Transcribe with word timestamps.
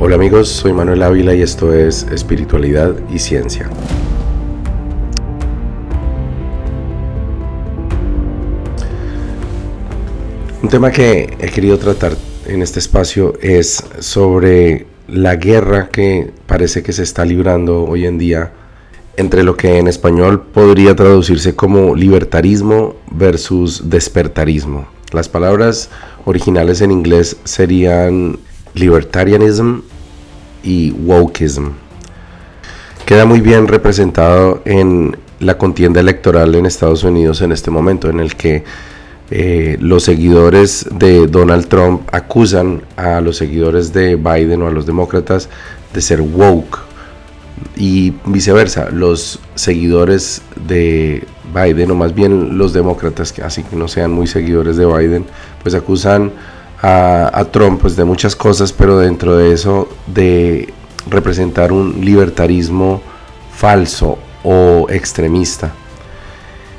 Hola 0.00 0.14
amigos, 0.14 0.48
soy 0.48 0.72
Manuel 0.72 1.02
Ávila 1.02 1.34
y 1.34 1.42
esto 1.42 1.74
es 1.74 2.04
Espiritualidad 2.04 2.94
y 3.12 3.18
Ciencia. 3.18 3.68
Un 10.62 10.68
tema 10.68 10.92
que 10.92 11.36
he 11.40 11.48
querido 11.48 11.78
tratar 11.78 12.16
en 12.46 12.62
este 12.62 12.78
espacio 12.78 13.34
es 13.42 13.82
sobre 13.98 14.86
la 15.08 15.34
guerra 15.34 15.88
que 15.88 16.30
parece 16.46 16.84
que 16.84 16.92
se 16.92 17.02
está 17.02 17.24
librando 17.24 17.82
hoy 17.82 18.06
en 18.06 18.18
día 18.18 18.52
entre 19.16 19.42
lo 19.42 19.56
que 19.56 19.78
en 19.78 19.88
español 19.88 20.42
podría 20.54 20.94
traducirse 20.94 21.56
como 21.56 21.96
libertarismo 21.96 22.94
versus 23.10 23.90
despertarismo. 23.90 24.86
Las 25.10 25.28
palabras 25.28 25.90
originales 26.24 26.82
en 26.82 26.92
inglés 26.92 27.36
serían 27.42 28.38
libertarianism 28.78 29.80
y 30.62 30.92
wokeism. 30.92 31.70
Queda 33.06 33.24
muy 33.24 33.40
bien 33.40 33.68
representado 33.68 34.62
en 34.64 35.16
la 35.40 35.56
contienda 35.56 36.00
electoral 36.00 36.54
en 36.54 36.66
Estados 36.66 37.04
Unidos 37.04 37.40
en 37.42 37.52
este 37.52 37.70
momento, 37.70 38.10
en 38.10 38.20
el 38.20 38.34
que 38.36 38.64
eh, 39.30 39.76
los 39.80 40.04
seguidores 40.04 40.86
de 40.90 41.26
Donald 41.26 41.68
Trump 41.68 42.02
acusan 42.12 42.82
a 42.96 43.20
los 43.20 43.36
seguidores 43.36 43.92
de 43.92 44.16
Biden 44.16 44.62
o 44.62 44.66
a 44.66 44.70
los 44.70 44.86
demócratas 44.86 45.48
de 45.92 46.00
ser 46.00 46.20
woke 46.20 46.78
y 47.76 48.14
viceversa, 48.24 48.88
los 48.90 49.40
seguidores 49.54 50.42
de 50.66 51.24
Biden, 51.54 51.90
o 51.90 51.94
más 51.94 52.14
bien 52.14 52.58
los 52.58 52.72
demócratas, 52.72 53.32
que 53.32 53.42
así 53.42 53.62
que 53.62 53.76
no 53.76 53.88
sean 53.88 54.12
muy 54.12 54.26
seguidores 54.26 54.76
de 54.76 54.86
Biden, 54.86 55.24
pues 55.62 55.74
acusan 55.74 56.32
a, 56.80 57.44
Trump 57.50 57.80
pues, 57.80 57.96
de 57.96 58.04
muchas 58.04 58.36
cosas, 58.36 58.72
pero 58.72 58.98
dentro 58.98 59.36
de 59.36 59.52
eso 59.52 59.88
de 60.06 60.72
representar 61.08 61.72
un 61.72 62.04
libertarismo 62.04 63.00
falso 63.52 64.18
o 64.44 64.86
extremista. 64.90 65.72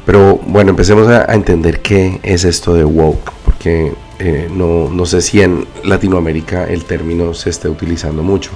Pero 0.05 0.39
bueno, 0.47 0.71
empecemos 0.71 1.07
a, 1.07 1.25
entender 1.33 1.81
qué 1.81 2.19
es 2.23 2.43
esto 2.43 2.73
de 2.73 2.85
woke, 2.85 3.31
porque 3.43 3.93
eh, 4.19 4.49
no, 4.51 4.89
no 4.89 5.05
sé 5.05 5.21
si 5.21 5.41
en 5.41 5.67
Latinoamérica 5.83 6.65
el 6.65 6.85
término 6.85 7.33
se 7.33 7.49
esté 7.49 7.67
utilizando 7.69 8.23
mucho, 8.23 8.51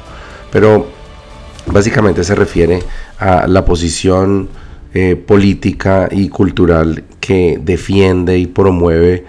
pero 0.52 0.88
Básicamente 1.66 2.24
se 2.24 2.36
refiere 2.36 2.84
a 3.20 3.48
la 3.48 3.64
posición 3.64 4.50
eh, 4.94 5.16
política 5.16 6.10
y 6.12 6.28
cultural 6.28 7.04
que 7.20 7.60
defiende 7.62 8.38
y 8.38 8.48
promueve 8.48 9.26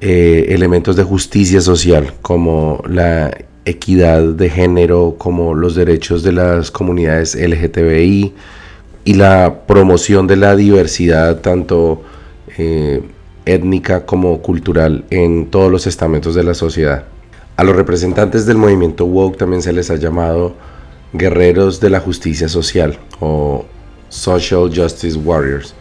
eh, 0.00 0.46
elementos 0.50 0.96
de 0.96 1.04
justicia 1.04 1.60
social 1.60 2.14
como 2.22 2.82
la 2.88 3.36
equidad 3.64 4.22
de 4.22 4.48
género, 4.48 5.16
como 5.18 5.54
los 5.54 5.74
derechos 5.74 6.22
de 6.22 6.32
las 6.32 6.70
comunidades 6.70 7.34
LGTBI 7.34 8.32
y 9.04 9.14
la 9.14 9.66
promoción 9.66 10.26
de 10.26 10.36
la 10.36 10.56
diversidad 10.56 11.40
tanto 11.40 12.02
eh, 12.56 13.02
étnica 13.44 14.06
como 14.06 14.40
cultural 14.40 15.04
en 15.10 15.50
todos 15.50 15.70
los 15.70 15.86
estamentos 15.86 16.34
de 16.34 16.44
la 16.44 16.54
sociedad. 16.54 17.04
A 17.56 17.64
los 17.64 17.76
representantes 17.76 18.46
del 18.46 18.56
movimiento 18.56 19.04
woke 19.04 19.36
también 19.36 19.62
se 19.62 19.72
les 19.72 19.90
ha 19.90 19.96
llamado 19.96 20.54
guerreros 21.12 21.80
de 21.80 21.90
la 21.90 22.00
justicia 22.00 22.48
social 22.48 22.98
o 23.20 23.64
Social 24.08 24.70
Justice 24.74 25.18
Warriors. 25.18 25.74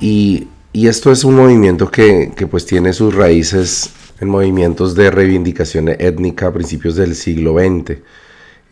Y, 0.00 0.48
esto 0.72 1.10
es 1.10 1.24
un 1.24 1.36
movimiento 1.36 1.90
que, 1.90 2.32
pues 2.50 2.66
tiene 2.66 2.92
sus 2.92 3.14
raíces 3.14 3.90
en 4.20 4.28
movimientos 4.28 4.94
de 4.94 5.10
reivindicación 5.10 5.88
étnica 5.88 6.48
a 6.48 6.52
principios 6.52 6.96
del 6.96 7.14
siglo 7.14 7.54
XX, 7.58 7.98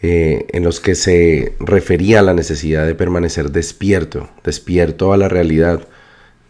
eh, 0.01 0.47
en 0.51 0.63
los 0.63 0.81
que 0.81 0.95
se 0.95 1.55
refería 1.59 2.21
a 2.21 2.23
la 2.23 2.35
necesidad 2.35 2.87
de 2.87 2.95
permanecer 2.95 3.51
despierto, 3.51 4.29
despierto 4.45 5.13
a 5.13 5.17
la 5.17 5.29
realidad 5.29 5.89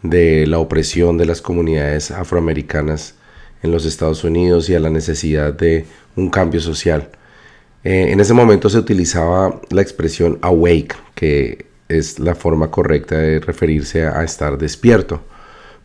de 0.03 0.45
la 0.47 0.59
opresión 0.59 1.17
de 1.17 1.25
las 1.25 1.41
comunidades 1.41 2.11
afroamericanas 2.11 3.15
en 3.63 3.71
los 3.71 3.85
Estados 3.85 4.23
Unidos 4.23 4.69
y 4.69 4.75
a 4.75 4.79
la 4.79 4.89
necesidad 4.89 5.53
de 5.53 5.85
un 6.15 6.29
cambio 6.29 6.61
social. 6.61 7.09
Eh, 7.83 8.11
en 8.11 8.19
ese 8.19 8.33
momento 8.33 8.69
se 8.69 8.77
utilizaba 8.77 9.61
la 9.69 9.81
expresión 9.81 10.37
awake, 10.41 10.95
que 11.15 11.65
es 11.87 12.19
la 12.19 12.35
forma 12.35 12.69
correcta 12.69 13.17
de 13.17 13.39
referirse 13.39 14.05
a, 14.05 14.23
estar 14.23 14.57
despierto. 14.57 15.21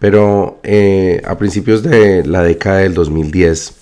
Pero 0.04 0.60
eh, 0.64 1.22
a 1.24 1.38
principios 1.38 1.82
de 1.82 2.26
la 2.26 2.42
década 2.42 2.80
del 2.80 2.92
2010 2.92 3.72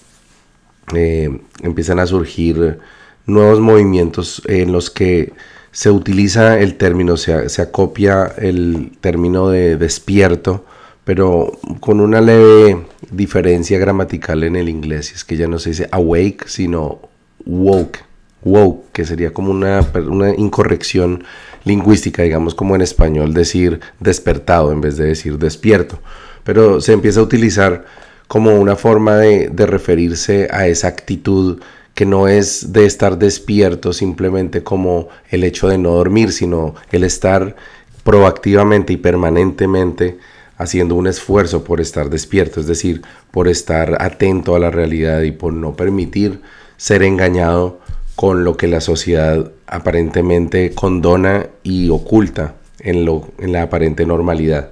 eh, 0.94 1.40
empiezan 1.64 1.98
a 1.98 2.06
surgir 2.06 2.78
nuevos 3.26 3.58
movimientos 3.58 4.40
en 4.46 4.70
los 4.70 4.88
que 4.88 5.32
se 5.72 5.90
utiliza 5.90 6.60
el 6.60 6.76
término, 6.76 7.16
se, 7.16 7.48
se 7.48 7.60
acopia 7.60 8.32
el 8.38 8.92
término 9.00 9.48
de 9.48 9.76
despierto, 9.76 10.64
pero 11.02 11.58
con 11.80 11.98
una 11.98 12.20
leve 12.20 12.86
diferencia 13.10 13.80
gramatical 13.80 14.44
en 14.44 14.54
el 14.54 14.68
inglés. 14.68 15.10
Es 15.12 15.24
que 15.24 15.36
ya 15.36 15.48
no 15.48 15.58
se 15.58 15.70
dice 15.70 15.88
awake, 15.90 16.44
sino 16.46 17.00
woke, 17.46 17.98
woke, 18.44 18.84
que 18.92 19.04
sería 19.04 19.32
como 19.32 19.50
una, 19.50 19.86
una 20.08 20.30
incorrección 20.34 21.25
lingüística, 21.64 22.22
digamos 22.22 22.54
como 22.54 22.75
en 22.75 22.82
español 22.82 23.34
decir 23.34 23.80
despertado 24.00 24.72
en 24.72 24.80
vez 24.80 24.97
de 24.97 25.06
decir 25.06 25.38
despierto. 25.38 25.98
Pero 26.44 26.81
se 26.81 26.92
empieza 26.92 27.20
a 27.20 27.25
utilizar 27.25 27.84
como 28.26 28.58
una 28.58 28.76
forma 28.76 29.16
de, 29.16 29.48
de 29.48 29.66
referirse 29.66 30.48
a 30.50 30.66
esa 30.66 30.88
actitud 30.88 31.60
que 31.94 32.06
no 32.06 32.26
es 32.26 32.72
de 32.72 32.86
estar 32.86 33.19
despierto 33.19 33.92
simplemente 33.92 34.62
como 34.62 35.08
el 35.31 35.44
hecho 35.44 35.69
de 35.69 35.78
no 35.78 35.91
dormir, 35.91 36.32
sino 36.32 36.75
el 36.91 37.04
estar 37.04 37.54
proactivamente 38.02 38.94
y 38.94 38.97
permanentemente 38.97 40.19
haciendo 40.56 40.94
un 40.94 41.06
esfuerzo 41.06 41.64
por 41.64 41.81
estar 41.81 42.08
despierto, 42.08 42.60
es 42.60 42.66
decir, 42.66 43.02
por 43.31 43.48
estar 43.48 44.00
atento 44.00 44.54
a 44.54 44.58
la 44.58 44.70
realidad 44.70 45.22
y 45.22 45.32
por 45.32 45.52
no 45.52 45.75
permitir 45.75 46.41
ser 46.76 47.02
engañado 47.02 47.81
con 48.22 48.44
lo 48.44 48.56
que 48.56 48.68
la 48.68 48.80
sociedad 48.80 49.50
aparentemente 49.66 50.70
condona 50.76 51.48
y 51.64 51.88
oculta 51.88 52.54
en, 52.78 53.04
lo, 53.04 53.26
en 53.40 53.50
la 53.50 53.62
aparente 53.62 54.06
normalidad. 54.06 54.70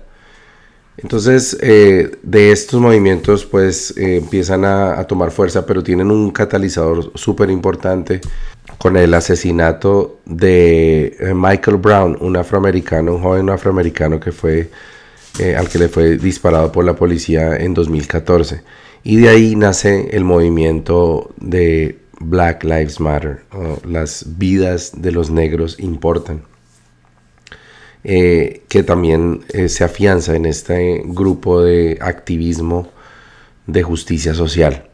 Entonces, 0.97 1.59
eh, 1.61 2.13
de 2.23 2.53
estos 2.53 2.81
movimientos 2.81 3.45
pues 3.47 3.93
eh, 3.97 4.19
empiezan 4.19 4.65
a, 4.65 5.03
tomar 5.03 5.33
fuerza, 5.33 5.67
pero 5.67 5.83
tienen 5.83 6.13
un 6.13 6.31
catalizador 6.31 7.11
súper 7.17 7.51
importante 7.51 8.21
con 8.79 8.97
el 8.97 9.13
asesinato 9.15 10.21
de 10.27 11.17
eh, 11.19 11.35
Michael 11.35 11.79
Brown, 11.79 12.19
un 12.21 12.37
afroamericano, 12.37 13.17
un 13.17 13.23
joven 13.23 13.51
afroamericano 13.51 14.21
que 14.21 14.31
fue 14.31 14.71
al 15.57 15.69
que 15.69 15.79
le 15.81 15.89
fue 15.89 16.19
disparado 16.19 16.71
por 16.71 16.85
la 16.85 16.95
policía 16.95 17.57
en 17.57 17.75
2014. 17.75 18.63
Y 19.03 19.17
de 19.17 19.29
ahí 19.29 19.57
nace 19.57 20.11
el 20.13 20.23
movimiento 20.23 21.33
de 21.41 21.99
Black 22.21 22.65
Lives 22.65 23.01
Matter, 23.01 23.43
las 23.85 24.39
vidas 24.39 24.93
de 24.95 25.11
los 25.11 25.31
negros 25.31 25.81
importan, 25.81 26.43
eh, 28.05 28.63
que 28.69 28.83
también 28.83 29.45
eh, 29.49 29.69
se 29.69 29.85
afianza 29.85 30.37
en 30.37 30.47
este 30.47 31.03
grupo 31.05 31.63
de 31.63 31.99
activismo 32.01 32.89
de 33.67 33.83
justicia 33.83 34.35
social. 34.35 34.89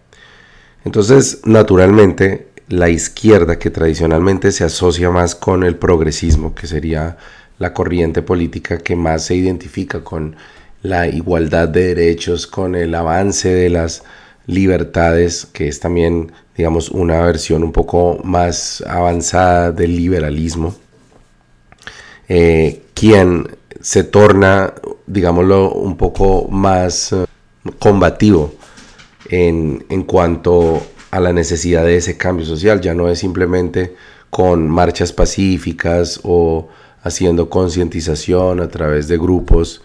Entonces, 0.84 1.41
naturalmente, 1.44 2.48
la 2.69 2.88
izquierda, 2.88 3.59
que 3.59 3.70
tradicionalmente 3.70 4.50
se 4.53 4.65
asocia 4.65 5.10
más 5.10 5.34
con 5.34 5.65
el 5.65 5.76
progresismo, 5.76 6.54
que 6.54 6.66
sería 6.66 7.16
la 7.59 7.72
corriente 7.72 8.22
política 8.22 8.78
que 8.78 8.97
más 8.97 9.25
se 9.25 9.34
identifica 9.34 10.03
con 10.03 10.36
la 10.82 11.09
igualdad 11.09 11.69
de 11.69 11.94
derechos, 11.94 12.47
con 12.47 12.75
el 12.75 12.94
avance 12.94 13.48
de 13.48 13.71
las 13.71 14.03
libertades, 14.47 15.47
que 15.47 15.68
es 15.68 15.80
también, 15.80 16.33
digamos, 16.56 16.91
una 16.91 17.20
versión 17.22 17.62
un 17.62 17.72
poco 17.72 18.18
más 18.24 18.82
avanzada 18.86 19.72
del 19.72 19.97
liberalismo, 19.97 20.74
eh, 22.28 22.82
quien 22.94 23.56
se 23.80 24.04
torna, 24.04 24.74
digámoslo, 25.06 25.72
un 25.72 25.97
poco 25.97 26.48
más 26.48 27.12
eh, 27.12 27.26
combativo 27.78 28.54
en, 29.28 29.84
en 29.88 30.03
cuanto 30.04 30.82
a 31.10 31.20
la 31.20 31.32
necesidad 31.32 31.84
de 31.84 31.97
ese 31.97 32.16
cambio 32.16 32.47
social. 32.47 32.80
Ya 32.80 32.94
no 32.94 33.09
es 33.09 33.18
simplemente 33.18 33.94
con 34.30 34.68
marchas 34.68 35.12
pacíficas 35.12 36.20
o 36.22 36.68
haciendo 37.02 37.48
concientización 37.48 38.60
a 38.60 38.68
través 38.68 39.09
de 39.09 39.16
grupos 39.16 39.82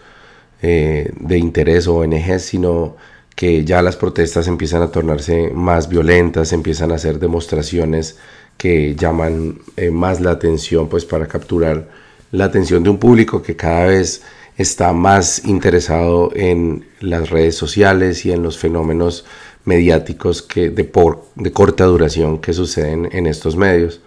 eh, 0.60 1.12
de 1.18 1.38
interés 1.38 1.86
o 1.86 1.96
ONGs, 1.96 2.42
sino 2.42 2.96
que 3.34 3.64
ya 3.64 3.82
las 3.82 3.96
protestas 3.96 4.46
empiezan 4.46 4.82
a 4.82 4.90
tornarse 4.90 5.50
más 5.50 5.88
violentas, 5.88 6.52
empiezan 6.52 6.92
a 6.92 6.96
hacer 6.96 7.18
demostraciones 7.18 8.16
que 8.56 8.94
llaman 8.94 9.60
eh, 9.76 9.90
más 9.90 10.20
la 10.20 10.32
atención, 10.32 10.88
pues 10.88 11.04
para 11.04 11.26
capturar 11.26 11.88
la 12.30 12.44
atención 12.44 12.82
de 12.82 12.90
un 12.90 12.98
público 12.98 13.42
que 13.42 13.56
cada 13.56 13.86
vez 13.86 14.22
está 14.56 14.92
más 14.92 15.44
interesado 15.44 16.30
en 16.34 16.84
las 17.00 17.30
redes 17.30 17.56
sociales 17.56 18.24
y 18.26 18.32
en 18.32 18.42
los 18.42 18.58
fenómenos 18.58 19.24
mediáticos 19.64 20.42
que 20.42 20.70
de, 20.70 20.84
por, 20.84 21.24
de 21.34 21.52
corta 21.52 21.84
duración 21.84 22.38
que 22.38 22.52
suceden 22.52 23.08
en 23.12 23.26
estos 23.26 23.56
medios. 23.56 24.00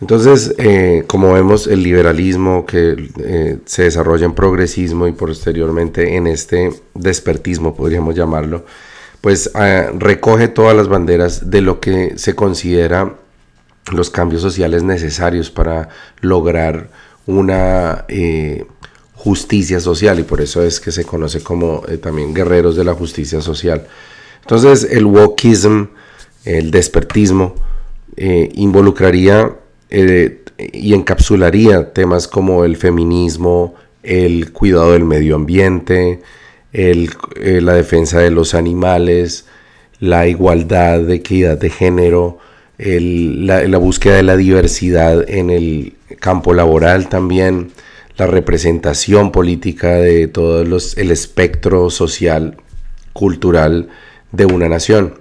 Entonces, 0.00 0.54
eh, 0.56 1.04
como 1.06 1.34
vemos, 1.34 1.66
el 1.66 1.82
liberalismo 1.82 2.64
que 2.64 3.10
eh, 3.18 3.58
se 3.66 3.82
desarrolla 3.82 4.24
en 4.24 4.34
progresismo 4.34 5.06
y 5.06 5.12
posteriormente 5.12 6.16
en 6.16 6.26
este 6.26 6.70
despertismo, 6.94 7.74
podríamos 7.74 8.14
llamarlo, 8.14 8.64
pues 9.20 9.50
ah, 9.54 9.90
recoge 9.94 10.48
todas 10.48 10.74
las 10.74 10.88
banderas 10.88 11.50
de 11.50 11.60
lo 11.60 11.80
que 11.80 12.14
se 12.16 12.34
considera 12.34 13.16
los 13.92 14.08
cambios 14.08 14.40
sociales 14.40 14.82
necesarios 14.82 15.50
para 15.50 15.90
lograr 16.20 16.88
una 17.26 18.06
eh, 18.08 18.66
justicia 19.14 19.80
social 19.80 20.18
y 20.18 20.22
por 20.22 20.40
eso 20.40 20.62
es 20.62 20.80
que 20.80 20.92
se 20.92 21.04
conoce 21.04 21.42
como 21.42 21.82
también 22.02 22.32
guerreros 22.32 22.74
de 22.74 22.84
la 22.84 22.94
justicia 22.94 23.42
social. 23.42 23.86
Entonces, 24.40 24.88
el 24.90 25.04
wokism, 25.04 25.88
el 26.46 26.70
despertismo, 26.70 27.54
involucraría 28.16 29.56
eh, 29.90 30.42
y 30.72 30.94
encapsularía 30.94 31.92
temas 31.92 32.28
como 32.28 32.64
el 32.64 32.76
feminismo, 32.76 33.74
el 34.02 34.52
cuidado 34.52 34.92
del 34.92 35.04
medio 35.04 35.34
ambiente, 35.36 36.20
eh, 36.72 37.08
la 37.60 37.74
defensa 37.74 38.20
de 38.20 38.30
los 38.30 38.54
animales, 38.54 39.46
la 39.98 40.26
igualdad, 40.26 41.00
de 41.00 41.16
equidad 41.16 41.58
de 41.58 41.70
género, 41.70 42.38
la, 42.78 43.78
búsqueda 43.78 44.16
de 44.16 44.22
la 44.22 44.36
diversidad 44.36 45.28
en 45.28 45.50
el 45.50 45.94
campo 46.18 46.54
laboral 46.54 47.08
también, 47.08 47.72
la 48.16 48.26
representación 48.26 49.32
política 49.32 49.96
de 49.96 50.28
todo 50.28 50.64
los, 50.64 50.96
el 50.96 51.10
espectro 51.10 51.90
social, 51.90 52.56
cultural 53.12 53.88
de 54.32 54.46
una 54.46 54.68
nación. 54.68 55.14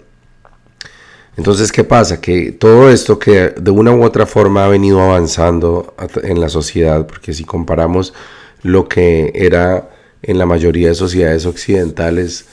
Entonces, 1.39 1.71
¿qué 1.71 1.85
pasa? 1.85 2.19
Que 2.19 2.51
todo 2.51 2.89
esto 2.89 3.17
que 3.17 3.51
de 3.51 3.71
una 3.71 3.93
u 3.93 4.03
otra 4.03 4.25
forma 4.25 4.65
ha 4.65 4.67
venido 4.67 5.01
avanzando 5.01 5.93
en 6.21 6.41
la 6.41 6.49
sociedad, 6.49 7.07
porque 7.07 7.33
si 7.33 7.45
comparamos 7.45 8.13
lo 8.61 8.89
que 8.89 9.31
era 9.33 9.89
en 10.21 10.37
la 10.37 10.45
mayoría 10.45 10.89
de 10.89 10.95
sociedades 10.95 11.45
occidentales 11.45 12.43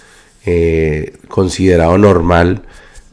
eh, 0.45 1.15
considerado 1.27 1.99
normal, 1.99 2.63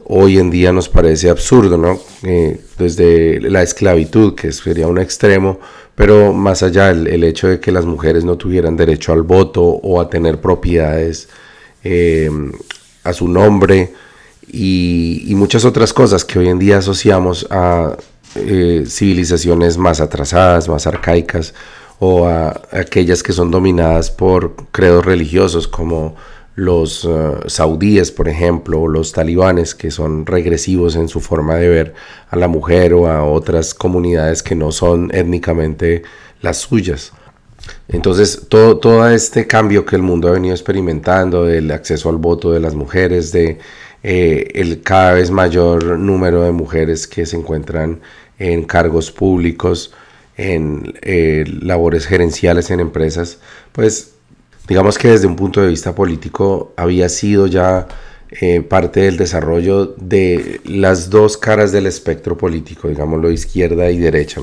hoy 0.04 0.38
en 0.38 0.48
día 0.52 0.72
nos 0.72 0.88
parece 0.88 1.28
absurdo, 1.28 1.76
¿no? 1.76 1.98
Eh, 2.22 2.60
desde 2.78 3.40
la 3.40 3.64
esclavitud, 3.64 4.36
que 4.36 4.52
sería 4.52 4.86
un 4.86 4.98
extremo, 4.98 5.58
pero 5.96 6.32
más 6.32 6.62
allá 6.62 6.90
el, 6.90 7.24
hecho 7.24 7.48
de 7.48 7.58
que 7.58 7.72
las 7.72 7.84
mujeres 7.84 8.24
no 8.24 8.36
tuvieran 8.36 8.76
derecho 8.76 9.12
al 9.12 9.22
voto 9.22 9.64
o 9.64 10.00
a 10.00 10.08
tener 10.08 10.40
propiedades 10.40 11.28
eh, 11.82 12.30
a 13.02 13.12
su 13.12 13.26
nombre, 13.26 13.92
y, 14.54 15.34
muchas 15.34 15.64
otras 15.64 15.92
cosas 15.92 16.24
que 16.24 16.38
hoy 16.38 16.48
en 16.48 16.58
día 16.58 16.78
asociamos 16.78 17.46
a 17.50 17.96
eh, 18.36 18.84
civilizaciones 18.86 19.76
más 19.76 20.00
atrasadas, 20.00 20.68
más 20.68 20.86
arcaicas 20.86 21.54
o 21.98 22.26
a, 22.26 22.60
aquellas 22.72 23.22
que 23.22 23.32
son 23.32 23.50
dominadas 23.50 24.10
por 24.10 24.54
credos 24.70 25.04
religiosos 25.04 25.66
como 25.66 26.14
los 26.56 27.04
eh, 27.04 27.32
saudíes, 27.46 28.12
por 28.12 28.28
ejemplo, 28.28 28.82
o 28.82 28.88
los 28.88 29.12
talibanes, 29.12 29.74
que 29.74 29.90
son 29.90 30.24
regresivos 30.24 30.94
en 30.94 31.08
su 31.08 31.20
forma 31.20 31.56
de 31.56 31.68
ver 31.68 31.94
a 32.30 32.36
la 32.36 32.46
mujer 32.46 32.94
o 32.94 33.08
a 33.08 33.24
otras 33.24 33.74
comunidades 33.74 34.42
que 34.42 34.54
no 34.54 34.70
son 34.70 35.10
étnicamente 35.12 36.04
las 36.42 36.58
suyas. 36.58 37.12
Entonces, 37.88 38.46
todo, 38.48 38.78
todo 38.78 39.08
este 39.08 39.46
cambio 39.46 39.84
que 39.84 39.96
el 39.96 40.02
mundo 40.02 40.28
ha 40.28 40.32
venido 40.32 40.54
experimentando 40.54 41.44
del 41.44 41.70
acceso 41.72 42.08
al 42.08 42.18
voto 42.18 42.52
de 42.52 42.60
las 42.60 42.74
mujeres, 42.74 43.32
de 43.32 43.58
eh, 44.06 44.50
el 44.60 44.82
cada 44.82 45.14
vez 45.14 45.30
mayor 45.30 45.98
número 45.98 46.42
de 46.42 46.52
mujeres 46.52 47.06
que 47.06 47.24
se 47.24 47.38
encuentran 47.38 48.02
en 48.38 48.64
cargos 48.64 49.10
públicos, 49.10 49.94
en 50.36 50.92
eh, 51.00 51.44
labores 51.62 52.06
gerenciales 52.06 52.70
en 52.70 52.80
empresas, 52.80 53.38
pues 53.72 54.12
digamos 54.68 54.98
que 54.98 55.08
desde 55.08 55.26
un 55.26 55.36
punto 55.36 55.62
de 55.62 55.68
vista 55.68 55.94
político 55.94 56.74
había 56.76 57.08
sido 57.08 57.46
ya 57.46 57.88
eh, 58.30 58.60
parte 58.60 59.00
del 59.00 59.16
desarrollo 59.16 59.86
de 59.96 60.60
las 60.64 61.08
dos 61.08 61.38
caras 61.38 61.72
del 61.72 61.86
espectro 61.86 62.36
político, 62.36 62.88
digámoslo 62.88 63.30
izquierda 63.30 63.90
y 63.90 63.96
derecha, 63.96 64.42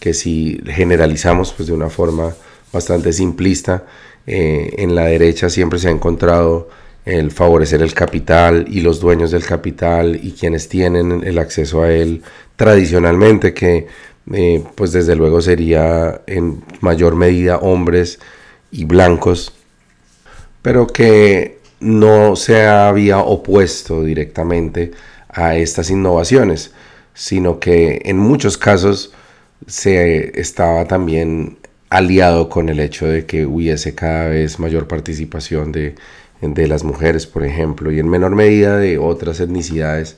que 0.00 0.14
si 0.14 0.60
generalizamos 0.66 1.52
pues 1.52 1.68
de 1.68 1.74
una 1.74 1.90
forma 1.90 2.34
bastante 2.72 3.12
simplista, 3.12 3.84
en 4.26 4.94
la 4.94 5.06
derecha 5.06 5.48
siempre 5.48 5.78
se 5.78 5.88
ha 5.88 5.90
encontrado 5.90 6.68
el 7.04 7.30
favorecer 7.30 7.82
el 7.82 7.94
capital 7.94 8.66
y 8.68 8.80
los 8.80 9.00
dueños 9.00 9.30
del 9.30 9.44
capital 9.44 10.18
y 10.22 10.32
quienes 10.32 10.68
tienen 10.68 11.22
el 11.24 11.38
acceso 11.38 11.82
a 11.82 11.92
él 11.92 12.22
tradicionalmente, 12.56 13.54
que 13.54 13.86
eh, 14.32 14.62
pues 14.74 14.92
desde 14.92 15.16
luego 15.16 15.40
sería 15.40 16.20
en 16.26 16.62
mayor 16.80 17.16
medida 17.16 17.58
hombres 17.58 18.20
y 18.70 18.84
blancos, 18.84 19.52
pero 20.62 20.86
que 20.86 21.58
no 21.80 22.36
se 22.36 22.66
había 22.66 23.18
opuesto 23.20 24.04
directamente 24.04 24.92
a 25.28 25.56
estas 25.56 25.90
innovaciones, 25.90 26.72
sino 27.14 27.58
que 27.58 28.02
en 28.04 28.18
muchos 28.18 28.58
casos 28.58 29.12
se 29.66 30.38
estaba 30.40 30.86
también 30.86 31.58
aliado 31.88 32.48
con 32.48 32.68
el 32.68 32.80
hecho 32.80 33.06
de 33.06 33.26
que 33.26 33.46
hubiese 33.46 33.94
cada 33.94 34.28
vez 34.28 34.58
mayor 34.58 34.86
participación 34.86 35.72
de 35.72 35.96
de 36.40 36.66
las 36.66 36.84
mujeres, 36.84 37.26
por 37.26 37.44
ejemplo, 37.44 37.92
y 37.92 37.98
en 37.98 38.08
menor 38.08 38.34
medida 38.34 38.78
de 38.78 38.98
otras 38.98 39.40
etnicidades. 39.40 40.16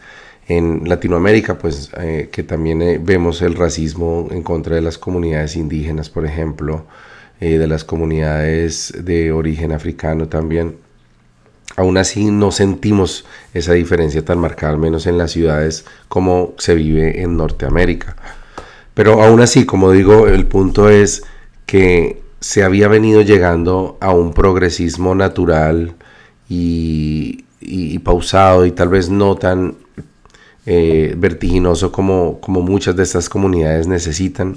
En 0.48 0.88
Latinoamérica, 0.88 1.58
pues 1.58 1.90
eh, 1.98 2.28
que 2.32 2.42
también 2.42 2.82
eh, 2.82 3.00
vemos 3.02 3.42
el 3.42 3.54
racismo 3.54 4.28
en 4.30 4.42
contra 4.42 4.74
de 4.76 4.82
las 4.82 4.98
comunidades 4.98 5.56
indígenas, 5.56 6.10
por 6.10 6.26
ejemplo, 6.26 6.86
eh, 7.40 7.58
de 7.58 7.66
las 7.66 7.84
comunidades 7.84 8.92
de 8.98 9.32
origen 9.32 9.72
africano 9.72 10.28
también. 10.28 10.76
Aún 11.76 11.96
así 11.96 12.30
no 12.30 12.52
sentimos 12.52 13.24
esa 13.54 13.72
diferencia 13.72 14.24
tan 14.24 14.38
marcada, 14.38 14.72
al 14.72 14.78
menos 14.78 15.06
en 15.06 15.16
las 15.16 15.32
ciudades 15.32 15.84
como 16.08 16.54
se 16.58 16.74
vive 16.74 17.22
en 17.22 17.36
Norteamérica. 17.36 18.16
Pero 18.94 19.22
aún 19.22 19.40
así, 19.40 19.64
como 19.64 19.90
digo, 19.90 20.28
el 20.28 20.46
punto 20.46 20.90
es 20.90 21.22
que 21.66 22.20
se 22.40 22.64
había 22.64 22.88
venido 22.88 23.22
llegando 23.22 23.96
a 24.00 24.10
un 24.10 24.34
progresismo 24.34 25.14
natural, 25.14 25.94
y, 27.60 27.98
pausado 28.00 28.66
y 28.66 28.72
tal 28.72 28.88
vez 28.88 29.08
no 29.08 29.36
tan 29.36 29.76
eh, 30.66 31.14
vertiginoso 31.16 31.92
como, 31.92 32.40
como 32.40 32.60
muchas 32.62 32.96
de 32.96 33.04
estas 33.04 33.28
comunidades 33.28 33.86
necesitan. 33.86 34.56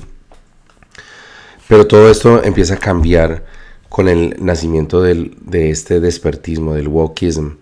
Pero 1.68 1.88
todo 1.88 2.10
esto 2.10 2.44
empieza 2.44 2.76
a 2.76 2.78
cambiar 2.78 3.44
con 3.90 4.08
el 4.08 4.36
nacimiento 4.40 5.02
del, 5.02 5.38
de 5.42 5.70
este 5.70 6.00
despertismo, 6.00 6.74
del 6.74 6.88
wokism. 6.88 7.58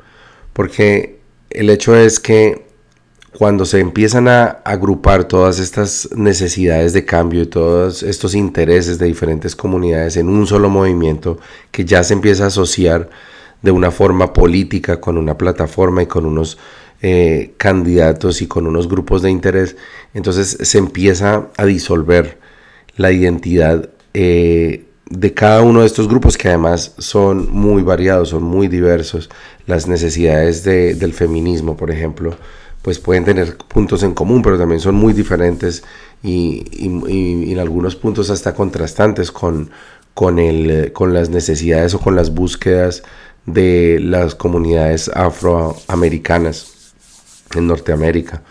Porque 0.53 1.19
el 1.49 1.69
hecho 1.69 1.95
es 1.95 2.19
que 2.19 2.65
cuando 3.37 3.65
se 3.65 3.79
empiezan 3.79 4.27
a 4.27 4.45
agrupar 4.45 5.25
todas 5.25 5.59
estas 5.59 6.09
necesidades 6.15 6.93
de 6.93 7.05
cambio 7.05 7.43
y 7.43 7.47
todos 7.47 8.03
estos 8.03 8.35
intereses 8.35 8.99
de 8.99 9.07
diferentes 9.07 9.55
comunidades 9.55 10.17
en 10.17 10.29
un 10.29 10.45
solo 10.45 10.69
movimiento 10.69 11.39
que 11.71 11.83
ya 11.85 12.03
se 12.03 12.13
empieza 12.13 12.43
a 12.43 12.47
asociar 12.47 13.09
de 13.63 13.71
una 13.71 13.89
forma 13.89 14.33
política, 14.33 15.01
con 15.01 15.17
una 15.17 15.37
plataforma 15.37 16.03
y 16.03 16.05
con 16.05 16.25
unos 16.25 16.59
eh, 17.01 17.53
candidatos 17.57 18.41
y 18.41 18.47
con 18.47 18.67
unos 18.67 18.87
grupos 18.87 19.21
de 19.23 19.31
interés, 19.31 19.75
entonces 20.13 20.57
se 20.61 20.77
empieza 20.77 21.49
a 21.57 21.65
disolver 21.65 22.37
la 22.95 23.11
identidad 23.11 23.89
eh, 24.13 24.85
de 25.09 25.33
cada 25.33 25.61
uno 25.61 25.81
de 25.81 25.87
estos 25.87 26.07
grupos 26.07 26.37
que 26.37 26.49
además 26.49 26.93
son 26.97 27.51
muy 27.51 27.83
variados, 27.83 28.29
son 28.29 28.43
muy 28.43 28.67
diversos. 28.67 29.29
Las 29.65 29.87
necesidades 29.87 30.63
del 30.63 31.13
feminismo, 31.13 31.77
por 31.77 31.91
ejemplo, 31.91 32.35
pues 32.81 32.99
pueden 32.99 33.23
tener 33.23 33.57
puntos 33.57 34.03
en 34.03 34.13
común, 34.13 34.41
pero 34.41 34.57
también 34.57 34.79
son 34.79 34.95
muy 34.95 35.13
diferentes 35.13 35.83
y, 36.21 36.63
en 37.51 37.59
algunos 37.59 37.95
puntos 37.95 38.29
hasta 38.29 38.53
contrastantes 38.53 39.31
con, 39.31 39.71
con, 40.13 40.39
el, 40.39 40.91
con 40.93 41.13
las 41.13 41.29
necesidades 41.29 41.93
o 41.93 41.99
con 41.99 42.15
las 42.15 42.33
búsquedas 42.33 43.03
de 43.45 43.99
las 44.01 44.35
comunidades 44.35 45.09
afroamericanas 45.13 46.93
en 47.55 47.67
Norteamérica. 47.67 48.41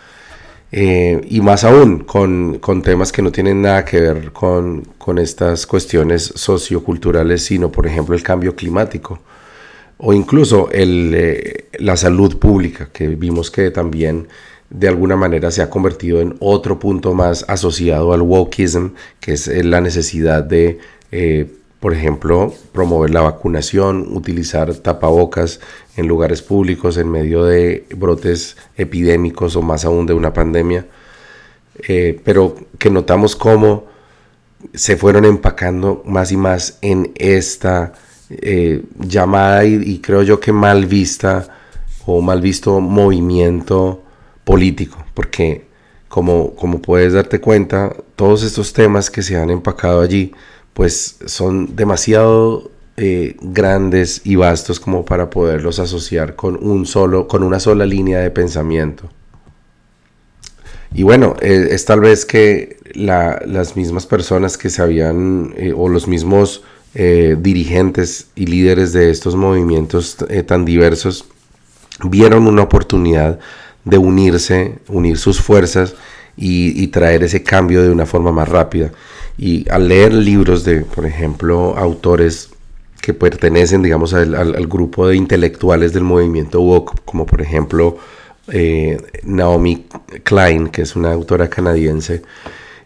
Eh, 0.75 1.21
y 1.29 1.39
más 1.41 1.63
aún 1.63 1.99
con, 1.99 2.59
temas 2.83 3.11
que 3.11 3.21
no 3.21 3.31
tienen 3.31 3.61
nada 3.61 3.85
que 3.85 4.01
ver 4.01 4.31
con, 4.31 4.83
estas 5.19 5.67
cuestiones 5.67 6.33
socioculturales, 6.35 7.43
sino 7.45 7.71
por 7.71 7.85
ejemplo 7.85 8.15
el 8.15 8.23
cambio 8.23 8.55
climático 8.55 9.19
o 9.97 10.13
incluso 10.13 10.69
eh, 10.71 11.69
la 11.77 11.95
salud 11.95 12.39
pública, 12.39 12.89
que 12.91 13.07
vimos 13.09 13.51
que 13.51 13.69
también 13.69 14.27
de 14.71 14.87
alguna 14.87 15.15
manera 15.15 15.51
se 15.51 15.61
ha 15.61 15.69
convertido 15.69 16.19
en 16.19 16.35
otro 16.39 16.79
punto 16.79 17.13
más 17.13 17.45
asociado 17.47 18.11
al 18.11 18.23
wokeism, 18.23 18.93
que 19.19 19.33
es 19.33 19.47
la 19.47 19.79
necesidad 19.79 20.43
de 20.43 20.79
eh, 21.11 21.47
por 21.83 21.93
ejemplo, 21.93 22.53
promover 22.71 23.09
la 23.09 23.19
vacunación, 23.19 24.07
utilizar 24.15 24.73
tapabocas 24.75 25.59
en 25.97 26.07
lugares 26.07 26.41
públicos 26.41 26.95
en 26.95 27.11
medio 27.11 27.43
de 27.43 27.85
brotes 27.97 28.55
epidémicos 28.77 29.57
o 29.57 29.61
más 29.61 29.83
aún 29.83 30.05
de 30.05 30.13
una 30.13 30.31
pandemia, 30.31 30.87
eh, 31.89 32.21
pero 32.23 32.55
que 32.79 32.89
notamos 32.89 33.35
cómo 33.35 33.87
se 34.73 34.95
fueron 34.95 35.25
empacando 35.25 36.01
más 36.05 36.31
y 36.31 36.37
más 36.37 36.77
en 36.81 37.11
esta 37.15 37.91
eh, 38.29 38.85
llamada 38.99 39.65
y, 39.65 39.99
creo 39.99 40.23
yo 40.23 40.39
que 40.39 40.53
mal 40.53 40.85
vista 40.85 41.49
o 42.05 42.21
mal 42.21 42.39
visto 42.39 42.79
movimiento 42.79 44.01
político, 44.45 45.03
porque 45.13 45.65
como, 46.07 46.55
como 46.55 46.81
puedes 46.81 47.11
darte 47.11 47.41
cuenta, 47.41 47.93
todos 48.15 48.41
estos 48.41 48.71
temas 48.71 49.09
que 49.09 49.21
se 49.21 49.35
han 49.35 49.49
empacado 49.49 49.99
allí, 49.99 50.31
pues 50.73 51.17
son 51.25 51.75
demasiado 51.75 52.71
eh, 52.95 53.37
grandes 53.41 54.21
y 54.23 54.35
vastos 54.35 54.79
como 54.79 55.03
para 55.03 55.31
poderlos 55.31 55.79
asociar 55.79 56.35
con 56.35 56.63
un 56.63 56.85
solo, 56.85 57.27
con 57.27 57.41
una 57.41 57.59
sola 57.59 57.87
línea 57.87 58.19
de 58.19 58.29
pensamiento. 58.29 59.09
Y 60.93 61.01
bueno, 61.01 61.35
eh, 61.41 61.69
es 61.71 61.85
tal 61.85 62.01
vez 62.01 62.23
que 62.23 62.77
las 62.93 63.75
mismas 63.75 64.05
personas 64.05 64.59
que 64.59 64.69
se 64.69 64.83
habían, 64.83 65.55
eh, 65.57 65.73
o 65.75 65.89
los 65.89 66.07
mismos 66.07 66.63
dirigentes 66.95 68.27
y 68.35 68.45
líderes 68.45 68.93
de 68.93 69.09
estos 69.09 69.35
movimientos 69.35 70.15
tan 70.45 70.63
diversos, 70.63 71.25
vieron 72.03 72.45
una 72.45 72.61
oportunidad 72.61 73.39
de 73.83 73.97
unirse, 73.97 74.77
unir 74.89 75.17
sus 75.17 75.41
fuerzas 75.41 75.95
y 76.37 76.85
traer 76.89 77.23
ese 77.23 77.41
cambio 77.41 77.81
de 77.81 77.89
una 77.89 78.05
forma 78.05 78.31
más 78.31 78.47
rápida. 78.47 78.91
Y 79.37 79.69
al 79.69 79.87
leer 79.87 80.13
libros 80.13 80.63
de, 80.63 80.81
por 80.81 81.05
ejemplo, 81.05 81.75
autores 81.77 82.49
que 83.03 83.13
pertenecen, 83.13 83.81
digamos, 83.81 84.13
al, 84.13 84.67
grupo 84.67 85.07
de 85.07 85.17
intelectuales 85.17 85.91
del 85.91 86.03
movimiento 86.03 86.61
woke, 86.61 87.01
como 87.03 87.25
por 87.25 87.41
ejemplo 87.41 87.97
eh, 88.47 88.97
Naomi 89.23 89.87
Klein, 90.23 90.69
que 90.69 90.83
es 90.83 90.95
una 90.95 91.11
autora 91.11 91.49
canadiense, 91.49 92.21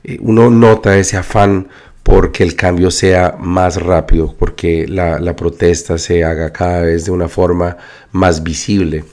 eh, 0.04 0.18
uno 0.20 0.50
nota 0.50 0.98
ese 0.98 1.18
afán 1.18 1.68
porque 2.02 2.44
el 2.44 2.56
cambio 2.56 2.90
sea 2.90 3.36
más 3.38 3.80
rápido, 3.84 4.34
porque 4.40 4.88
la, 4.88 5.20
la, 5.20 5.36
protesta 5.36 6.00
se 6.00 6.24
haga 6.24 6.52
cada 6.52 6.82
vez 6.82 7.06
de 7.06 7.12
una 7.12 7.28
forma 7.28 7.78
más 8.12 8.42
visible, 8.42 9.04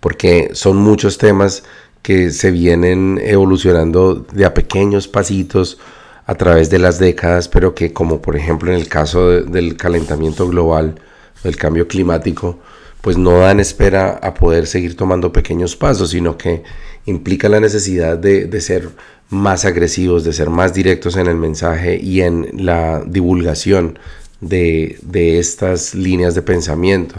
porque 0.00 0.50
son 0.54 0.78
muchos 0.78 1.18
temas 1.18 1.62
que 2.02 2.30
se 2.32 2.50
vienen 2.50 3.20
evolucionando 3.22 4.26
de 4.32 4.44
a 4.44 4.54
pequeños 4.54 5.06
pasitos 5.06 5.78
a 6.26 6.34
través 6.34 6.70
de 6.70 6.78
las 6.78 6.98
décadas, 6.98 7.48
pero 7.48 7.74
que 7.74 7.92
como 7.92 8.22
por 8.22 8.36
ejemplo 8.36 8.72
en 8.72 8.78
el 8.78 8.88
caso 8.88 9.30
del 9.42 9.76
calentamiento 9.76 10.48
global, 10.48 10.94
del 11.42 11.56
cambio 11.56 11.86
climático, 11.86 12.58
pues 13.00 13.18
no 13.18 13.40
dan 13.40 13.60
espera 13.60 14.18
a 14.22 14.32
poder 14.32 14.66
seguir 14.66 14.96
tomando 14.96 15.30
pequeños 15.30 15.76
pasos, 15.76 16.10
sino 16.10 16.38
que 16.38 16.62
implica 17.04 17.50
la 17.50 17.60
necesidad 17.60 18.16
de, 18.16 18.60
ser 18.62 18.88
más 19.28 19.66
agresivos, 19.66 20.24
de 20.24 20.32
ser 20.32 20.48
más 20.48 20.72
directos 20.72 21.16
en 21.16 21.26
el 21.26 21.36
mensaje 21.36 22.00
y 22.02 22.22
en 22.22 22.48
la 22.64 23.02
divulgación 23.06 23.98
de, 24.40 24.98
estas 25.38 25.94
líneas 25.94 26.34
de 26.34 26.40
pensamiento. 26.40 27.16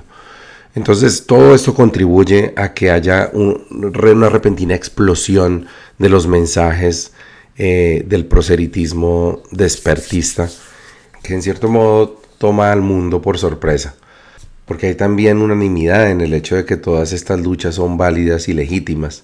Entonces 0.73 1.25
todo 1.27 1.53
esto 1.53 1.75
contribuye 1.75 2.53
a 2.57 2.73
que 2.73 2.89
haya 2.89 3.29
una 3.33 4.29
repentina 4.29 4.73
explosión 4.73 5.67
de 5.99 6.09
los 6.09 6.27
mensajes 6.27 7.13
eh, 7.57 8.03
del 8.07 8.25
proselitismo 8.25 9.41
despertista, 9.51 10.49
que 11.23 11.33
en 11.33 11.41
cierto 11.41 11.69
modo 11.69 12.21
toma 12.37 12.71
al 12.71 12.81
mundo 12.81 13.21
por 13.21 13.37
sorpresa, 13.37 13.95
porque 14.65 14.87
hay 14.87 14.95
también 14.95 15.37
unanimidad 15.37 16.11
en 16.11 16.21
el 16.21 16.33
hecho 16.33 16.55
de 16.55 16.65
que 16.65 16.77
todas 16.77 17.13
estas 17.13 17.39
luchas 17.39 17.75
son 17.75 17.97
válidas 17.97 18.47
y 18.49 18.53
legítimas. 18.53 19.23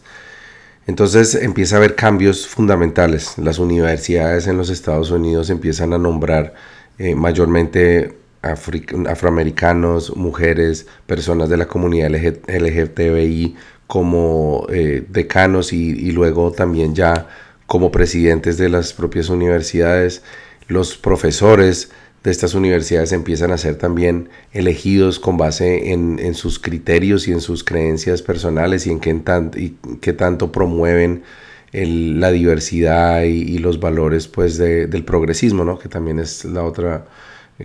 Entonces 0.87 1.35
empieza 1.35 1.75
a 1.75 1.77
haber 1.77 1.95
cambios 1.95 2.47
fundamentales. 2.47 3.37
Las 3.37 3.59
universidades 3.59 4.47
en 4.47 4.57
los 4.57 4.69
Estados 4.69 5.11
Unidos 5.11 5.49
empiezan 5.49 5.93
a 5.93 5.97
nombrar 5.97 6.53
eh, 6.97 7.15
mayormente 7.15 8.17
afroamericanos, 8.41 10.15
mujeres, 10.15 10.87
personas 11.05 11.49
de 11.49 11.57
la 11.57 11.67
comunidad 11.67 12.09
LGTBI 12.09 13.55
como 13.87 14.65
eh, 14.69 15.05
decanos 15.07 15.73
y, 15.73 16.11
luego 16.11 16.51
también 16.51 16.95
ya 16.95 17.27
como 17.71 17.89
presidentes 17.89 18.57
de 18.57 18.67
las 18.67 18.91
propias 18.91 19.29
universidades, 19.29 20.23
los 20.67 20.97
profesores 20.97 21.89
de 22.21 22.29
estas 22.29 22.53
universidades 22.53 23.13
empiezan 23.13 23.51
a 23.51 23.57
ser 23.57 23.77
también 23.77 24.27
elegidos 24.51 25.21
con 25.21 25.37
base 25.37 25.93
en, 25.93 26.35
sus 26.35 26.59
criterios 26.59 27.29
y 27.29 27.31
en 27.31 27.39
sus 27.39 27.63
creencias 27.63 28.21
personales 28.21 28.87
y 28.87 28.91
en 28.91 28.99
qué, 28.99 30.11
tanto 30.11 30.51
promueven 30.51 31.23
la 31.71 32.29
diversidad 32.31 33.23
y, 33.23 33.57
los 33.59 33.79
valores 33.79 34.27
pues 34.27 34.57
del 34.57 35.05
progresismo, 35.05 35.63
¿no? 35.63 35.79
que 35.79 35.87
también 35.87 36.19
es 36.19 36.43
la 36.43 36.65
otra 36.65 37.05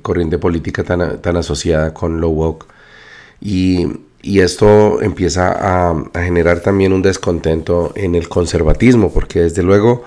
corriente 0.02 0.38
política 0.38 0.84
tan, 0.84 1.20
tan 1.20 1.36
asociada 1.36 1.92
con 1.92 2.20
lo 2.20 2.28
woke. 2.28 2.68
Y 3.40 3.88
y 4.26 4.40
esto 4.40 5.00
empieza 5.02 5.52
a, 5.52 6.10
generar 6.14 6.58
también 6.58 6.92
un 6.92 7.00
descontento 7.00 7.92
en 7.94 8.16
el 8.16 8.28
conservatismo, 8.28 9.12
porque 9.12 9.40
desde 9.42 9.62
luego 9.62 10.02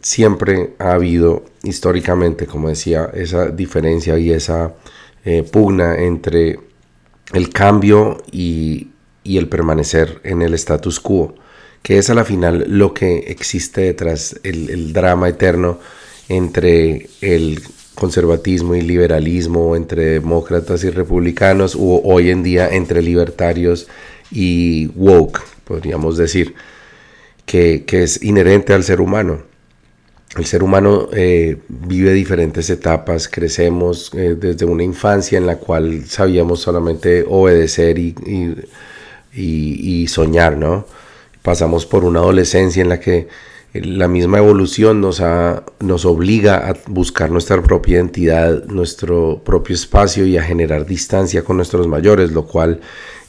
siempre 0.00 0.70
ha 0.78 0.92
habido 0.92 1.44
históricamente, 1.62 2.46
como 2.46 2.70
decía, 2.70 3.10
esa 3.12 3.48
diferencia 3.48 4.18
y 4.18 4.30
esa 4.30 4.72
eh, 5.22 5.42
pugna 5.42 5.98
entre 5.98 6.58
el 7.34 7.50
cambio 7.50 8.16
y, 8.32 8.88
el 9.24 9.48
permanecer 9.48 10.22
en 10.24 10.40
el 10.40 10.54
status 10.54 10.98
quo, 10.98 11.34
que 11.82 11.98
es 11.98 12.08
a 12.08 12.14
la 12.14 12.24
final 12.24 12.64
lo 12.66 12.94
que 12.94 13.18
existe 13.28 13.82
detrás, 13.82 14.40
el, 14.42 14.70
el 14.70 14.94
drama 14.94 15.28
eterno 15.28 15.78
entre 16.30 17.10
el 17.20 17.60
conservatismo 17.98 18.76
y 18.76 18.80
liberalismo 18.80 19.74
entre 19.74 20.04
demócratas 20.04 20.84
y 20.84 20.90
republicanos, 20.90 21.74
o 21.74 22.00
hoy 22.04 22.30
en 22.30 22.42
día 22.42 22.68
entre 22.68 23.02
libertarios 23.02 23.88
y 24.30 24.86
woke, 24.94 25.42
podríamos 25.64 26.16
decir, 26.16 26.54
que, 27.44 27.84
es 27.88 28.22
inherente 28.22 28.72
al 28.72 28.84
ser 28.84 29.00
humano. 29.00 29.42
El 30.36 30.44
ser 30.44 30.62
humano 30.62 31.08
eh, 31.12 31.56
vive 31.68 32.12
diferentes 32.12 32.70
etapas, 32.70 33.28
crecemos 33.28 34.12
eh, 34.14 34.36
desde 34.38 34.66
una 34.66 34.84
infancia 34.84 35.38
en 35.38 35.46
la 35.46 35.56
cual 35.56 36.04
sabíamos 36.06 36.60
solamente 36.60 37.24
obedecer 37.26 37.98
y, 37.98 38.14
y 39.32 40.06
soñar, 40.06 40.56
¿no? 40.56 40.86
Pasamos 41.42 41.86
por 41.86 42.04
una 42.04 42.20
adolescencia 42.20 42.82
en 42.82 42.90
la 42.90 43.00
que 43.00 43.28
la 43.74 44.08
misma 44.08 44.38
evolución 44.38 45.00
nos, 45.00 45.22
nos 45.80 46.04
obliga 46.04 46.68
a 46.68 46.76
buscar 46.86 47.30
nuestra 47.30 47.62
propia 47.62 47.96
identidad, 47.96 48.64
nuestro 48.64 49.42
propio 49.44 49.74
espacio 49.74 50.26
y 50.26 50.36
a 50.36 50.42
generar 50.42 50.86
distancia 50.86 51.44
con 51.44 51.56
nuestros 51.56 51.86
mayores, 51.86 52.32
lo 52.32 52.46
cual 52.46 52.80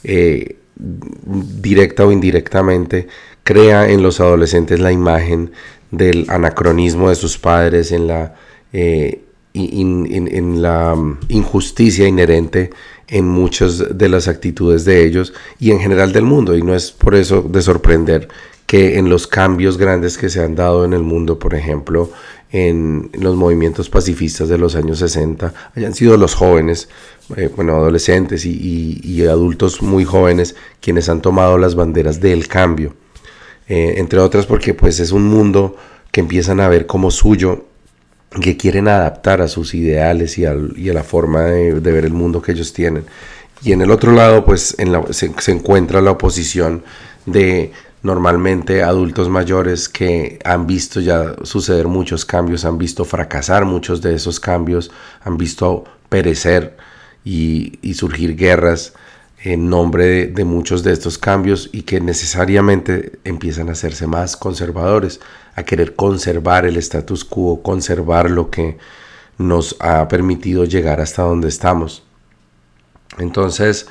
eh, 0.02 0.56
directa 0.76 2.06
o 2.06 2.12
indirectamente 2.12 3.08
crea 3.42 3.90
en 3.90 4.02
los 4.02 4.20
adolescentes 4.20 4.80
la 4.80 4.92
imagen 4.92 5.52
del 5.90 6.26
anacronismo 6.28 7.10
de 7.10 7.16
sus 7.16 7.36
padres, 7.36 7.92
en 7.92 8.06
la, 8.06 8.34
eh, 8.72 9.22
en 9.52 10.62
la 10.62 10.94
mm, 10.94 11.18
injusticia 11.28 12.06
inherente 12.06 12.70
en 13.08 13.28
muchas 13.28 13.98
de 13.98 14.08
las 14.08 14.28
actitudes 14.28 14.84
de 14.84 15.04
ellos 15.04 15.34
y 15.58 15.72
en 15.72 15.80
general 15.80 16.12
del 16.12 16.24
mundo. 16.24 16.56
Y 16.56 16.62
no 16.62 16.74
es 16.74 16.92
por 16.92 17.14
eso 17.14 17.42
de 17.42 17.60
sorprender 17.60 18.28
que 18.70 18.98
en 18.98 19.08
los 19.08 19.26
cambios 19.26 19.78
grandes 19.78 20.16
que 20.16 20.28
se 20.28 20.40
han 20.44 20.54
dado 20.54 20.84
en 20.84 20.92
el 20.92 21.02
mundo, 21.02 21.40
por 21.40 21.56
ejemplo, 21.56 22.12
en 22.52 23.10
los 23.14 23.34
movimientos 23.34 23.90
pacifistas 23.90 24.48
de 24.48 24.58
los 24.58 24.76
años 24.76 25.00
60, 25.00 25.52
hayan 25.74 25.92
sido 25.92 26.16
los 26.16 26.36
jóvenes, 26.36 26.88
eh, 27.36 27.50
bueno, 27.56 27.74
adolescentes 27.74 28.46
y, 28.46 29.26
adultos 29.26 29.82
muy 29.82 30.04
jóvenes 30.04 30.54
quienes 30.80 31.08
han 31.08 31.20
tomado 31.20 31.58
las 31.58 31.74
banderas 31.74 32.20
del 32.20 32.46
cambio. 32.46 32.94
Eh, 33.66 33.94
entre 33.96 34.20
otras 34.20 34.46
porque 34.46 34.72
pues 34.72 35.00
es 35.00 35.10
un 35.10 35.24
mundo 35.24 35.74
que 36.12 36.20
empiezan 36.20 36.60
a 36.60 36.68
ver 36.68 36.86
como 36.86 37.10
suyo, 37.10 37.64
que 38.40 38.56
quieren 38.56 38.86
adaptar 38.86 39.42
a 39.42 39.48
sus 39.48 39.74
ideales 39.74 40.38
y 40.38 40.44
a, 40.44 40.54
la 40.54 41.02
forma 41.02 41.42
de, 41.42 41.72
ver 41.80 42.04
el 42.04 42.12
mundo 42.12 42.40
que 42.40 42.52
ellos 42.52 42.72
tienen. 42.72 43.02
Y 43.64 43.72
en 43.72 43.82
el 43.82 43.90
otro 43.90 44.12
lado 44.12 44.44
pues 44.44 44.76
se 45.10 45.50
encuentra 45.50 46.00
la 46.00 46.12
oposición 46.12 46.84
de 47.26 47.72
normalmente 48.02 48.82
adultos 48.82 49.28
mayores 49.28 49.88
que 49.88 50.38
han 50.44 50.66
visto 50.66 51.00
ya 51.00 51.34
suceder 51.42 51.86
muchos 51.86 52.24
cambios, 52.24 52.64
han 52.64 52.78
visto 52.78 53.04
fracasar 53.04 53.64
muchos 53.64 54.00
de 54.00 54.14
esos 54.14 54.40
cambios, 54.40 54.90
han 55.22 55.36
visto 55.36 55.84
perecer 56.08 56.76
y, 57.24 57.78
surgir 57.94 58.36
guerras 58.36 58.94
en 59.42 59.68
nombre 59.68 60.26
de, 60.26 60.44
muchos 60.44 60.82
de 60.82 60.92
estos 60.92 61.18
cambios 61.18 61.68
y 61.72 61.82
que 61.82 62.00
necesariamente 62.00 63.18
empiezan 63.24 63.68
a 63.68 63.72
hacerse 63.72 64.06
más 64.06 64.36
conservadores, 64.36 65.20
a 65.54 65.62
querer 65.62 65.94
conservar 65.94 66.66
el 66.66 66.76
status 66.76 67.24
quo, 67.24 67.62
conservar 67.62 68.30
lo 68.30 68.50
que 68.50 68.78
nos 69.38 69.76
ha 69.80 70.08
permitido 70.08 70.64
llegar 70.64 71.00
hasta 71.00 71.22
donde 71.22 71.48
estamos. 71.48 72.02
Entonces, 73.18 73.86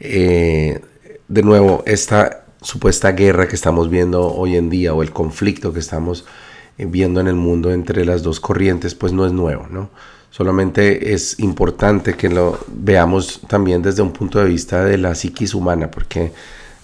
eh, 0.00 0.80
de 1.28 1.42
nuevo, 1.42 1.82
esta 1.86 2.41
supuesta 2.62 3.12
guerra 3.12 3.46
que 3.48 3.56
estamos 3.56 3.90
viendo 3.90 4.32
hoy 4.32 4.56
en 4.56 4.70
día 4.70 4.94
o 4.94 5.02
el 5.02 5.12
conflicto 5.12 5.72
que 5.72 5.80
estamos 5.80 6.24
eh, 6.78 6.86
viendo 6.86 7.20
en 7.20 7.28
el 7.28 7.34
mundo 7.34 7.70
entre 7.70 8.04
las 8.04 8.22
dos 8.22 8.40
corrientes, 8.40 8.94
pues 8.94 9.12
no 9.12 9.26
es 9.26 9.32
nuevo, 9.32 9.66
¿no? 9.70 9.90
Solamente 10.30 11.12
es 11.12 11.38
importante 11.40 12.14
que 12.14 12.30
lo 12.30 12.58
veamos 12.68 13.42
también 13.48 13.82
desde 13.82 14.00
un 14.00 14.12
punto 14.12 14.38
de 14.38 14.46
vista 14.46 14.82
de 14.82 14.96
la 14.96 15.14
psiquis 15.14 15.54
humana, 15.54 15.90
porque 15.90 16.32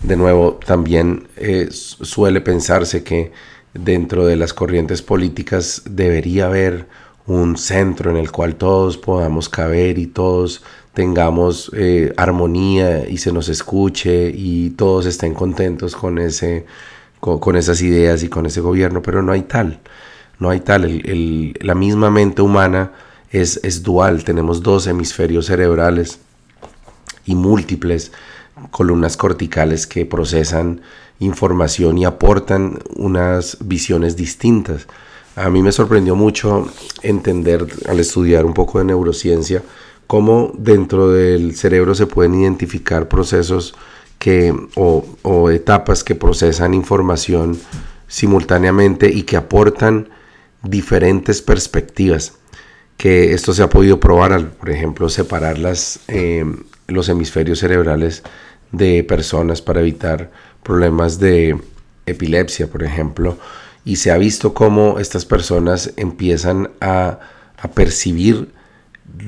de 0.03 0.17
nuevo 0.17 0.61
también 0.65 1.29
eh, 1.37 1.69
suele 1.71 2.43
pensarse 2.43 3.03
que 3.03 3.33
dentro 3.73 4.27
de 4.27 4.37
las 4.37 4.53
corrientes 4.53 5.01
políticas 5.01 5.83
debería 5.89 6.47
haber 6.47 6.87
un 7.27 7.57
centro 7.57 8.11
en 8.11 8.17
el 8.17 8.31
cual 8.31 8.57
todos 8.57 8.99
podamos 8.99 9.49
caber 9.49 9.99
y 9.99 10.07
todos 10.07 10.63
tengamos 10.99 11.71
eh, 11.77 12.13
armonía 12.17 13.09
y 13.09 13.19
se 13.19 13.31
nos 13.31 13.49
escuche 13.49 14.33
y 14.35 14.71
todos 14.71 15.07
estén 15.07 15.33
contentos 15.33 15.95
con, 15.95 16.19
ese, 16.19 16.67
con, 17.21 17.55
esas 17.55 17.83
ideas 17.83 18.25
y 18.25 18.29
con 18.29 18.47
ese 18.47 18.61
gobierno, 18.61 19.01
pero 19.01 19.23
no 19.23 19.31
hay 19.31 19.43
tal, 19.43 19.79
no 20.41 20.51
hay 20.51 20.59
tal. 20.59 21.01
la 21.61 21.77
misma 21.77 22.11
mente 22.11 22.43
humana 22.43 22.95
es, 23.31 23.85
dual, 23.85 24.25
tenemos 24.25 24.65
dos 24.65 24.89
hemisferios 24.89 25.47
cerebrales 25.47 26.19
y 27.25 27.37
múltiples 27.37 28.11
columnas 28.73 29.17
corticales 29.17 29.87
que 29.87 30.05
procesan 30.05 30.81
información 31.21 31.97
y 31.99 32.07
aportan 32.07 32.81
unas 32.97 33.59
visiones 33.61 34.17
distintas. 34.17 34.89
A 35.37 35.49
mí 35.49 35.63
me 35.63 35.71
sorprendió 35.71 36.17
mucho 36.17 36.69
entender 37.05 37.65
al 37.89 38.01
estudiar 38.01 38.45
un 38.45 38.53
poco 38.53 38.81
de 38.81 38.87
neurociencia 38.87 39.63
cómo 40.09 40.53
dentro 40.59 41.11
del 41.11 41.55
cerebro 41.55 41.95
se 41.95 42.09
pueden 42.09 42.35
identificar 42.35 43.07
procesos 43.07 43.77
que, 44.19 44.53
o, 44.75 45.51
etapas 45.51 46.03
que 46.03 46.17
procesan 46.17 46.75
información 46.75 47.57
simultáneamente 48.09 49.09
y 49.09 49.23
que 49.23 49.37
aportan 49.37 50.09
diferentes 50.65 51.41
perspectivas 51.41 52.33
que 52.97 53.33
esto 53.33 53.53
se 53.53 53.63
ha 53.63 53.69
podido 53.69 54.01
probar 54.01 54.51
por 54.51 54.71
ejemplo, 54.71 55.09
separar 55.09 55.57
las, 55.57 56.01
eh, 56.09 56.45
los 56.89 57.09
hemisferios 57.09 57.61
cerebrales 57.61 58.25
de 58.73 59.05
personas 59.05 59.63
para 59.63 59.81
evitar 59.81 60.33
problemas 60.65 61.21
de 61.21 61.57
epilepsia, 62.07 62.67
por 62.67 62.83
ejemplo, 62.83 63.39
y 63.85 63.97
se 63.97 64.11
ha 64.11 64.19
visto 64.19 64.53
cómo 64.53 64.99
estas 64.99 65.25
personas 65.25 65.93
empiezan 65.97 66.71
a, 66.81 67.21
percibir 67.75 68.53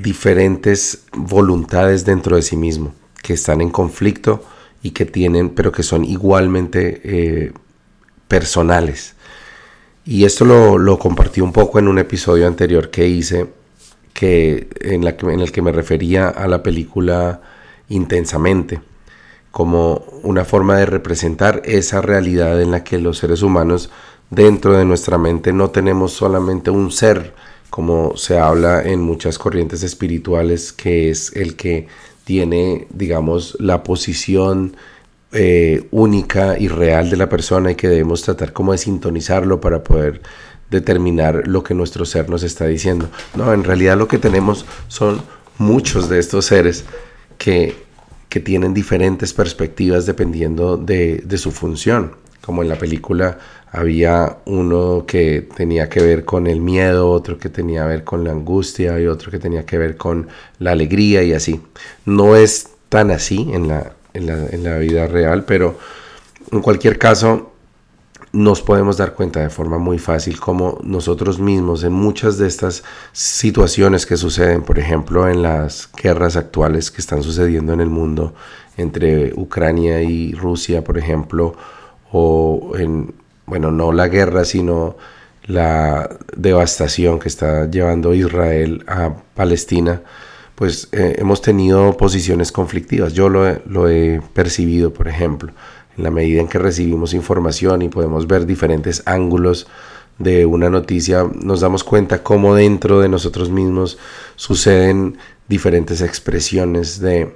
diferentes 0.02 1.04
voluntades 1.12 2.04
dentro 2.04 2.36
de 2.36 2.42
sí 2.42 2.56
mismo, 2.56 2.94
que 3.22 3.34
están 3.34 3.60
en 3.60 3.70
conflicto 3.70 4.44
y 4.82 4.90
que 4.90 5.04
tienen, 5.04 5.50
pero 5.50 5.72
que 5.72 5.82
son 5.82 6.04
igualmente 6.04 7.00
eh, 7.04 7.52
personales. 8.28 9.14
Y 10.04 10.24
esto 10.24 10.44
lo, 10.44 10.78
lo 10.78 10.98
compartí 10.98 11.40
un 11.40 11.52
poco 11.52 11.78
en 11.78 11.88
un 11.88 11.98
episodio 11.98 12.46
anterior 12.46 12.90
que 12.90 13.06
hice 13.06 13.46
que, 14.12 14.68
en, 14.80 15.04
la 15.04 15.16
en 15.20 15.40
el 15.40 15.52
que 15.52 15.62
me 15.62 15.72
refería 15.72 16.28
a 16.28 16.46
la 16.48 16.62
película 16.62 17.40
intensamente, 17.88 18.80
como 19.50 20.04
una 20.22 20.44
forma 20.44 20.76
de 20.76 20.86
representar 20.86 21.62
esa 21.64 22.00
realidad 22.00 22.60
en 22.60 22.70
la 22.70 22.84
que 22.84 22.98
los 22.98 23.18
seres 23.18 23.42
humanos 23.42 23.90
dentro 24.30 24.76
de 24.76 24.84
nuestra 24.84 25.18
mente 25.18 25.52
no 25.52 25.70
tenemos 25.70 26.12
solamente 26.12 26.70
un 26.70 26.92
ser, 26.92 27.34
como 27.70 28.16
se 28.16 28.38
habla 28.38 28.82
en 28.82 29.00
muchas 29.00 29.38
corrientes 29.38 29.82
espirituales, 29.82 30.72
que 30.72 31.10
es 31.10 31.34
el 31.36 31.56
que 31.56 31.86
tiene, 32.24 32.86
digamos, 32.90 33.56
la 33.60 33.82
posición 33.82 34.76
eh, 35.32 35.86
única 35.92 36.58
y 36.58 36.68
real 36.68 37.08
de 37.08 37.16
la 37.16 37.28
persona 37.28 37.70
y 37.70 37.76
que 37.76 37.88
debemos 37.88 38.22
tratar 38.22 38.52
como 38.52 38.72
de 38.72 38.78
sintonizarlo 38.78 39.60
para 39.60 39.84
poder 39.84 40.20
determinar 40.70 41.46
lo 41.46 41.62
que 41.62 41.74
nuestro 41.74 42.04
ser 42.04 42.28
nos 42.28 42.42
está 42.42 42.66
diciendo. 42.66 43.08
No, 43.34 43.52
en 43.52 43.64
realidad 43.64 43.96
lo 43.96 44.08
que 44.08 44.18
tenemos 44.18 44.66
son 44.88 45.22
muchos 45.58 46.08
de 46.08 46.18
estos 46.18 46.46
seres 46.46 46.84
que, 47.38 47.76
que 48.28 48.40
tienen 48.40 48.74
diferentes 48.74 49.32
perspectivas 49.32 50.06
dependiendo 50.06 50.76
de, 50.76 51.22
de 51.24 51.38
su 51.38 51.50
función. 51.50 52.16
Como 52.40 52.62
en 52.62 52.68
la 52.68 52.76
película 52.76 53.38
había 53.72 54.38
uno 54.46 55.04
que 55.06 55.48
tenía 55.56 55.88
que 55.88 56.00
ver 56.02 56.24
con 56.24 56.46
el 56.46 56.60
miedo, 56.60 57.10
otro 57.10 57.38
que 57.38 57.48
tenía 57.48 57.82
que 57.82 57.88
ver 57.88 58.04
con 58.04 58.24
la 58.24 58.32
angustia 58.32 58.98
y 58.98 59.06
otro 59.06 59.30
que 59.30 59.38
tenía 59.38 59.64
que 59.64 59.78
ver 59.78 59.96
con 59.96 60.28
la 60.58 60.72
alegría 60.72 61.22
y 61.22 61.32
así. 61.32 61.60
No 62.04 62.36
es 62.36 62.70
tan 62.88 63.10
así 63.10 63.48
en 63.52 63.68
la, 63.68 63.92
en 64.12 64.26
la, 64.26 64.46
en 64.46 64.64
la 64.64 64.78
vida 64.78 65.06
real, 65.06 65.44
pero 65.44 65.78
en 66.50 66.60
cualquier 66.60 66.98
caso 66.98 67.52
nos 68.32 68.62
podemos 68.62 68.96
dar 68.96 69.14
cuenta 69.14 69.40
de 69.40 69.50
forma 69.50 69.78
muy 69.78 69.98
fácil 69.98 70.38
cómo 70.38 70.78
nosotros 70.82 71.40
mismos 71.40 71.82
en 71.82 71.92
muchas 71.92 72.38
de 72.38 72.46
estas 72.46 72.84
situaciones 73.12 74.06
que 74.06 74.16
suceden, 74.16 74.62
por 74.62 74.78
ejemplo, 74.78 75.28
en 75.28 75.42
las 75.42 75.90
guerras 76.00 76.36
actuales 76.36 76.90
que 76.90 77.00
están 77.00 77.22
sucediendo 77.22 77.72
en 77.72 77.80
el 77.80 77.90
mundo 77.90 78.34
entre 78.76 79.32
Ucrania 79.34 80.00
y 80.02 80.32
Rusia, 80.32 80.84
por 80.84 80.96
ejemplo, 80.96 81.54
o 82.12 82.72
en, 82.76 83.14
bueno, 83.46 83.70
no 83.70 83.92
la 83.92 84.08
guerra, 84.08 84.44
sino 84.44 84.96
la 85.46 86.08
devastación 86.36 87.18
que 87.18 87.28
está 87.28 87.68
llevando 87.70 88.14
Israel 88.14 88.84
a 88.86 89.14
Palestina, 89.34 90.02
pues 90.54 90.88
eh, 90.92 91.16
hemos 91.18 91.42
tenido 91.42 91.96
posiciones 91.96 92.52
conflictivas. 92.52 93.14
Yo 93.14 93.28
lo, 93.28 93.88
he 93.88 94.20
percibido, 94.34 94.92
por 94.92 95.08
ejemplo 95.08 95.52
en 95.96 96.04
la 96.04 96.10
medida 96.10 96.40
en 96.40 96.48
que 96.48 96.58
recibimos 96.58 97.14
información 97.14 97.82
y 97.82 97.88
podemos 97.88 98.26
ver 98.26 98.46
diferentes 98.46 99.02
ángulos 99.06 99.66
de 100.18 100.46
una 100.46 100.70
noticia, 100.70 101.26
nos 101.34 101.60
damos 101.60 101.82
cuenta 101.82 102.22
cómo 102.22 102.54
dentro 102.54 103.00
de 103.00 103.08
nosotros 103.08 103.50
mismos 103.50 103.98
suceden 104.36 105.18
diferentes 105.48 106.00
expresiones 106.00 107.00
de, 107.00 107.34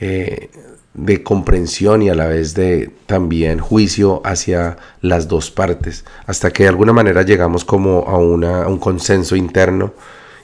eh, 0.00 0.50
de 0.94 1.22
comprensión 1.22 2.02
y 2.02 2.10
a 2.10 2.14
la 2.14 2.26
vez 2.26 2.54
de 2.54 2.90
también 3.06 3.58
juicio 3.58 4.20
hacia 4.24 4.76
las 5.00 5.28
dos 5.28 5.50
partes, 5.50 6.04
hasta 6.26 6.50
que 6.50 6.64
de 6.64 6.68
alguna 6.68 6.92
manera 6.92 7.22
llegamos 7.22 7.64
como 7.64 8.04
a, 8.06 8.18
una, 8.18 8.64
a 8.64 8.68
un 8.68 8.78
consenso 8.78 9.36
interno 9.36 9.94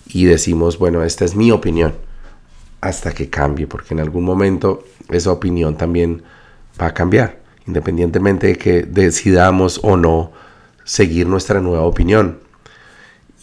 y 0.06 0.24
decimos, 0.24 0.78
bueno, 0.78 1.04
esta 1.04 1.24
es 1.24 1.34
mi 1.34 1.50
opinión, 1.50 1.94
hasta 2.80 3.12
que 3.12 3.28
cambie, 3.28 3.66
porque 3.66 3.94
en 3.94 4.00
algún 4.00 4.24
momento 4.24 4.84
esa 5.10 5.32
opinión 5.32 5.76
también 5.76 6.22
va 6.80 6.86
a 6.86 6.94
cambiar 6.94 7.48
independientemente 7.68 8.48
de 8.48 8.56
que 8.56 8.82
decidamos 8.82 9.78
o 9.82 9.96
no 9.96 10.32
seguir 10.84 11.26
nuestra 11.28 11.60
nueva 11.60 11.84
opinión. 11.84 12.38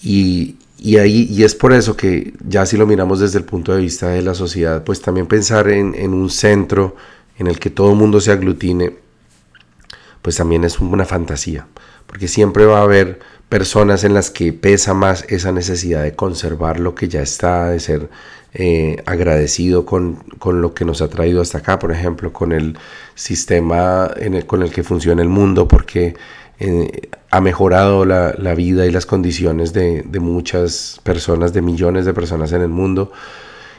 Y, 0.01 0.57
ahí, 0.97 1.27
y 1.29 1.43
es 1.43 1.55
por 1.55 1.73
eso 1.73 1.97
que 1.97 2.33
ya 2.47 2.65
si 2.65 2.77
lo 2.77 2.85
miramos 2.85 3.19
desde 3.19 3.39
el 3.39 3.45
punto 3.45 3.73
de 3.73 3.81
vista 3.81 4.09
de 4.09 4.21
la 4.21 4.35
sociedad, 4.35 4.83
pues 4.83 5.01
también 5.01 5.25
pensar 5.25 5.69
en, 5.69 5.95
en 5.95 6.13
un 6.13 6.29
centro 6.29 6.95
en 7.37 7.47
el 7.47 7.59
que 7.59 7.69
todo 7.69 7.91
el 7.91 7.97
mundo 7.97 8.21
se 8.21 8.31
aglutine, 8.31 8.95
pues 10.21 10.37
también 10.37 10.63
es 10.63 10.79
una 10.79 11.05
fantasía, 11.05 11.67
porque 12.05 12.27
siempre 12.27 12.65
va 12.65 12.79
a 12.79 12.83
haber 12.83 13.19
personas 13.49 14.03
en 14.03 14.13
las 14.13 14.29
que 14.29 14.53
pesa 14.53 14.93
más 14.93 15.25
esa 15.29 15.51
necesidad 15.51 16.03
de 16.03 16.15
conservar 16.15 16.79
lo 16.79 16.95
que 16.95 17.07
ya 17.07 17.21
está, 17.21 17.69
de 17.69 17.79
ser 17.79 18.09
eh, 18.53 19.03
agradecido 19.05 19.85
con, 19.85 20.23
lo 20.43 20.73
que 20.73 20.85
nos 20.85 21.01
ha 21.01 21.09
traído 21.09 21.41
hasta 21.41 21.57
acá, 21.57 21.77
por 21.77 21.91
ejemplo, 21.91 22.31
con 22.31 22.53
el 22.53 22.77
sistema 23.13 24.11
con 24.47 24.63
el 24.63 24.71
que 24.71 24.83
funciona 24.83 25.21
el 25.21 25.29
mundo, 25.29 25.67
porque 25.67 26.15
ha 27.31 27.41
mejorado 27.41 28.05
la, 28.05 28.55
vida 28.55 28.85
y 28.85 28.91
las 28.91 29.05
condiciones 29.05 29.73
de, 29.73 30.03
muchas 30.19 30.99
personas, 31.03 31.53
de 31.53 31.61
millones 31.61 32.05
de 32.05 32.13
personas 32.13 32.51
en 32.51 32.61
el 32.61 32.69
mundo. 32.69 33.11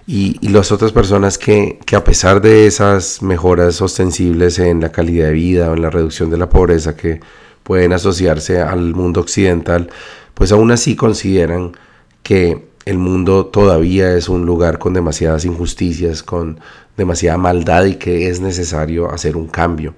Y, 0.07 0.47
las 0.49 0.73
otras 0.73 0.93
personas 0.93 1.39
que, 1.39 1.79
que, 1.85 1.97
a 1.97 2.05
pesar 2.05 2.41
de 2.41 2.67
esas 2.67 3.23
mejoras 3.23 3.81
ostensibles 3.81 4.59
en 4.59 4.81
la 4.81 4.93
calidad 4.93 5.27
de 5.27 5.33
vida 5.33 5.71
o 5.71 5.75
en 5.75 5.83
la 5.83 5.91
reducción 5.91 6.31
de 6.31 6.37
la 6.37 6.49
pobreza 6.49 6.97
que 6.97 7.21
pueden 7.62 7.93
asociarse 7.93 8.61
al 8.61 8.95
mundo 8.95 9.21
occidental, 9.21 9.91
pues 10.35 10.53
aún 10.53 10.71
así 10.71 10.95
consideran 10.95 11.73
que 12.23 12.67
el 12.85 12.99
mundo 12.99 13.47
todavía 13.47 14.15
es 14.15 14.29
un 14.29 14.47
lugar 14.47 14.79
con 14.79 14.95
demasiadas 14.95 15.45
injusticias, 15.45 16.23
con 16.23 16.61
demasiada 16.97 17.37
maldad 17.37 17.85
y 17.85 17.97
que 17.97 18.29
es 18.29 18.41
necesario 18.41 19.11
hacer 19.11 19.37
un 19.37 19.49
cambio 19.49 19.95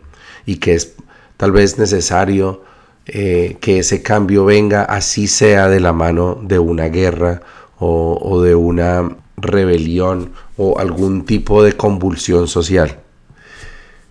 y 0.46 0.56
que 0.56 0.74
es 0.74 0.94
tal 1.38 1.52
vez 1.52 1.78
necesario 1.78 2.62
eh, 3.06 3.56
que 3.62 3.78
ese 3.78 4.02
cambio 4.02 4.44
venga 4.44 4.82
así 4.82 5.26
sea 5.26 5.68
de 5.68 5.80
la 5.80 5.94
mano 5.94 6.38
de 6.42 6.58
una 6.58 6.88
guerra 6.88 7.40
o, 7.78 8.42
de 8.42 8.54
una 8.54 9.16
rebelión 9.38 10.32
o 10.58 10.78
algún 10.78 11.24
tipo 11.24 11.62
de 11.62 11.72
convulsión 11.72 12.46
social. 12.48 12.98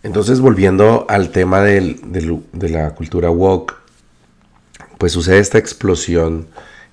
Entonces 0.01 0.39
volviendo 0.39 1.05
al 1.07 1.29
tema 1.29 1.61
de 1.61 2.41
la 2.53 2.95
cultura 2.95 3.29
woke, 3.29 3.75
pues 4.97 5.11
sucede 5.11 5.39
esta 5.39 5.59
explosión 5.59 6.47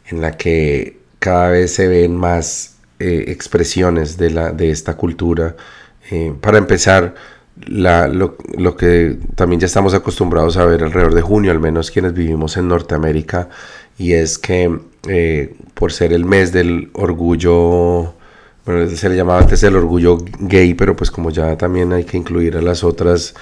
en 0.07 0.21
la 0.21 0.37
que 0.37 0.99
cada 1.19 1.49
vez 1.49 1.73
se 1.73 1.89
ven 1.89 2.15
más 2.17 2.75
eh, 2.99 3.25
expresiones 3.29 4.17
de, 4.19 4.71
esta 4.71 4.97
cultura. 4.97 5.57
Eh, 6.11 6.35
para 6.41 6.59
empezar, 6.59 7.15
la, 7.67 8.09
lo, 8.09 8.37
lo, 8.57 8.77
que 8.77 9.17
también 9.37 9.61
ya 9.61 9.67
estamos 9.67 9.95
acostumbrados 9.95 10.57
a 10.57 10.65
ver 10.65 10.83
alrededor 10.83 11.15
de 11.15 11.23
junio, 11.23 11.53
al 11.53 11.61
menos 11.61 11.91
quienes 11.91 12.15
vivimos 12.15 12.57
en 12.57 12.69
Norteamérica, 12.69 13.49
y 13.99 14.13
es 14.13 14.39
que 14.39 14.79
eh, 15.09 15.55
por 15.75 15.93
ser 15.93 16.13
el 16.13 16.25
mes 16.25 16.53
del 16.53 16.91
orgullo, 16.95 18.15
bueno, 18.67 18.89
se 18.89 19.09
le 19.09 19.17
llamaba 19.17 19.41
antes 19.41 19.63
el 19.63 19.77
orgullo 19.77 20.19
gay, 20.41 20.75
pero 20.75 20.97
pues 20.97 21.11
como 21.11 21.31
ya 21.31 21.57
también 21.57 21.93
hay 21.93 22.05
que 22.05 22.17
incluir 22.17 22.57
a 22.57 22.63
las 22.63 22.83
otras 22.83 23.35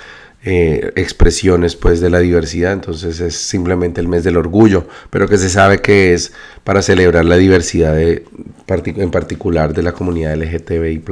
eh, 0.45 0.93
expresiones 0.97 1.77
pues 1.77 2.01
de 2.01 2.11
la 2.11 2.19
diversidad, 2.19 2.73
entonces 2.73 3.21
es 3.21 3.37
simplemente 3.37 4.01
el 4.01 4.09
mes 4.09 4.25
del 4.25 4.37
orgullo, 4.37 4.87
pero 5.09 5.29
que 5.29 5.39
se 5.39 5.49
sabe 5.49 5.81
que 5.81 6.13
es 6.15 6.33
para 6.65 6.83
celebrar 6.83 7.25
la 7.25 7.37
diversidad 7.37 7.99
en 8.01 9.11
particular 9.11 9.73
de 9.73 9.83
la 9.83 9.93
comunidad 9.93 10.37
LGTBI+. 10.37 11.03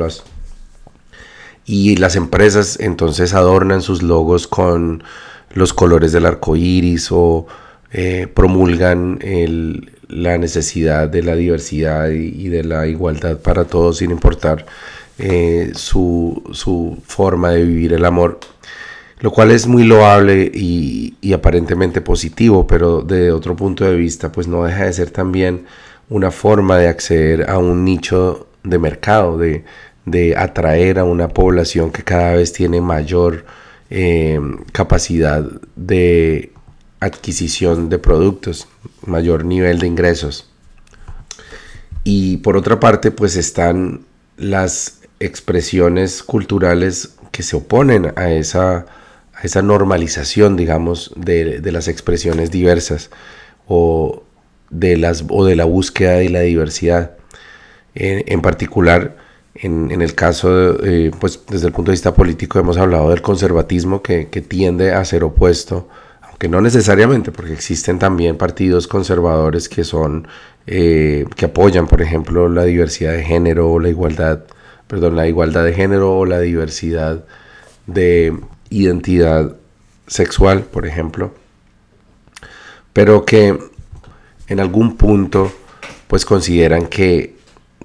Y 1.64 1.96
las 1.96 2.16
empresas 2.16 2.78
entonces 2.80 3.34
adornan 3.34 3.82
sus 3.82 4.02
logos 4.02 4.46
con 4.46 5.02
los 5.52 5.72
colores 5.72 6.12
del 6.12 6.26
arco 6.26 6.56
iris 6.56 7.08
o 7.10 7.46
eh, 7.92 8.28
promulgan 8.32 9.18
la 10.08 10.38
necesidad 10.38 11.08
de 11.08 11.22
la 11.22 11.34
diversidad 11.34 12.08
y, 12.08 12.48
de 12.48 12.64
la 12.64 12.86
igualdad 12.86 13.38
para 13.38 13.64
todos 13.64 13.98
sin 13.98 14.10
importar 14.10 14.66
eh, 15.18 15.72
su, 15.74 16.42
su, 16.52 16.98
forma 17.04 17.50
de 17.50 17.64
vivir 17.64 17.92
el 17.92 18.04
amor, 18.04 18.40
lo 19.20 19.30
cual 19.30 19.50
es 19.50 19.66
muy 19.66 19.84
loable 19.84 20.50
y, 20.54 21.14
y, 21.20 21.32
aparentemente 21.32 22.00
positivo, 22.00 22.66
pero 22.66 23.02
de 23.02 23.32
otro 23.32 23.54
punto 23.54 23.84
de 23.84 23.96
vista 23.96 24.32
pues 24.32 24.48
no 24.48 24.64
deja 24.64 24.84
de 24.84 24.92
ser 24.92 25.10
también 25.10 25.66
una 26.08 26.30
forma 26.30 26.78
de 26.78 26.88
acceder 26.88 27.50
a 27.50 27.58
un 27.58 27.84
nicho 27.84 28.46
de 28.62 28.78
mercado, 28.78 29.36
de, 29.36 29.64
de 30.10 30.36
atraer 30.36 30.98
a 30.98 31.04
una 31.04 31.28
población 31.28 31.90
que 31.90 32.02
cada 32.02 32.34
vez 32.34 32.52
tiene 32.52 32.80
mayor 32.80 33.44
eh, 33.90 34.40
capacidad 34.72 35.44
de 35.76 36.52
adquisición 37.00 37.88
de 37.88 37.98
productos, 37.98 38.68
mayor 39.04 39.44
nivel 39.44 39.78
de 39.78 39.86
ingresos. 39.86 40.48
Y 42.04 42.38
por 42.38 42.56
otra 42.56 42.78
parte, 42.80 43.10
pues 43.10 43.36
están 43.36 44.02
las 44.36 45.00
expresiones 45.18 46.22
culturales 46.22 47.14
que 47.30 47.42
se 47.42 47.56
oponen 47.56 48.12
a 48.16 48.30
esa, 48.30 48.86
a 49.34 49.42
esa 49.42 49.62
normalización, 49.62 50.56
digamos, 50.56 51.12
de, 51.16 51.60
las 51.72 51.88
expresiones 51.88 52.50
diversas 52.50 53.10
o 53.66 54.22
de, 54.70 54.96
las, 54.96 55.24
o 55.28 55.44
de 55.44 55.56
la 55.56 55.64
búsqueda 55.64 56.12
de 56.12 56.30
la 56.30 56.40
diversidad. 56.40 57.12
en 57.94 58.40
particular, 58.40 59.16
en, 59.54 59.90
el 60.00 60.14
caso, 60.14 60.82
eh, 60.84 61.10
pues 61.18 61.40
desde 61.48 61.66
el 61.66 61.72
punto 61.72 61.90
de 61.90 61.94
vista 61.94 62.14
político 62.14 62.58
hemos 62.58 62.76
hablado 62.76 63.10
del 63.10 63.20
conservatismo 63.20 64.02
que, 64.02 64.24
tiende 64.26 64.92
a 64.92 65.04
ser 65.04 65.24
opuesto, 65.24 65.88
aunque 66.22 66.48
no 66.48 66.60
necesariamente, 66.60 67.32
porque 67.32 67.52
existen 67.52 67.98
también 67.98 68.36
partidos 68.36 68.86
conservadores 68.86 69.68
que 69.68 69.84
son, 69.84 70.28
eh, 70.66 71.26
que 71.36 71.46
apoyan, 71.46 71.88
por 71.88 72.00
ejemplo, 72.00 72.48
la 72.48 72.64
diversidad 72.64 73.12
de 73.12 73.24
género 73.24 73.70
o 73.70 73.80
la 73.80 73.88
igualdad, 73.88 74.44
perdón, 74.86 75.16
la 75.16 75.26
igualdad 75.26 75.64
de 75.64 75.74
género 75.74 76.16
o 76.16 76.26
la 76.26 76.40
diversidad 76.40 77.24
de 77.86 78.38
identidad 78.70 79.56
sexual, 80.06 80.62
por 80.62 80.86
ejemplo, 80.86 81.34
pero 82.92 83.24
que 83.24 83.58
en 84.46 84.60
algún 84.60 84.96
punto 84.96 85.52
pues 86.08 86.24
consideran 86.24 86.86
que 86.86 87.39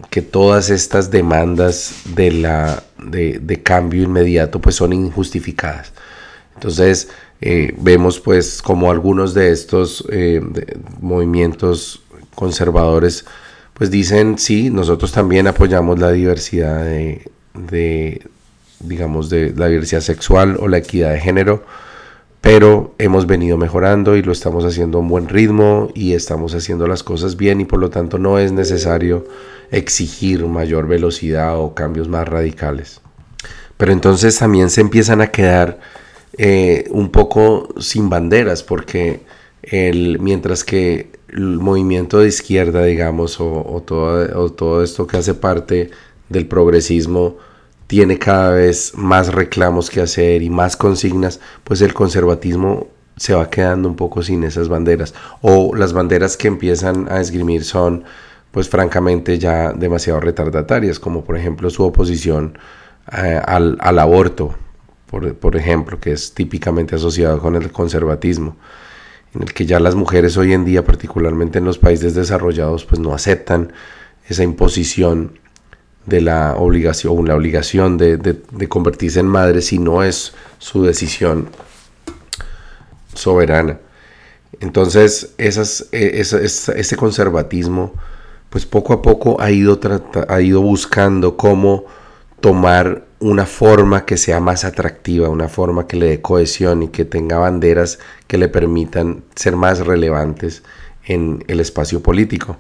que 0.09 0.21
todas 0.21 0.69
estas 0.69 1.11
demandas 1.11 1.93
de, 2.15 2.31
la, 2.31 2.83
de, 2.97 3.61
cambio 3.63 4.03
inmediato 4.03 4.59
pues 4.59 4.75
son 4.75 4.93
injustificadas. 4.93 5.93
Entonces 6.55 7.09
eh, 7.41 7.73
vemos 7.77 8.19
pues 8.19 8.61
como 8.61 8.91
algunos 8.91 9.33
de 9.33 9.51
estos 9.51 10.05
eh, 10.09 10.41
movimientos 11.01 12.01
conservadores 12.33 13.25
pues 13.73 13.91
dicen 13.91 14.37
sí, 14.37 14.69
nosotros 14.69 15.11
también 15.11 15.47
apoyamos 15.47 15.99
la 15.99 16.11
diversidad 16.11 16.83
de, 16.83 17.29
de 17.53 18.21
digamos 18.79 19.29
de 19.29 19.53
la 19.55 19.67
diversidad 19.67 20.01
sexual 20.01 20.57
o 20.59 20.67
la 20.67 20.77
equidad 20.77 21.11
de 21.11 21.19
género, 21.19 21.65
pero 22.45 22.93
hemos 22.99 23.25
venido 23.25 23.57
mejorando 23.57 24.15
y 24.15 24.21
lo 24.21 24.31
estamos 24.31 24.65
haciendo 24.65 24.99
a 24.99 25.01
un 25.01 25.07
buen 25.07 25.29
ritmo 25.29 25.89
y 25.95 26.13
estamos 26.13 26.53
haciendo 26.53 26.85
las 26.85 27.01
cosas 27.01 27.37
bien 27.37 27.59
y 27.59 27.65
por 27.65 27.79
lo 27.79 27.89
tanto 27.89 28.19
no 28.19 28.37
es 28.37 28.51
necesario 28.51 29.25
exigir 29.71 30.45
mayor 30.45 30.87
velocidad 30.87 31.57
o 31.59 31.73
cambios 31.73 32.07
más 32.07 32.27
radicales. 32.27 33.01
Pero 33.77 33.93
entonces 33.93 34.37
también 34.37 34.69
se 34.69 34.81
empiezan 34.81 35.21
a 35.21 35.31
quedar 35.31 35.79
eh, 36.37 36.83
un 36.91 37.09
poco 37.09 37.67
sin 37.79 38.11
banderas 38.11 38.61
porque 38.61 39.21
el, 39.63 40.19
mientras 40.19 40.63
que 40.63 41.13
el 41.29 41.57
movimiento 41.57 42.19
de 42.19 42.27
izquierda, 42.27 42.83
digamos, 42.83 43.41
o, 43.41 43.81
todo, 43.83 44.39
o 44.39 44.51
todo 44.51 44.83
esto 44.83 45.07
que 45.07 45.17
hace 45.17 45.33
parte 45.33 45.89
del 46.29 46.45
progresismo, 46.45 47.37
tiene 47.95 48.19
cada 48.19 48.51
vez 48.51 48.91
más 48.97 49.33
reclamos 49.33 49.89
que 49.89 50.01
hacer 50.01 50.41
y 50.41 50.49
más 50.49 50.75
consignas, 50.75 51.39
pues 51.63 51.79
el 51.79 51.93
conservatismo 51.93 52.89
se 53.15 53.33
va 53.33 53.49
quedando 53.49 53.87
un 53.87 53.95
poco 53.95 54.21
sin 54.21 54.43
esas 54.43 54.67
banderas. 54.67 55.13
O 55.39 55.73
las 55.73 55.93
banderas 55.93 56.35
que 56.35 56.49
empiezan 56.49 57.07
a 57.09 57.21
esgrimir 57.21 57.63
son, 57.63 58.03
pues 58.51 58.67
francamente, 58.67 59.39
ya 59.39 59.71
demasiado 59.71 60.19
retardatarias, 60.19 60.99
como 60.99 61.23
por 61.23 61.37
ejemplo 61.37 61.69
su 61.69 61.85
oposición 61.85 62.57
eh, 63.13 63.39
al, 63.45 63.77
al, 63.79 63.97
aborto, 63.99 64.55
por, 65.09 65.33
por 65.35 65.55
ejemplo, 65.55 65.97
que 65.97 66.11
es 66.11 66.33
típicamente 66.33 66.95
asociado 66.95 67.39
con 67.39 67.55
el 67.55 67.71
conservatismo 67.71 68.57
en 69.33 69.43
el 69.43 69.53
que 69.53 69.65
ya 69.65 69.79
las 69.79 69.95
mujeres 69.95 70.35
hoy 70.35 70.51
en 70.51 70.65
día, 70.65 70.83
particularmente 70.83 71.59
en 71.59 71.63
los 71.63 71.77
países 71.77 72.13
desarrollados, 72.13 72.83
pues 72.83 72.99
no 72.99 73.13
aceptan 73.13 73.71
esa 74.27 74.43
imposición 74.43 75.39
de 76.05 76.21
la 76.21 76.55
obligación, 76.57 77.27
la 77.27 77.35
obligación 77.35 77.97
de, 77.97 78.17
de, 78.17 78.69
convertirse 78.69 79.19
en 79.19 79.27
madre 79.27 79.61
si 79.61 79.79
no 79.79 80.03
es 80.03 80.33
su 80.59 80.83
decisión 80.83 81.49
soberana. 83.13 83.79
Entonces, 84.59 85.33
esas, 85.37 85.87
e, 85.91 86.19
ese 86.21 86.95
conservatismo, 86.95 87.93
pues 88.49 88.65
poco 88.65 88.93
a 88.93 89.01
poco 89.01 89.41
ha 89.41 89.51
ido, 89.51 89.79
ha 90.27 90.41
ido 90.41 90.61
buscando 90.61 91.35
cómo 91.37 91.85
tomar 92.39 93.05
una 93.19 93.45
forma 93.45 94.05
que 94.05 94.17
sea 94.17 94.39
más 94.39 94.65
atractiva, 94.65 95.29
una 95.29 95.47
forma 95.47 95.87
que 95.87 95.97
le 95.97 96.07
dé 96.07 96.21
cohesión 96.21 96.83
y 96.83 96.87
que 96.89 97.05
tenga 97.05 97.37
banderas 97.37 97.97
que 98.27 98.37
le 98.37 98.47
permitan 98.47 99.23
ser 99.35 99.55
más 99.55 99.79
relevantes 99.79 100.61
en 101.05 101.43
el 101.47 101.59
espacio 101.59 102.01
político. 102.01 102.57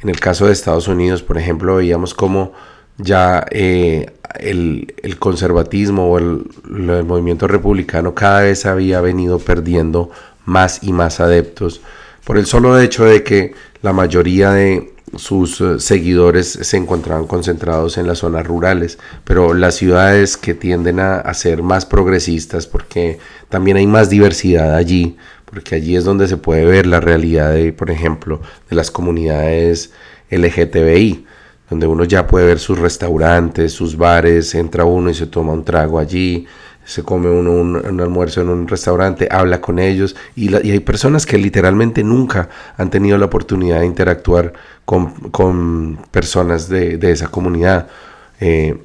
En 0.00 0.08
el 0.08 0.20
caso 0.20 0.46
de 0.46 0.52
Estados 0.52 0.88
Unidos, 0.88 1.22
por 1.22 1.38
ejemplo, 1.38 1.76
veíamos 1.76 2.14
cómo 2.14 2.52
ya 2.98 3.44
eh, 3.50 4.06
el, 4.40 5.16
conservatismo 5.18 6.10
o 6.10 6.18
el, 6.18 6.44
movimiento 7.04 7.46
republicano 7.46 8.14
cada 8.14 8.42
vez 8.42 8.66
había 8.66 9.00
venido 9.00 9.38
perdiendo 9.38 10.10
más 10.44 10.82
y 10.82 10.92
más 10.92 11.20
adeptos 11.20 11.80
por 12.24 12.38
el 12.38 12.46
solo 12.46 12.78
hecho 12.80 13.04
de 13.04 13.22
que 13.22 13.54
la 13.82 13.92
mayoría 13.92 14.50
de 14.50 14.92
sus 15.16 15.60
eh, 15.60 15.78
seguidores 15.78 16.50
se 16.50 16.76
encontraban 16.76 17.26
concentrados 17.26 17.98
en 17.98 18.08
las 18.08 18.18
zonas 18.18 18.46
rurales, 18.46 18.98
pero 19.24 19.54
las 19.54 19.76
ciudades 19.76 20.36
que 20.36 20.54
tienden 20.54 20.98
a, 20.98 21.16
a, 21.18 21.34
ser 21.34 21.62
más 21.62 21.86
progresistas 21.86 22.66
porque 22.66 23.18
también 23.48 23.76
hay 23.76 23.86
más 23.86 24.10
diversidad 24.10 24.74
allí, 24.74 25.16
porque 25.44 25.76
allí 25.76 25.94
es 25.96 26.04
donde 26.04 26.26
se 26.26 26.36
puede 26.36 26.64
ver 26.64 26.86
la 26.86 27.00
realidad 27.00 27.52
de, 27.52 27.72
por 27.72 27.90
ejemplo, 27.90 28.40
de 28.68 28.76
las 28.76 28.90
comunidades 28.90 29.92
LGTBI 30.30 31.24
donde 31.68 31.86
uno 31.86 32.04
ya 32.04 32.26
puede 32.26 32.46
ver 32.46 32.58
sus 32.58 32.78
restaurantes, 32.78 33.72
sus 33.72 33.96
bares, 33.96 34.54
entra 34.54 34.84
uno 34.84 35.10
y 35.10 35.14
se 35.14 35.26
toma 35.26 35.52
un 35.52 35.64
trago 35.64 35.98
allí, 35.98 36.46
se 36.84 37.02
come 37.02 37.28
uno 37.28 37.50
un, 37.50 38.00
almuerzo 38.00 38.40
en 38.42 38.48
un 38.48 38.68
restaurante, 38.68 39.28
habla 39.30 39.60
con 39.60 39.80
ellos 39.80 40.14
y, 40.36 40.54
hay 40.54 40.80
personas 40.80 41.26
que 41.26 41.36
literalmente 41.36 42.04
nunca 42.04 42.48
han 42.76 42.90
tenido 42.90 43.18
la 43.18 43.26
oportunidad 43.26 43.80
de 43.80 43.86
interactuar 43.86 44.52
con, 44.84 45.98
personas 46.12 46.68
de, 46.68 46.98
esa 47.10 47.28
comunidad. 47.28 47.88
Eh, 48.40 48.78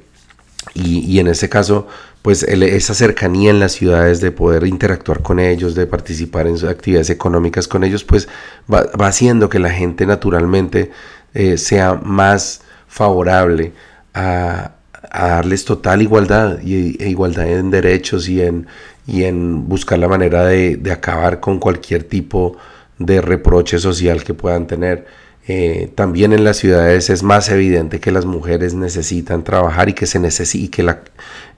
y, 0.74 1.18
en 1.18 1.28
ese 1.28 1.48
caso, 1.48 1.86
pues 2.22 2.44
esa 2.44 2.94
cercanía 2.94 3.50
en 3.50 3.60
las 3.60 3.72
ciudades 3.72 4.20
de 4.20 4.30
poder 4.30 4.64
interactuar 4.66 5.22
con 5.22 5.38
ellos, 5.38 5.74
de 5.74 5.86
participar 5.86 6.46
en 6.46 6.56
sus 6.56 6.68
actividades 6.68 7.10
económicas 7.10 7.68
con 7.68 7.84
ellos, 7.84 8.04
pues 8.04 8.28
va, 8.72 8.86
haciendo 9.06 9.48
que 9.48 9.58
la 9.58 9.70
gente 9.70 10.06
naturalmente 10.06 10.90
eh, 11.34 11.58
sea 11.58 11.94
más 11.94 12.62
favorable 12.92 13.72
a, 14.12 14.72
darles 15.12 15.64
total 15.64 16.00
igualdad 16.02 16.60
y, 16.62 17.02
e 17.02 17.08
igualdad 17.08 17.48
en 17.48 17.70
derechos 17.70 18.28
y 18.28 18.40
en, 18.40 18.66
y 19.06 19.24
en 19.24 19.68
buscar 19.68 19.98
la 19.98 20.08
manera 20.08 20.46
de, 20.46 20.80
acabar 20.92 21.40
con 21.40 21.58
cualquier 21.58 22.04
tipo 22.04 22.56
de 22.98 23.20
reproche 23.20 23.78
social 23.78 24.22
que 24.22 24.34
puedan 24.34 24.66
tener. 24.66 25.06
Eh, 25.48 25.90
también 25.96 26.32
en 26.32 26.44
las 26.44 26.58
ciudades 26.58 27.10
es 27.10 27.22
más 27.22 27.48
evidente 27.48 27.98
que 27.98 28.12
las 28.12 28.26
mujeres 28.26 28.74
necesitan 28.74 29.42
trabajar 29.42 29.88
y 29.88 29.94
que, 29.94 30.06
se 30.06 30.20
y 30.58 30.68
que, 30.68 30.82
la, 30.82 31.02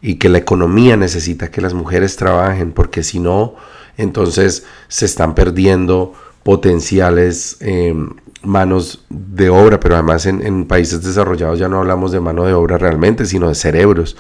y 0.00 0.14
que 0.14 0.30
la 0.30 0.38
economía 0.38 0.96
necesita 0.96 1.50
que 1.50 1.60
las 1.60 1.74
mujeres 1.74 2.16
trabajen, 2.16 2.72
porque 2.72 3.02
si 3.02 3.18
no, 3.18 3.56
entonces 3.98 4.64
se 4.88 5.04
están 5.04 5.34
perdiendo 5.34 6.14
potenciales 6.44 7.56
em, 7.60 8.10
manos 8.44 9.04
de 9.08 9.50
obra, 9.50 9.80
pero 9.80 9.94
además 9.94 10.26
en, 10.26 10.66
países 10.66 11.02
desarrollados 11.02 11.58
ya 11.58 11.68
no 11.68 11.78
hablamos 11.78 12.12
de 12.12 12.20
mano 12.20 12.44
de 12.44 12.52
obra 12.52 12.78
realmente, 12.78 13.26
sino 13.26 13.48
de 13.48 13.54
cerebros. 13.54 14.16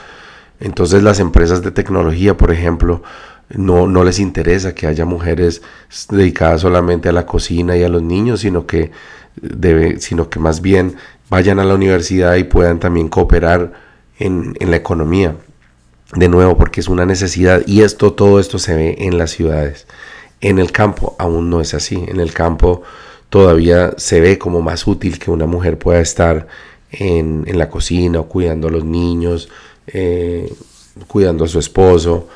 Entonces 0.60 1.02
las 1.02 1.20
empresas 1.20 1.62
de 1.62 1.70
tecnología, 1.70 2.36
por 2.36 2.50
ejemplo, 2.50 3.02
no, 3.50 3.86
no 3.86 4.04
les 4.04 4.18
interesa 4.18 4.74
que 4.74 4.86
haya 4.86 5.04
mujeres 5.04 5.62
dedicadas 6.10 6.62
solamente 6.62 7.08
a 7.08 7.12
la 7.12 7.26
cocina 7.26 7.76
y 7.76 7.82
a 7.82 7.88
los 7.88 8.02
niños, 8.02 8.40
sino 8.40 8.66
que 8.66 8.90
debe, 9.40 10.00
sino 10.00 10.30
que 10.30 10.38
más 10.38 10.60
bien 10.60 10.96
vayan 11.28 11.58
a 11.58 11.64
la 11.64 11.74
universidad 11.74 12.36
y 12.36 12.44
puedan 12.44 12.78
también 12.78 13.08
cooperar 13.08 13.72
en, 14.18 14.54
la 14.60 14.76
economía. 14.76 15.36
De 16.14 16.28
nuevo, 16.28 16.56
porque 16.56 16.80
es 16.80 16.88
una 16.88 17.06
necesidad 17.06 17.62
y 17.66 17.82
esto, 17.82 18.12
todo 18.12 18.38
esto 18.38 18.58
se 18.58 18.76
ve 18.76 18.96
en 19.00 19.18
las 19.18 19.30
ciudades. 19.30 19.86
En 20.40 20.58
el 20.58 20.70
campo 20.70 21.16
aún 21.18 21.50
no 21.50 21.60
es 21.60 21.74
así. 21.74 22.04
En 22.06 22.20
el 22.20 22.32
campo 22.32 22.82
todavía 23.34 23.94
se 23.96 24.20
ve 24.20 24.38
como 24.38 24.62
más 24.62 24.86
útil 24.86 25.18
que 25.18 25.28
una 25.28 25.44
mujer 25.44 25.76
pueda 25.76 26.00
estar 26.00 26.46
en, 26.92 27.44
la 27.58 27.68
cocina 27.68 28.20
o 28.20 28.28
cuidando 28.28 28.68
a 28.68 28.70
los 28.70 28.84
niños, 28.84 29.48
eh, 29.88 30.54
cuidando 31.08 31.44
a 31.44 31.48
su 31.48 31.58
esposo, 31.58 32.28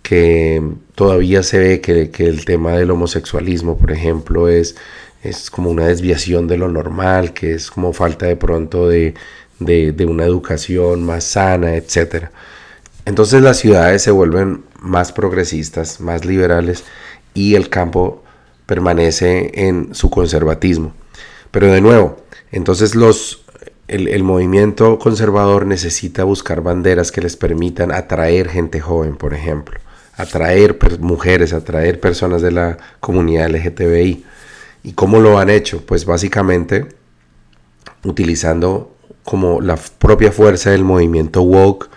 que 0.00 0.62
todavía 0.94 1.42
se 1.42 1.58
ve 1.58 1.80
que, 1.80 2.12
el 2.18 2.44
tema 2.44 2.70
del 2.74 2.92
homosexualismo, 2.92 3.76
por 3.76 3.90
ejemplo, 3.90 4.48
es 4.48 4.76
es 5.24 5.50
como 5.50 5.70
una 5.70 5.88
desviación 5.88 6.46
de 6.46 6.56
lo 6.56 6.68
normal, 6.68 7.32
que 7.32 7.54
es 7.54 7.68
como 7.68 7.92
falta 7.92 8.26
de 8.26 8.36
pronto 8.36 8.88
de, 8.88 9.14
una 9.58 10.24
educación 10.24 11.02
más 11.02 11.24
sana, 11.24 11.74
etc. 11.74 12.26
Entonces 13.06 13.42
las 13.42 13.56
ciudades 13.58 14.02
se 14.02 14.12
vuelven 14.12 14.62
más 14.78 15.10
progresistas, 15.10 16.00
más 16.00 16.24
liberales 16.24 16.84
y 17.34 17.56
el 17.56 17.70
campo 17.70 18.23
permanece 18.66 19.50
en 19.66 19.94
su 19.94 20.10
conservatismo. 20.10 20.92
Pero 21.50 21.72
de 21.72 21.80
nuevo, 21.80 22.16
entonces 22.50 22.94
los, 22.94 23.44
el, 23.88 24.08
el, 24.08 24.22
movimiento 24.22 24.98
conservador 24.98 25.66
necesita 25.66 26.24
buscar 26.24 26.62
banderas 26.62 27.12
que 27.12 27.20
les 27.20 27.36
permitan 27.36 27.92
atraer 27.92 28.48
gente 28.48 28.80
joven, 28.80 29.16
por 29.16 29.34
ejemplo, 29.34 29.78
atraer 30.16 30.78
mujeres, 31.00 31.52
atraer 31.52 32.00
personas 32.00 32.42
de 32.42 32.52
la 32.52 32.78
comunidad 33.00 33.50
LGTBI. 33.50 34.24
¿Y 34.82 34.92
cómo 34.92 35.20
lo 35.20 35.38
han 35.38 35.50
hecho? 35.50 35.84
Pues 35.86 36.04
básicamente 36.04 36.86
utilizando 38.04 38.94
como 39.24 39.60
la 39.60 39.76
propia 39.76 40.30
fuerza 40.30 40.70
del 40.70 40.84
movimiento 40.84 41.42
woke. 41.42 41.88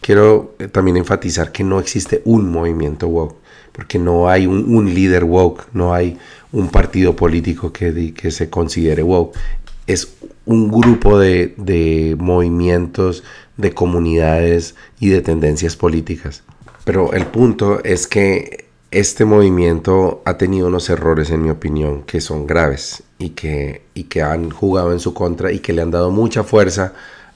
Quiero 0.00 0.54
eh, 0.58 0.68
también 0.68 0.96
enfatizar 0.96 1.52
que 1.52 1.64
no 1.64 1.80
existe 1.80 2.22
un 2.24 2.50
movimiento 2.50 3.08
woke, 3.08 3.36
porque 3.76 3.98
no 3.98 4.30
hay 4.30 4.46
un, 4.46 4.94
líder 4.94 5.24
woke, 5.24 5.66
no 5.74 5.92
hay 5.92 6.16
un 6.50 6.70
partido 6.70 7.14
político 7.14 7.74
que, 7.74 8.14
que 8.14 8.30
se 8.30 8.48
considere 8.48 9.02
woke. 9.02 9.36
Es 9.86 10.16
un 10.46 10.70
grupo 10.70 11.18
de, 11.18 11.52
de 11.58 12.16
movimientos, 12.18 13.22
de 13.58 13.74
comunidades 13.74 14.76
y 14.98 15.10
de 15.10 15.20
tendencias 15.20 15.76
políticas. 15.76 16.42
Pero 16.84 17.12
el 17.12 17.26
punto 17.26 17.84
es 17.84 18.06
que 18.06 18.64
este 18.90 19.26
movimiento 19.26 20.22
ha 20.24 20.38
tenido 20.38 20.68
unos 20.68 20.88
errores, 20.88 21.28
en 21.28 21.42
mi 21.42 21.50
opinión, 21.50 22.02
que 22.04 22.22
son 22.22 22.46
graves 22.46 23.02
y 23.18 23.30
que, 23.30 23.82
y 23.92 24.04
que 24.04 24.22
han 24.22 24.50
jugado 24.50 24.92
en 24.92 25.00
su 25.00 25.12
contra 25.12 25.52
y 25.52 25.58
que 25.58 25.74
le 25.74 25.82
han 25.82 25.90
dado 25.90 26.10
mucha 26.10 26.44
fuerza 26.44 26.94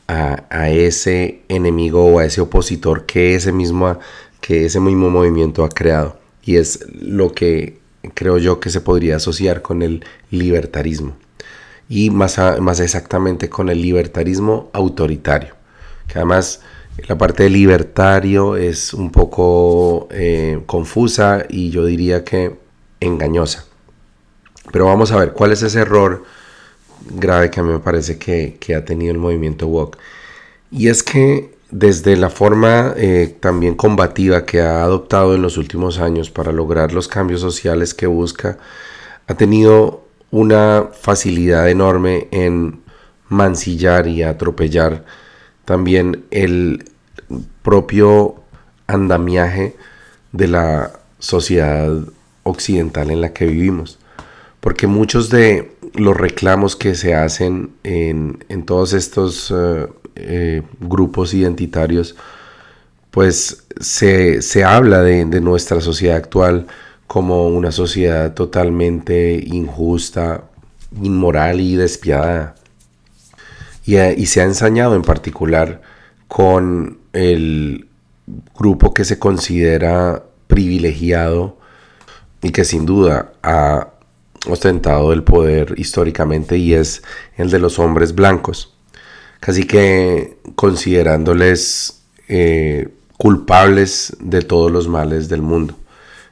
a, 0.08 0.70
ese 0.70 1.42
enemigo 1.48 2.04
o 2.04 2.18
a 2.18 2.24
ese 2.24 2.40
opositor 2.40 3.04
que 3.04 3.34
ese, 3.34 3.52
mismo, 3.52 3.98
que 4.40 4.64
ese 4.64 4.80
mismo 4.80 5.10
movimiento 5.10 5.64
ha 5.64 5.68
creado. 5.68 6.19
Y 6.50 6.56
es 6.56 6.84
lo 6.90 7.30
que 7.30 7.78
creo 8.14 8.36
yo 8.36 8.58
que 8.58 8.70
se 8.70 8.80
podría 8.80 9.14
asociar 9.14 9.62
con 9.62 9.82
el 9.82 10.04
libertarismo. 10.32 11.14
Y 11.88 12.10
más, 12.10 12.40
más 12.60 12.80
exactamente 12.80 13.48
con 13.48 13.68
el 13.68 13.80
libertarismo 13.80 14.68
autoritario. 14.72 15.54
Que 16.08 16.18
además 16.18 16.60
la 17.06 17.16
parte 17.16 17.44
de 17.44 17.50
libertario 17.50 18.56
es 18.56 18.94
un 18.94 19.12
poco 19.12 20.08
eh, 20.10 20.60
confusa 20.66 21.44
y 21.48 21.70
yo 21.70 21.84
diría 21.84 22.24
que 22.24 22.56
engañosa. 22.98 23.64
Pero 24.72 24.86
vamos 24.86 25.12
a 25.12 25.18
ver 25.18 25.34
cuál 25.34 25.52
es 25.52 25.62
ese 25.62 25.78
error 25.78 26.24
grave 27.14 27.48
que 27.48 27.60
a 27.60 27.62
mí 27.62 27.72
me 27.72 27.78
parece 27.78 28.18
que, 28.18 28.74
ha 28.74 28.84
tenido 28.84 29.12
el 29.12 29.18
movimiento 29.18 29.68
woke. 29.68 29.98
Y 30.72 30.88
es 30.88 31.04
que 31.04 31.54
desde 31.70 32.16
la 32.16 32.30
forma 32.30 32.94
eh, 32.96 33.36
también 33.40 33.74
combativa 33.74 34.44
que 34.44 34.60
ha 34.60 34.82
adoptado 34.82 35.34
en 35.34 35.42
los 35.42 35.56
últimos 35.56 35.98
años 35.98 36.30
para 36.30 36.52
lograr 36.52 36.92
los 36.92 37.08
cambios 37.08 37.40
sociales 37.40 37.94
que 37.94 38.06
busca, 38.06 38.58
ha 39.26 39.34
tenido 39.34 40.04
una 40.30 40.88
facilidad 40.92 41.68
enorme 41.68 42.28
en 42.30 42.80
mancillar 43.28 44.06
y 44.08 44.22
atropellar 44.22 45.04
también 45.64 46.24
el 46.30 46.84
propio 47.62 48.36
andamiaje 48.86 49.76
de 50.32 50.48
la 50.48 50.92
sociedad 51.18 51.92
occidental 52.42 53.10
en 53.10 53.20
la 53.20 53.32
que 53.32 53.46
vivimos. 53.46 53.98
Porque 54.60 54.86
muchos 54.86 55.30
de 55.30 55.72
los 55.94 56.16
reclamos 56.16 56.76
que 56.76 56.94
se 56.94 57.14
hacen 57.14 57.70
en, 57.82 58.38
todos 58.64 58.92
estos 58.92 59.50
eh, 59.50 59.86
eh, 60.16 60.62
grupos 60.80 61.34
identitarios, 61.34 62.16
pues 63.10 63.64
se, 63.80 64.64
habla 64.64 65.02
de, 65.02 65.24
nuestra 65.40 65.80
sociedad 65.80 66.16
actual 66.16 66.66
como 67.06 67.48
una 67.48 67.72
sociedad 67.72 68.34
totalmente 68.34 69.42
injusta, 69.44 70.44
inmoral 71.02 71.60
y 71.60 71.76
despiadada. 71.76 72.54
Y, 73.84 73.96
eh, 73.96 74.14
y 74.16 74.26
se 74.26 74.40
ha 74.40 74.44
ensañado 74.44 74.94
en 74.94 75.02
particular 75.02 75.82
con 76.28 76.98
el 77.12 77.88
grupo 78.56 78.94
que 78.94 79.04
se 79.04 79.18
considera 79.18 80.22
privilegiado 80.46 81.58
y 82.42 82.50
que 82.50 82.64
sin 82.64 82.86
duda 82.86 83.32
ha 83.42 83.88
ostentado 84.46 85.12
el 85.12 85.22
poder 85.22 85.74
históricamente 85.76 86.56
y 86.56 86.74
es 86.74 87.02
el 87.36 87.50
de 87.50 87.58
los 87.58 87.78
hombres 87.78 88.14
blancos, 88.14 88.74
casi 89.40 89.66
que 89.66 90.38
considerándoles 90.54 92.02
eh, 92.28 92.88
culpables 93.18 94.16
de 94.20 94.42
todos 94.42 94.70
los 94.70 94.88
males 94.88 95.28
del 95.28 95.42
mundo. 95.42 95.74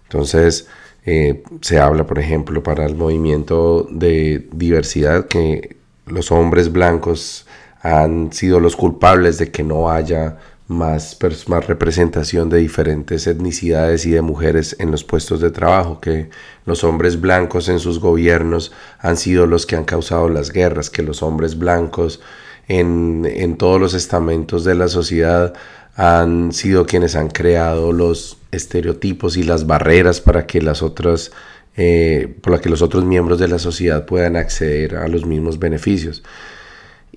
Entonces 0.05 0.69
eh, 1.05 1.43
se 1.61 1.79
habla, 1.79 2.07
por 2.07 2.19
ejemplo, 2.19 2.63
para 2.63 2.87
el 2.87 2.95
movimiento 2.95 3.87
de 3.91 4.49
diversidad 4.53 5.27
que 5.27 5.77
los 6.07 6.33
hombres 6.33 6.73
blancos 6.73 7.47
han 7.83 8.33
sido 8.33 8.61
los 8.61 8.77
culpables 8.77 9.39
de 9.39 9.51
que 9.51 9.63
no 9.63 9.91
haya 9.91 10.39
más, 10.69 11.19
más 11.49 11.67
representación 11.67 12.51
de 12.51 12.59
diferentes 12.59 13.27
etnicidades 13.27 14.07
y 14.07 14.11
de 14.11 14.23
mujeres 14.23 14.77
en 14.79 14.91
los 14.91 15.03
puestos 15.03 15.41
de 15.41 15.51
trabajo, 15.51 16.01
que 16.01 16.31
los 16.67 16.85
hombres 16.85 17.21
blancos 17.21 17.69
en 17.69 17.81
sus 17.81 17.99
gobiernos 17.99 18.73
han 19.01 19.17
sido 19.17 19.47
los 19.47 19.67
que 19.67 19.77
han 19.77 19.85
causado 19.85 20.29
las 20.29 20.53
guerras, 20.53 20.91
que 20.91 21.03
los 21.03 21.23
hombres 21.23 21.59
blancos 21.59 22.21
en, 22.69 23.27
en 23.29 23.57
todos 23.57 23.81
los 23.81 23.95
estamentos 23.95 24.63
de 24.65 24.75
la 24.75 24.89
sociedad 24.89 25.55
han 25.97 26.53
sido 26.53 26.87
quienes 26.87 27.17
han 27.17 27.29
creado 27.29 27.93
los 27.93 28.39
estereotipos 28.53 29.37
y 29.37 29.43
las 29.43 29.67
barreras 29.67 30.21
para 30.21 30.47
que 30.47 30.63
las 30.63 30.83
otras 30.83 31.33
eh, 31.77 32.37
que 32.61 32.69
los 32.69 32.83
otros 32.83 33.05
miembros 33.05 33.39
de 33.39 33.47
la 33.47 33.59
sociedad 33.59 34.05
puedan 34.05 34.37
acceder 34.37 34.97
a 34.97 35.07
los 35.07 35.25
mismos 35.25 35.61
beneficios. 35.61 36.25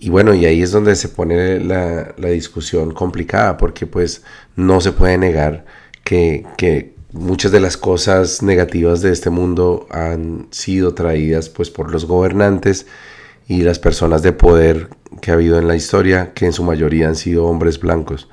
Y 0.04 0.10
bueno, 0.10 0.34
y 0.34 0.46
ahí 0.46 0.64
es 0.64 0.72
donde 0.72 0.96
se 0.96 1.10
pone 1.10 1.60
la, 1.60 2.16
discusión 2.18 2.92
complicada, 2.92 3.58
porque 3.58 3.86
pues 3.86 4.24
no 4.56 4.82
se 4.82 4.94
puede 4.94 5.16
negar 5.20 5.64
que, 6.04 6.44
que, 6.58 6.96
muchas 7.14 7.52
de 7.52 7.60
las 7.60 7.78
cosas 7.78 8.42
negativas 8.42 9.02
de 9.02 9.12
este 9.12 9.30
mundo 9.30 9.86
han 9.92 10.48
sido 10.50 10.96
traídas 10.96 11.50
pues 11.50 11.70
por 11.70 11.92
los 11.92 12.06
gobernantes 12.06 12.88
y 13.48 13.62
las 13.62 13.80
personas 13.80 14.24
de 14.24 14.32
poder 14.32 14.90
que 15.22 15.30
ha 15.30 15.36
habido 15.36 15.60
en 15.60 15.68
la 15.68 15.76
historia, 15.76 16.34
que 16.34 16.46
en 16.46 16.54
su 16.54 16.64
mayoría 16.64 17.08
han 17.08 17.16
sido 17.16 17.46
hombres 17.46 17.80
blancos. 17.80 18.28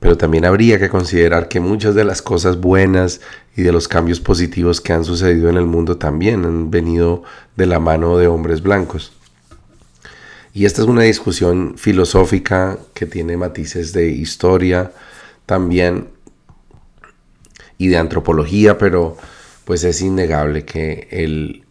Pero 0.00 0.16
también 0.16 0.46
habría 0.46 0.80
que 0.80 0.88
considerar 0.88 1.48
que 1.48 1.60
muchas 1.60 1.94
de 1.94 2.04
las 2.04 2.22
cosas 2.22 2.58
buenas 2.58 3.20
y 3.54 3.62
de 3.62 3.70
los 3.70 3.86
cambios 3.86 4.18
positivos 4.18 4.80
que 4.80 4.94
han 4.94 5.04
sucedido 5.04 5.48
en 5.48 5.58
el 5.58 5.66
mundo 5.66 5.96
también 5.96 6.44
han 6.44 6.72
venido 6.72 7.22
de 7.56 7.66
la 7.66 7.78
mano 7.78 8.16
de 8.18 8.26
hombres 8.26 8.62
blancos. 8.62 9.12
Y 10.58 10.64
esta 10.64 10.82
es 10.82 10.88
una 10.88 11.02
discusión 11.02 11.74
filosófica 11.78 12.80
que 12.92 13.06
tiene 13.06 13.36
matices 13.36 13.92
de 13.92 14.08
historia 14.08 14.90
también 15.46 16.08
y 17.78 17.86
de 17.86 17.96
antropología, 17.96 18.76
pero 18.76 19.16
pues 19.64 19.84
es 19.84 20.02
innegable 20.02 20.64
que 20.64 21.06
el, 21.12 21.62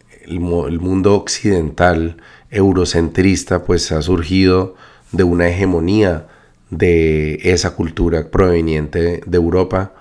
mundo 0.80 1.16
occidental 1.16 2.16
eurocentrista 2.50 3.62
pues 3.62 3.92
ha 3.92 4.00
surgido 4.00 4.74
de 5.12 5.22
una 5.22 5.50
hegemonía 5.50 6.26
de 6.70 7.40
esa 7.42 7.74
cultura 7.74 8.30
proveniente 8.30 9.20
de 9.26 9.36
Europa 9.36 9.92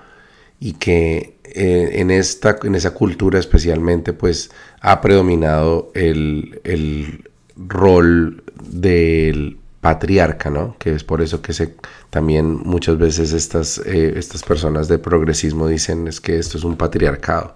y 0.61 0.75
que 0.75 1.35
eh, 1.43 1.89
en, 1.95 2.09
esta, 2.09 2.57
en 2.63 2.75
esa 2.75 2.91
cultura 2.93 3.37
especialmente 3.37 4.13
pues 4.13 4.49
ha 4.79 5.01
predominado 5.01 5.91
el, 5.93 6.61
el 6.63 7.29
rol 7.57 8.43
del 8.61 9.57
patriarca, 9.81 10.49
¿no? 10.49 10.75
Que 10.79 10.93
es 10.93 11.03
por 11.03 11.21
eso 11.21 11.41
que 11.41 11.53
se, 11.53 11.75
también 12.09 12.57
muchas 12.63 12.97
veces 12.97 13.33
estas, 13.33 13.79
eh, 13.79 14.13
estas 14.17 14.43
personas 14.43 14.87
de 14.87 14.99
progresismo 14.99 15.67
dicen 15.67 16.07
es 16.07 16.19
que 16.19 16.37
esto 16.37 16.57
es 16.57 16.63
un 16.63 16.75
patriarcado. 16.75 17.55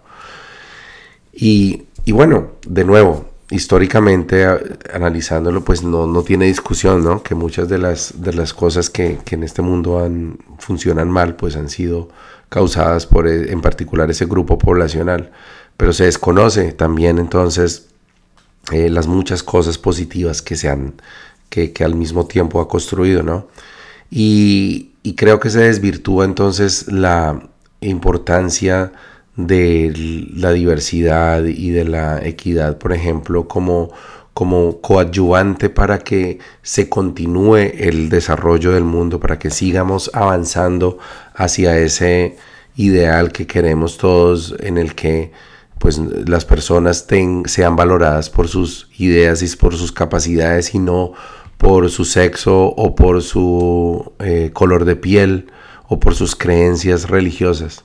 Y, 1.34 1.84
y 2.06 2.12
bueno, 2.12 2.52
de 2.68 2.84
nuevo, 2.84 3.26
históricamente 3.50 4.48
analizándolo, 4.94 5.64
pues 5.64 5.84
no, 5.84 6.08
no, 6.08 6.24
tiene 6.24 6.46
discusión, 6.46 7.04
¿no? 7.04 7.22
Que 7.22 7.36
muchas 7.36 7.68
de 7.68 7.78
las, 7.78 8.22
de 8.22 8.34
las 8.34 8.54
cosas 8.54 8.90
que, 8.90 9.20
que, 9.26 9.36
en 9.36 9.44
este 9.44 9.62
mundo 9.62 10.00
han, 10.00 10.38
funcionan 10.58 11.10
mal, 11.10 11.36
pues 11.36 11.56
han 11.58 11.70
sido 11.70 12.10
causadas 12.50 13.06
por 13.06 13.28
eh, 13.28 13.52
en 13.52 13.62
particular 13.62 14.10
ese 14.10 14.26
grupo 14.26 14.58
poblacional. 14.58 15.32
Pero 15.76 15.94
se 15.94 16.06
desconoce 16.06 16.72
también 16.72 17.18
entonces 17.18 17.91
eh, 18.72 18.90
las 18.90 19.08
muchas 19.08 19.44
cosas 19.44 19.78
positivas 19.78 20.42
que 20.42 20.56
se 20.56 20.70
han, 20.70 20.94
que, 21.50 21.74
que, 21.74 21.84
al 21.84 21.96
mismo 21.96 22.28
tiempo 22.28 22.62
ha 22.62 22.68
construido, 22.68 23.24
¿no? 23.24 23.48
Y, 24.10 24.92
y 25.04 25.16
creo 25.16 25.40
que 25.40 25.50
se 25.50 25.62
desvirtúa 25.62 26.26
entonces 26.26 26.92
la 26.92 27.50
importancia 27.82 28.92
de 29.36 30.30
la 30.36 30.52
diversidad 30.52 31.44
y 31.46 31.72
de 31.72 31.86
la 31.86 32.24
equidad, 32.26 32.78
por 32.78 32.94
ejemplo, 32.94 33.48
como, 33.48 33.92
como 34.34 34.82
coadyuvante 34.82 35.70
para 35.70 36.00
que 36.00 36.40
se 36.62 36.90
continúe 36.90 37.58
el 37.58 38.10
desarrollo 38.10 38.72
del 38.72 38.84
mundo, 38.84 39.20
para 39.20 39.40
que 39.40 39.50
sigamos 39.50 40.12
avanzando 40.14 40.98
hacia 41.34 41.78
ese 41.78 42.38
ideal 42.76 43.32
que 43.32 43.48
queremos 43.48 43.98
todos, 43.98 44.56
en 44.60 44.78
el 44.78 44.96
que 44.96 45.32
pues 45.82 45.98
las 45.98 46.46
personas 46.46 47.08
sean 47.46 47.76
valoradas 47.76 48.30
por 48.30 48.48
sus 48.48 48.88
ideas 49.00 49.42
y 49.42 49.58
por 49.58 49.76
sus 49.76 49.92
capacidades 49.92 50.76
y 50.76 50.80
no 50.80 51.14
por 51.58 51.90
su 51.90 52.06
sexo 52.06 52.68
o 52.68 52.94
por 52.94 53.24
su 53.24 54.14
eh, 54.20 54.52
color 54.54 54.86
de 54.86 54.96
piel 54.96 55.48
o 55.88 56.00
por 56.00 56.14
sus 56.14 56.36
creencias 56.36 57.10
religiosas. 57.10 57.84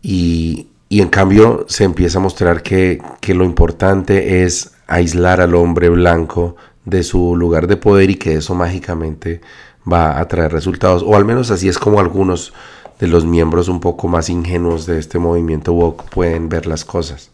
Y, 0.00 0.68
en 0.88 1.08
cambio 1.08 1.66
se 1.68 1.84
empieza 1.84 2.20
a 2.20 2.22
mostrar 2.22 2.62
que, 2.62 3.02
lo 3.26 3.44
importante 3.44 4.44
es 4.44 4.72
aislar 4.86 5.42
al 5.42 5.54
hombre 5.56 5.90
blanco 5.90 6.56
de 6.86 7.02
su 7.02 7.36
lugar 7.36 7.66
de 7.66 7.76
poder 7.76 8.08
y 8.08 8.14
que 8.14 8.36
eso 8.36 8.54
mágicamente 8.54 9.42
va 9.90 10.18
a 10.18 10.26
traer 10.26 10.52
resultados. 10.52 11.02
O 11.06 11.16
al 11.16 11.26
menos 11.26 11.50
así 11.50 11.68
es 11.68 11.78
como 11.78 12.00
algunos 12.00 12.54
de 12.98 13.08
los 13.08 13.24
miembros 13.24 13.68
un 13.68 13.80
poco 13.80 14.08
más 14.08 14.28
ingenuos 14.28 14.86
de 14.86 14.98
este 14.98 15.18
movimiento 15.18 15.72
woke 15.72 16.04
pueden 16.10 16.48
ver 16.48 16.66
las 16.66 16.84
cosas. 16.84 17.30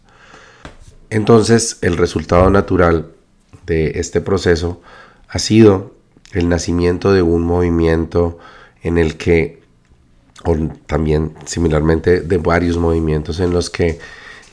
Entonces 1.09 1.77
el 1.81 1.97
resultado 1.97 2.49
natural 2.49 3.11
de 3.65 3.93
este 3.95 4.21
proceso 4.21 4.81
ha 5.27 5.39
sido 5.39 5.93
el 6.33 6.49
nacimiento 6.49 7.13
de 7.13 7.21
un 7.21 7.43
movimiento 7.43 8.37
en 8.83 8.97
el 8.97 9.17
que 9.17 9.63
o 10.43 10.55
también 10.85 11.33
similarmente 11.45 12.21
de 12.21 12.37
varios 12.37 12.77
movimientos 12.77 13.39
en 13.39 13.51
los 13.51 13.69
que 13.69 13.99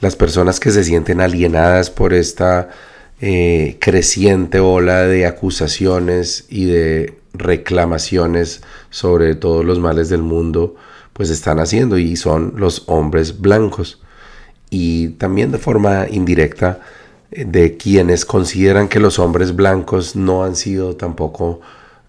las 0.00 0.16
personas 0.16 0.58
que 0.58 0.70
se 0.70 0.84
sienten 0.84 1.20
alienadas 1.20 1.90
por 1.90 2.14
esta 2.14 2.70
eh, 3.20 3.76
creciente 3.80 4.58
ola 4.58 5.02
de 5.02 5.26
acusaciones 5.26 6.46
y 6.48 6.64
de 6.64 7.18
reclamaciones 7.34 8.62
sobre 8.90 9.34
todos 9.34 9.64
los 9.64 9.78
males 9.78 10.08
del 10.08 10.22
mundo, 10.22 10.74
pues 11.12 11.30
están 11.30 11.60
haciendo 11.60 11.98
y 11.98 12.16
son 12.16 12.54
los 12.56 12.84
hombres 12.86 13.40
blancos. 13.40 14.00
Y 14.70 15.08
también 15.10 15.52
de 15.52 15.58
forma 15.58 16.06
indirecta 16.10 16.80
eh, 17.30 17.44
de 17.44 17.76
quienes 17.76 18.24
consideran 18.24 18.88
que 18.88 19.00
los 19.00 19.18
hombres 19.18 19.54
blancos 19.54 20.16
no 20.16 20.44
han 20.44 20.56
sido 20.56 20.96
tampoco 20.96 21.60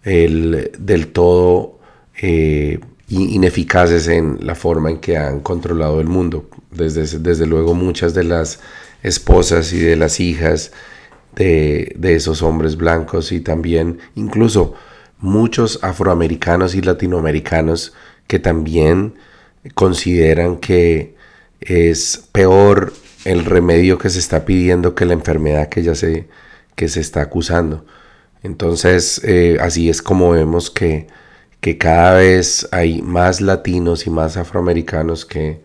el, 0.03 0.71
del 0.77 1.07
todo 1.07 1.79
eh, 2.21 2.79
ineficaces 3.09 4.07
en 4.07 4.39
la 4.41 4.55
forma 4.55 4.89
en 4.89 4.99
que 4.99 5.17
han 5.17 5.41
controlado 5.41 5.99
el 5.99 6.07
mundo. 6.07 6.49
Desde, 6.71 7.19
desde 7.19 7.45
luego 7.45 7.73
muchas 7.73 8.13
de 8.13 8.23
las 8.23 8.59
esposas 9.03 9.73
y 9.73 9.79
de 9.79 9.95
las 9.95 10.19
hijas 10.19 10.71
de, 11.35 11.95
esos 12.15 12.41
hombres 12.41 12.77
blancos 12.77 13.31
y 13.31 13.39
también 13.41 13.99
incluso 14.15 14.73
muchos 15.19 15.79
afroamericanos 15.83 16.75
y 16.75 16.81
latinoamericanos 16.81 17.93
que 18.33 18.39
también 18.39 19.13
consideran 19.75 20.57
que 20.57 21.13
es 21.61 22.23
peor 22.31 22.91
el 23.25 23.45
remedio 23.45 23.99
que 23.99 24.09
se 24.09 24.17
está 24.17 24.43
pidiendo 24.43 24.95
que 24.95 25.05
la 25.05 25.13
enfermedad 25.13 25.69
que 25.69 25.83
ya 25.83 25.93
se, 25.93 26.27
que 26.73 26.89
se 26.89 26.99
está 26.99 27.21
acusando. 27.21 27.85
Entonces, 28.41 29.21
eh, 29.23 29.57
así 29.61 29.87
es 29.87 30.01
como 30.01 30.31
vemos 30.31 30.71
que 30.71 31.05
que 31.61 31.77
cada 31.77 32.15
vez 32.17 32.67
hay 32.71 33.03
más 33.03 33.39
latinos 33.39 34.07
y 34.07 34.09
más 34.09 34.35
afroamericanos 34.35 35.27
que 35.27 35.61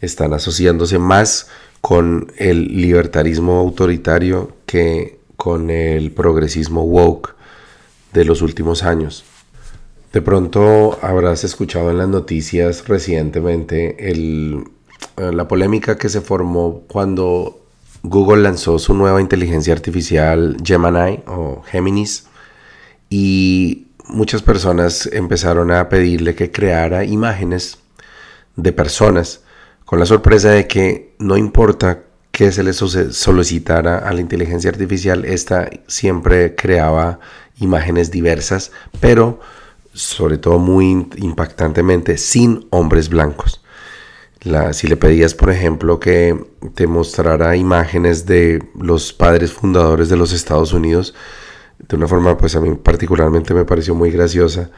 están 0.00 0.32
asociándose 0.32 1.00
más 1.00 1.48
con 1.80 2.32
el 2.36 2.80
libertarismo 2.80 3.58
autoritario 3.58 4.56
que 4.64 5.18
con 5.36 5.70
el 5.70 6.12
progresismo 6.12 6.84
woke 6.84 7.34
de 8.12 8.24
los 8.24 8.42
últimos 8.42 8.84
años. 8.84 9.24
De 10.12 10.20
pronto 10.20 10.98
habrás 11.00 11.42
escuchado 11.42 11.90
en 11.90 11.98
las 11.98 12.08
noticias 12.08 12.86
recientemente 12.86 14.10
el, 14.10 14.64
la 15.16 15.48
polémica 15.48 15.96
que 15.96 16.10
se 16.10 16.20
formó 16.20 16.82
cuando 16.86 17.62
Google 18.02 18.42
lanzó 18.42 18.78
su 18.78 18.92
nueva 18.94 19.22
inteligencia 19.22 19.72
artificial 19.72 20.58
Gemini 20.62 21.22
o 21.26 21.62
Geminis 21.62 22.26
y 23.08 23.86
muchas 24.08 24.42
personas 24.42 25.08
empezaron 25.10 25.70
a 25.70 25.88
pedirle 25.88 26.34
que 26.34 26.50
creara 26.50 27.04
imágenes 27.04 27.78
de 28.56 28.72
personas 28.72 29.40
con 29.86 29.98
la 29.98 30.06
sorpresa 30.06 30.50
de 30.50 30.66
que 30.66 31.14
no 31.18 31.38
importa 31.38 32.02
que 32.32 32.52
se 32.52 32.62
les 32.62 32.76
solicitara 32.76 33.98
a 33.98 34.12
la 34.12 34.20
inteligencia 34.20 34.70
artificial, 34.70 35.24
esta 35.24 35.70
siempre 35.86 36.54
creaba 36.54 37.20
imágenes 37.60 38.10
diversas, 38.10 38.72
pero 39.00 39.40
sobre 39.94 40.38
todo 40.38 40.58
muy 40.58 41.08
impactantemente 41.16 42.16
sin 42.18 42.66
hombres 42.70 43.08
blancos. 43.08 43.62
si 44.72 44.88
le 44.88 44.96
pedías, 44.96 45.34
por 45.34 45.50
ejemplo, 45.50 46.00
que 46.00 46.36
te 46.74 46.86
mostrara 46.86 47.56
imágenes 47.56 48.26
de 48.26 48.62
los 48.78 49.12
padres 49.12 49.52
fundadores 49.52 50.08
de 50.08 50.16
los 50.16 50.32
Estados 50.32 50.72
Unidos, 50.72 51.14
de 51.78 51.96
una 51.96 52.08
forma 52.08 52.36
pues 52.38 52.56
a 52.56 52.60
mí 52.60 52.74
particularmente 52.74 53.54
me 53.54 53.64
pareció 53.64 53.94
muy 53.94 54.10
graciosa. 54.10 54.70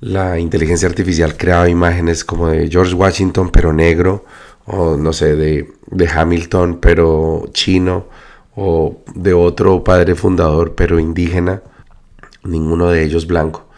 La 0.00 0.38
inteligencia 0.38 0.88
artificial 0.88 1.36
creaba 1.36 1.68
imágenes 1.68 2.24
como 2.24 2.48
de 2.48 2.68
George 2.68 2.94
Washington 2.94 3.50
pero 3.50 3.72
negro, 3.72 4.24
o 4.66 4.96
no 4.96 5.12
sé, 5.12 5.36
de, 5.36 5.72
de 5.86 6.08
Hamilton 6.08 6.78
pero 6.80 7.48
chino, 7.52 8.06
o 8.56 9.02
de 9.14 9.34
otro 9.34 9.82
padre 9.84 10.14
fundador 10.14 10.74
pero 10.74 10.98
indígena, 10.98 11.62
ninguno 12.44 12.88
de 12.90 13.04
ellos 13.04 13.26
blanco. 13.26 13.69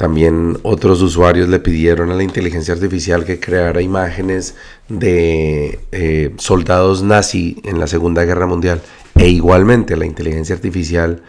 También 0.00 0.56
otros 0.62 1.02
usuarios 1.02 1.50
le 1.50 1.58
pidieron 1.58 2.10
a 2.10 2.14
la 2.14 2.22
inteligencia 2.22 2.72
artificial 2.72 3.26
que 3.26 3.38
creara 3.38 3.82
imágenes 3.82 4.54
de 4.88 5.78
eh, 5.92 6.34
soldados 6.38 7.02
nazi 7.02 7.60
en 7.64 7.78
la 7.78 7.86
Segunda 7.86 8.24
Guerra 8.24 8.46
Mundial. 8.46 8.80
E 9.14 9.28
igualmente 9.28 9.98
la 9.98 10.06
inteligencia 10.06 10.54
artificial 10.54 11.22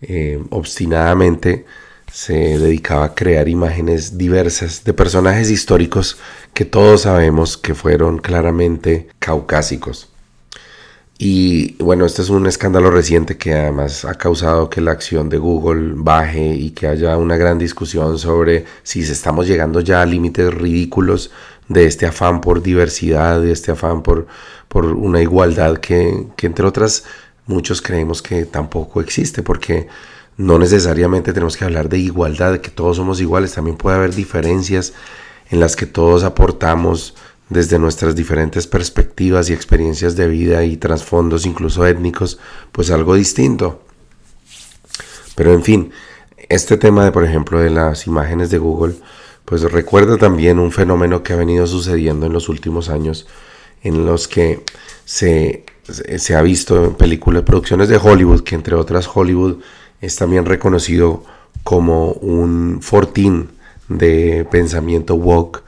eh, 0.00 0.42
obstinadamente 0.48 1.66
se 2.10 2.58
dedicaba 2.58 3.04
a 3.04 3.14
crear 3.14 3.50
imágenes 3.50 4.16
diversas 4.16 4.82
de 4.82 4.94
personajes 4.94 5.50
históricos 5.50 6.16
que 6.54 6.64
todos 6.64 7.02
sabemos 7.02 7.58
que 7.58 7.74
fueron 7.74 8.16
claramente 8.16 9.08
caucásicos. 9.18 10.08
Y 11.18 11.82
bueno, 11.82 12.04
este 12.04 12.20
es 12.20 12.28
un 12.28 12.46
escándalo 12.46 12.90
reciente 12.90 13.38
que 13.38 13.54
además 13.54 14.04
ha 14.04 14.14
causado 14.14 14.68
que 14.68 14.82
la 14.82 14.92
acción 14.92 15.30
de 15.30 15.38
Google 15.38 15.92
baje 15.96 16.54
y 16.54 16.70
que 16.70 16.88
haya 16.88 17.16
una 17.16 17.38
gran 17.38 17.58
discusión 17.58 18.18
sobre 18.18 18.66
si 18.82 19.00
estamos 19.00 19.46
llegando 19.46 19.80
ya 19.80 20.02
a 20.02 20.06
límites 20.06 20.52
ridículos 20.52 21.30
de 21.68 21.86
este 21.86 22.04
afán 22.06 22.42
por 22.42 22.62
diversidad, 22.62 23.40
de 23.40 23.52
este 23.52 23.72
afán 23.72 24.02
por, 24.02 24.26
por 24.68 24.84
una 24.84 25.22
igualdad 25.22 25.78
que, 25.78 26.26
que 26.36 26.46
entre 26.46 26.66
otras 26.66 27.04
muchos 27.46 27.80
creemos 27.80 28.20
que 28.20 28.44
tampoco 28.44 29.00
existe, 29.00 29.42
porque 29.42 29.88
no 30.36 30.58
necesariamente 30.58 31.32
tenemos 31.32 31.56
que 31.56 31.64
hablar 31.64 31.88
de 31.88 31.98
igualdad, 31.98 32.52
de 32.52 32.60
que 32.60 32.70
todos 32.70 32.96
somos 32.96 33.22
iguales, 33.22 33.54
también 33.54 33.78
puede 33.78 33.96
haber 33.96 34.14
diferencias 34.14 34.92
en 35.50 35.60
las 35.60 35.76
que 35.76 35.86
todos 35.86 36.24
aportamos 36.24 37.14
desde 37.48 37.78
nuestras 37.78 38.16
diferentes 38.16 38.66
perspectivas 38.66 39.48
y 39.50 39.52
experiencias 39.52 40.16
de 40.16 40.26
vida 40.26 40.64
y 40.64 40.76
trasfondos 40.76 41.46
incluso 41.46 41.86
étnicos, 41.86 42.38
pues 42.72 42.90
algo 42.90 43.14
distinto. 43.14 43.82
Pero 45.36 45.52
en 45.52 45.62
fin, 45.62 45.92
este 46.48 46.76
tema 46.76 47.04
de, 47.04 47.12
por 47.12 47.24
ejemplo, 47.24 47.60
de 47.60 47.70
las 47.70 48.06
imágenes 48.06 48.50
de 48.50 48.58
Google, 48.58 48.94
pues 49.44 49.62
recuerda 49.62 50.16
también 50.16 50.58
un 50.58 50.72
fenómeno 50.72 51.22
que 51.22 51.32
ha 51.32 51.36
venido 51.36 51.66
sucediendo 51.66 52.26
en 52.26 52.32
los 52.32 52.48
últimos 52.48 52.88
años, 52.88 53.26
en 53.82 54.04
los 54.04 54.26
que 54.26 54.64
se, 55.04 55.64
se 56.18 56.34
ha 56.34 56.42
visto 56.42 56.84
en 56.84 56.94
películas, 56.94 57.42
producciones 57.42 57.88
de 57.88 57.96
Hollywood, 57.96 58.42
que 58.42 58.56
entre 58.56 58.74
otras 58.74 59.08
Hollywood 59.12 59.58
es 60.00 60.16
también 60.16 60.46
reconocido 60.46 61.24
como 61.62 62.12
un 62.12 62.80
fortín 62.82 63.50
de 63.88 64.46
pensamiento 64.50 65.14
woke. 65.14 65.62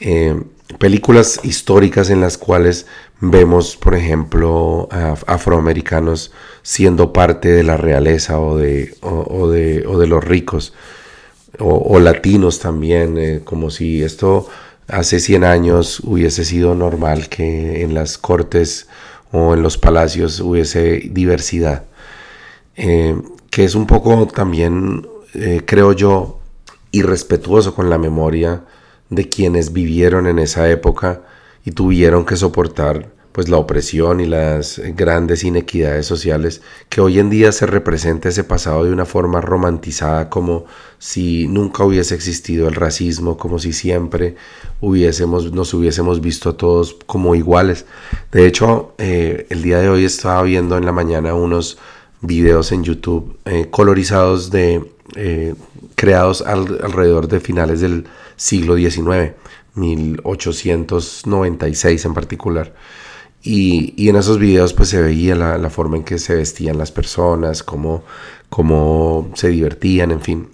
Eh, 0.00 0.40
películas 0.76 1.40
históricas 1.44 2.10
en 2.10 2.20
las 2.20 2.36
cuales 2.36 2.86
vemos, 3.20 3.76
por 3.76 3.94
ejemplo, 3.94 4.88
afroamericanos 5.26 6.32
siendo 6.62 7.12
parte 7.12 7.48
de 7.48 7.62
la 7.62 7.76
realeza 7.76 8.38
o 8.38 8.56
de, 8.56 8.94
o, 9.00 9.48
de, 9.48 9.86
o 9.86 9.98
de, 9.98 10.06
los 10.06 10.22
ricos, 10.22 10.74
o, 11.58 11.98
latinos 11.98 12.60
también, 12.60 13.16
eh, 13.18 13.40
como 13.42 13.70
si 13.70 14.02
esto 14.02 14.48
hace 14.86 15.20
100 15.20 15.44
años 15.44 16.00
hubiese 16.00 16.44
sido 16.44 16.74
normal 16.74 17.28
que 17.28 17.82
en 17.82 17.94
las 17.94 18.18
cortes 18.18 18.88
o 19.32 19.54
en 19.54 19.62
los 19.62 19.78
palacios 19.78 20.40
hubiese 20.40 21.08
diversidad, 21.10 21.84
eh, 22.76 23.20
que 23.50 23.64
es 23.64 23.74
un 23.74 23.86
poco 23.86 24.26
también, 24.26 25.06
eh, 25.34 25.62
creo 25.64 25.92
yo, 25.92 26.38
irrespetuoso 26.90 27.74
con 27.74 27.90
la 27.90 27.98
memoria 27.98 28.62
de 29.10 29.28
quienes 29.28 29.72
vivieron 29.72 30.26
en 30.26 30.38
esa 30.38 30.70
época 30.70 31.22
y 31.64 31.72
tuvieron 31.72 32.24
que 32.24 32.36
soportar 32.36 33.10
pues 33.38 33.48
la 33.48 33.56
opresión 33.58 34.20
y 34.20 34.26
las 34.26 34.80
grandes 34.96 35.44
inequidades 35.44 36.06
sociales 36.06 36.60
que 36.88 37.00
hoy 37.00 37.20
en 37.20 37.30
día 37.30 37.52
se 37.52 37.66
representa 37.66 38.30
ese 38.30 38.42
pasado 38.42 38.84
de 38.84 38.92
una 38.92 39.04
forma 39.04 39.40
romantizada 39.40 40.28
como 40.28 40.64
si 40.98 41.46
nunca 41.46 41.84
hubiese 41.84 42.16
existido 42.16 42.66
el 42.66 42.74
racismo, 42.74 43.36
como 43.36 43.60
si 43.60 43.72
siempre 43.72 44.34
hubiésemos, 44.80 45.52
nos 45.52 45.72
hubiésemos 45.72 46.20
visto 46.20 46.50
a 46.50 46.56
todos 46.56 46.96
como 47.06 47.36
iguales. 47.36 47.86
De 48.32 48.44
hecho, 48.44 48.94
eh, 48.98 49.46
el 49.50 49.62
día 49.62 49.78
de 49.78 49.88
hoy 49.88 50.04
estaba 50.04 50.42
viendo 50.42 50.76
en 50.76 50.84
la 50.84 50.90
mañana 50.90 51.34
unos 51.34 51.78
videos 52.20 52.72
en 52.72 52.82
YouTube 52.82 53.38
eh, 53.44 53.68
colorizados 53.70 54.50
de 54.50 54.84
eh, 55.14 55.54
creados 55.94 56.42
alrededor 56.42 57.28
de 57.28 57.40
finales 57.40 57.80
del 57.80 58.04
siglo 58.38 58.76
XIX, 58.76 59.34
1896 59.74 62.04
en 62.06 62.14
particular. 62.14 62.74
Y, 63.42 64.08
en 64.08 64.16
esos 64.16 64.38
videos 64.38 64.72
pues 64.72 64.88
se 64.88 65.02
veía 65.02 65.34
la, 65.34 65.70
forma 65.70 65.98
en 65.98 66.04
que 66.04 66.18
se 66.18 66.34
vestían 66.34 66.78
las 66.78 66.90
personas, 66.90 67.62
cómo, 67.62 68.04
cómo 68.48 69.30
se 69.34 69.48
divertían, 69.48 70.12
en 70.12 70.22
fin. 70.22 70.48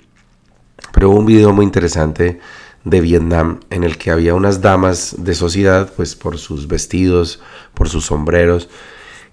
Pero 0.93 1.11
hubo 1.11 1.21
un 1.21 1.27
video 1.27 1.53
muy 1.53 1.65
interesante 1.65 2.41
de 2.85 3.01
Vietnam 3.01 3.61
en 3.71 3.85
el 3.85 3.97
que 3.97 4.11
había 4.11 4.35
unas 4.35 4.61
damas 4.61 5.17
de 5.19 5.35
sociedad, 5.35 5.93
pues 5.97 6.15
por 6.15 6.39
sus 6.39 6.69
vestidos, 6.69 7.41
por 7.73 7.89
sus 7.89 8.07
sombreros, 8.07 8.69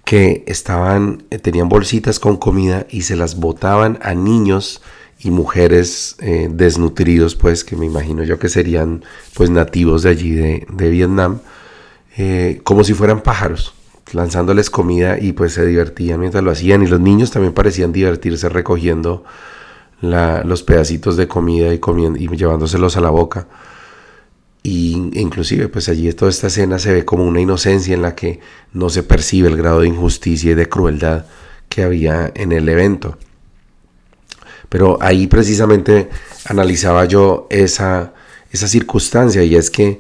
que 0.06 0.44
estaban, 0.48 1.24
tenían 1.42 1.70
bolsitas 1.70 2.20
con 2.20 2.38
comida 2.38 2.88
y 2.90 3.04
se 3.04 3.16
las 3.16 3.36
botaban 3.36 4.00
a 4.02 4.14
niños 4.14 4.82
y 5.24 5.30
mujeres 5.30 6.16
eh, 6.20 6.50
desnutridos, 6.52 7.36
pues 7.36 7.64
que 7.64 7.76
me 7.76 7.86
imagino 7.86 8.24
yo 8.24 8.40
que 8.40 8.50
serían 8.50 9.04
pues 9.36 9.50
nativos 9.50 10.04
de 10.04 10.10
allí 10.10 10.32
de, 10.32 10.90
Vietnam, 10.90 11.40
eh, 12.18 12.60
como 12.64 12.84
si 12.84 12.94
fueran 12.94 13.22
pájaros, 13.22 13.74
lanzándoles 14.14 14.70
comida 14.70 15.20
y 15.20 15.34
pues 15.34 15.54
se 15.54 15.66
divertían 15.66 16.20
mientras 16.20 16.44
lo 16.44 16.52
hacían 16.52 16.82
y 16.82 16.88
los 16.88 17.00
niños 17.00 17.32
también 17.32 17.54
parecían 17.54 17.92
divertirse 17.92 18.50
recogiendo 18.50 19.24
los 20.02 20.64
pedacitos 20.64 21.16
de 21.16 21.28
comida 21.28 21.72
y, 21.72 21.78
comiendo, 21.78 22.18
y 22.18 22.28
llevándoselos 22.28 22.98
a 22.98 23.02
la 23.02 23.12
boca. 23.12 23.48
Y 24.64 25.12
inclusive 25.14 25.68
pues 25.68 25.90
allí 25.90 26.12
toda 26.14 26.32
esta 26.32 26.48
escena 26.48 26.80
se 26.80 26.92
ve 26.92 27.06
como 27.06 27.26
una 27.26 27.40
inocencia 27.40 27.94
en 27.94 28.02
la 28.02 28.16
que 28.16 28.40
no 28.74 28.90
se 28.90 29.04
percibe 29.04 29.50
el 29.50 29.58
grado 29.58 29.82
de 29.82 29.88
injusticia 29.88 30.52
y 30.52 30.56
de 30.56 30.68
crueldad 30.68 31.26
que 31.70 31.84
había 31.84 32.32
en 32.34 32.52
el 32.52 32.68
evento. 32.68 33.18
Pero 34.72 34.98
ahí 35.02 35.28
precisamente 35.28 36.08
analizaba 36.46 37.04
yo 37.04 37.46
esa, 37.50 38.14
esa 38.54 38.70
circunstancia 38.70 39.44
y 39.44 39.58
es 39.58 39.70
que 39.70 40.00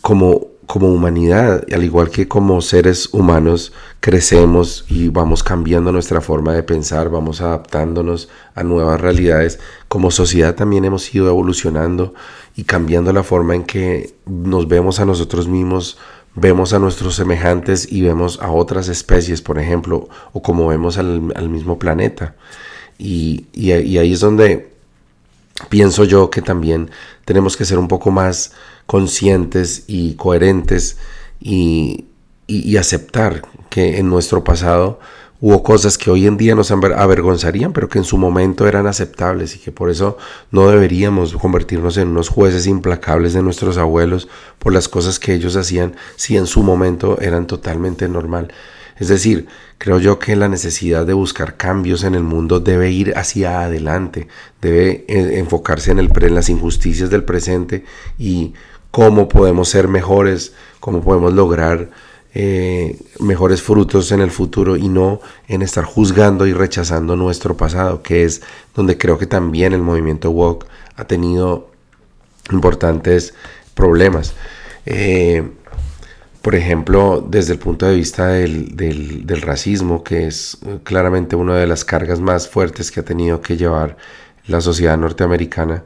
como, 0.00 0.46
como 0.64 0.88
humanidad, 0.88 1.66
al 1.70 1.84
igual 1.84 2.08
que 2.08 2.26
como 2.26 2.62
seres 2.62 3.12
humanos, 3.12 3.74
crecemos 4.00 4.86
y 4.88 5.10
vamos 5.10 5.42
cambiando 5.42 5.92
nuestra 5.92 6.22
forma 6.22 6.54
de 6.54 6.62
pensar, 6.62 7.10
vamos 7.10 7.42
adaptándonos 7.42 8.30
a 8.54 8.62
nuevas 8.62 8.98
realidades. 8.98 9.60
Como 9.86 10.10
sociedad 10.10 10.54
también 10.54 10.86
hemos 10.86 11.14
ido 11.14 11.28
evolucionando 11.28 12.14
y 12.56 12.64
cambiando 12.64 13.12
la 13.12 13.22
forma 13.22 13.54
en 13.54 13.64
que 13.64 14.14
nos 14.24 14.66
vemos 14.66 14.98
a 14.98 15.04
nosotros 15.04 15.46
mismos, 15.46 15.98
vemos 16.34 16.72
a 16.72 16.78
nuestros 16.78 17.16
semejantes 17.16 17.92
y 17.92 18.00
vemos 18.00 18.40
a 18.40 18.50
otras 18.50 18.88
especies, 18.88 19.42
por 19.42 19.58
ejemplo, 19.58 20.08
o 20.32 20.40
como 20.40 20.68
vemos 20.68 20.96
al, 20.96 21.34
al 21.36 21.50
mismo 21.50 21.78
planeta. 21.78 22.34
Y, 22.98 23.46
ahí 23.72 24.12
es 24.12 24.20
donde 24.20 24.70
pienso 25.68 26.04
yo 26.04 26.30
que 26.30 26.42
también 26.42 26.90
tenemos 27.24 27.56
que 27.56 27.64
ser 27.64 27.78
un 27.78 27.88
poco 27.88 28.10
más 28.10 28.52
conscientes 28.86 29.84
y 29.86 30.14
coherentes 30.14 30.96
y, 31.40 32.06
aceptar 32.78 33.42
que 33.70 33.98
en 33.98 34.08
nuestro 34.08 34.44
pasado 34.44 35.00
hubo 35.40 35.62
cosas 35.62 35.98
que 35.98 36.10
hoy 36.10 36.26
en 36.26 36.36
día 36.36 36.54
nos 36.54 36.70
avergonzarían, 36.70 37.72
pero 37.72 37.88
que 37.88 37.98
en 37.98 38.04
su 38.04 38.16
momento 38.16 38.68
eran 38.68 38.86
aceptables 38.86 39.56
y 39.56 39.58
que 39.58 39.72
por 39.72 39.90
eso 39.90 40.16
no 40.50 40.68
deberíamos 40.68 41.34
convertirnos 41.34 41.96
en 41.96 42.08
unos 42.08 42.28
jueces 42.28 42.66
implacables 42.66 43.32
de 43.32 43.42
nuestros 43.42 43.76
abuelos 43.78 44.28
por 44.58 44.72
las 44.72 44.88
cosas 44.88 45.18
que 45.18 45.34
ellos 45.34 45.56
hacían 45.56 45.96
si 46.14 46.36
en 46.36 46.46
su 46.46 46.62
momento 46.62 47.20
eran 47.20 47.46
totalmente 47.46 48.08
normal. 48.08 48.52
Es 48.98 49.08
decir, 49.08 49.46
creo 49.78 49.98
yo 49.98 50.18
que 50.18 50.36
la 50.36 50.48
necesidad 50.48 51.06
de 51.06 51.12
buscar 51.12 51.56
cambios 51.56 52.04
en 52.04 52.14
el 52.14 52.22
mundo 52.22 52.60
debe 52.60 52.90
ir 52.90 53.12
hacia 53.16 53.62
adelante, 53.62 54.28
debe 54.60 55.04
eh, 55.08 55.38
enfocarse 55.38 55.90
en, 55.90 55.98
el, 55.98 56.10
en 56.14 56.34
las 56.34 56.48
injusticias 56.48 57.10
del 57.10 57.24
presente 57.24 57.84
y 58.18 58.54
cómo 58.90 59.28
podemos 59.28 59.68
ser 59.68 59.88
mejores, 59.88 60.54
cómo 60.80 61.02
podemos 61.02 61.34
lograr 61.34 61.90
eh, 62.38 62.98
mejores 63.18 63.62
frutos 63.62 64.12
en 64.12 64.20
el 64.20 64.30
futuro 64.30 64.76
y 64.76 64.88
no 64.88 65.20
en 65.48 65.62
estar 65.62 65.84
juzgando 65.84 66.46
y 66.46 66.52
rechazando 66.52 67.16
nuestro 67.16 67.56
pasado, 67.56 68.02
que 68.02 68.24
es 68.24 68.42
donde 68.74 68.98
creo 68.98 69.18
que 69.18 69.26
también 69.26 69.72
el 69.72 69.80
movimiento 69.80 70.30
woke 70.30 70.66
ha 70.96 71.06
tenido 71.06 71.70
importantes 72.50 73.34
problemas. 73.74 74.34
Eh, 74.84 75.48
por 76.46 76.54
ejemplo, 76.54 77.26
desde 77.28 77.54
el 77.54 77.58
punto 77.58 77.86
de 77.86 77.96
vista 77.96 78.28
del, 78.28 78.76
del, 78.76 79.42
racismo, 79.42 80.04
que 80.04 80.28
es 80.28 80.58
eh, 80.64 80.78
claramente 80.84 81.34
una 81.34 81.56
de 81.56 81.66
las 81.66 81.84
cargas 81.84 82.20
más 82.20 82.48
fuertes 82.48 82.92
que 82.92 83.00
ha 83.00 83.04
tenido 83.04 83.40
que 83.40 83.56
llevar 83.56 83.96
la 84.46 84.60
sociedad 84.60 84.96
norteamericana 84.96 85.82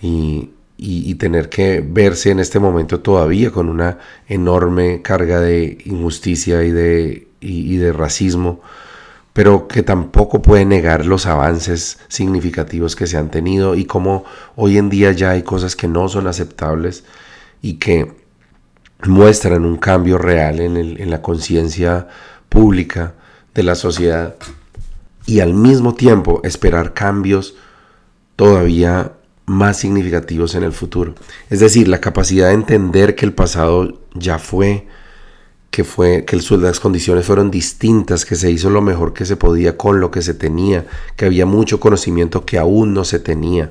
y, 0.00 0.50
y, 0.76 1.12
tener 1.16 1.48
que 1.48 1.84
verse 1.84 2.30
en 2.30 2.38
este 2.38 2.60
momento 2.60 3.00
todavía 3.00 3.50
con 3.50 3.68
una 3.68 3.98
enorme 4.28 5.02
carga 5.02 5.40
de 5.40 5.78
injusticia 5.84 6.62
y 6.62 6.70
de, 6.70 7.26
y, 7.40 7.76
de 7.78 7.92
racismo, 7.92 8.60
pero 9.32 9.66
que 9.66 9.82
tampoco 9.82 10.40
puede 10.42 10.64
negar 10.64 11.06
los 11.06 11.26
avances 11.26 11.98
significativos 12.06 12.94
que 12.94 13.08
se 13.08 13.16
han 13.16 13.32
tenido 13.32 13.74
y 13.74 13.84
cómo 13.84 14.24
hoy 14.54 14.78
en 14.78 14.90
día 14.90 15.10
ya 15.10 15.30
hay 15.30 15.42
cosas 15.42 15.74
que 15.74 15.88
no 15.88 16.08
son 16.08 16.28
aceptables 16.28 17.02
y 17.62 17.78
que 17.80 18.27
muestran 19.06 19.64
un 19.64 19.76
cambio 19.76 20.18
real 20.18 20.60
en, 20.60 21.10
la 21.10 21.22
conciencia 21.22 22.08
pública 22.48 23.14
de 23.54 23.62
la 23.62 23.74
sociedad 23.74 24.36
y 25.26 25.40
al 25.40 25.54
mismo 25.54 25.94
tiempo 25.94 26.40
esperar 26.42 26.94
cambios 26.94 27.54
todavía 28.36 29.12
más 29.46 29.78
significativos 29.78 30.54
en 30.54 30.62
el 30.62 30.72
futuro. 30.72 31.14
Es 31.48 31.60
decir, 31.60 31.88
la 31.88 32.00
capacidad 32.00 32.48
de 32.48 32.54
entender 32.54 33.14
que 33.14 33.26
el 33.26 33.32
pasado 33.32 33.98
ya 34.14 34.38
fue, 34.38 34.86
que 35.70 35.84
fue 35.84 36.24
que 36.24 36.38
las 36.58 36.80
condiciones 36.80 37.26
fueron 37.26 37.50
distintas, 37.50 38.24
que 38.24 38.36
se 38.36 38.50
hizo 38.50 38.70
lo 38.70 38.82
mejor 38.82 39.12
que 39.12 39.24
se 39.24 39.36
podía 39.36 39.76
con 39.76 40.00
lo 40.00 40.10
que 40.10 40.22
se 40.22 40.34
tenía, 40.34 40.86
que 41.16 41.26
había 41.26 41.46
mucho 41.46 41.80
conocimiento 41.80 42.44
que 42.44 42.58
aún 42.58 42.94
no 42.94 43.04
se 43.04 43.18
tenía. 43.18 43.70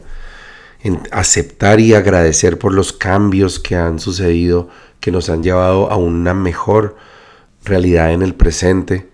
En 0.82 1.00
aceptar 1.12 1.80
y 1.80 1.96
agradecer 1.96 2.60
por 2.60 2.74
los 2.74 2.94
cambios 2.94 3.60
que 3.60 3.76
han 3.76 4.00
sucedido 4.00 4.70
que 5.00 5.12
nos 5.12 5.30
han 5.30 5.44
llevado 5.44 5.92
a 5.92 5.96
una 5.96 6.34
mejor 6.34 6.98
realidad 7.64 8.14
en 8.14 8.22
el 8.22 8.34
presente, 8.34 9.08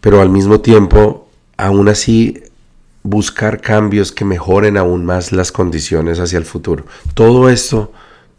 pero 0.00 0.20
al 0.20 0.30
mismo 0.30 0.60
tiempo, 0.60 1.28
aún 1.56 1.88
así, 1.88 2.42
buscar 3.02 3.60
cambios 3.60 4.12
que 4.12 4.24
mejoren 4.24 4.76
aún 4.76 5.04
más 5.04 5.32
las 5.32 5.52
condiciones 5.52 6.20
hacia 6.20 6.38
el 6.38 6.44
futuro. 6.44 6.84
Todo 7.14 7.48
esto 7.48 7.92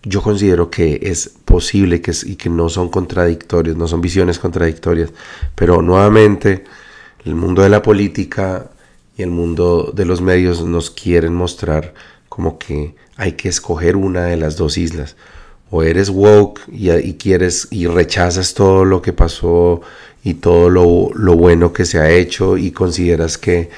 yo 0.04 0.22
considero 0.22 0.70
que 0.70 1.00
es 1.04 1.30
posible 1.46 2.02
que 2.02 2.12
y 2.26 2.36
que 2.36 2.50
no 2.50 2.70
son 2.70 2.90
contradictorios, 2.90 3.78
no 3.78 3.88
son 3.88 4.02
visiones 4.02 4.40
contradictorias, 4.40 5.12
pero 5.56 5.82
nuevamente 5.82 6.64
el 7.26 7.36
mundo 7.36 7.62
de 7.62 7.70
la 7.70 7.82
política 7.82 8.72
y 9.16 9.22
el 9.22 9.30
mundo 9.30 9.92
de 9.96 10.06
los 10.06 10.22
medios 10.22 10.64
nos 10.64 10.90
quieren 10.90 11.36
mostrar 11.36 11.94
como 12.30 12.58
que 12.58 12.96
hay 13.18 13.34
que 13.34 13.50
escoger 13.50 13.96
una 13.96 14.24
de 14.24 14.38
las 14.38 14.58
dos 14.58 14.78
islas. 14.78 15.16
O 15.72 15.84
eres 15.84 16.09
woke 16.09 16.61
y, 16.72 17.13
quieres 17.13 17.67
y 17.72 17.88
rechazas 17.88 18.53
todo 18.53 18.86
lo 18.86 19.01
que 19.01 19.13
pasó 19.13 19.82
y 20.24 20.36
todo 20.36 20.69
lo, 20.69 21.09
lo 21.15 21.36
bueno 21.36 21.74
que 21.74 21.86
se 21.86 21.97
ha 21.99 22.11
hecho 22.11 22.57
y 22.57 22.72
consideras 22.72 23.38
que 23.38 23.69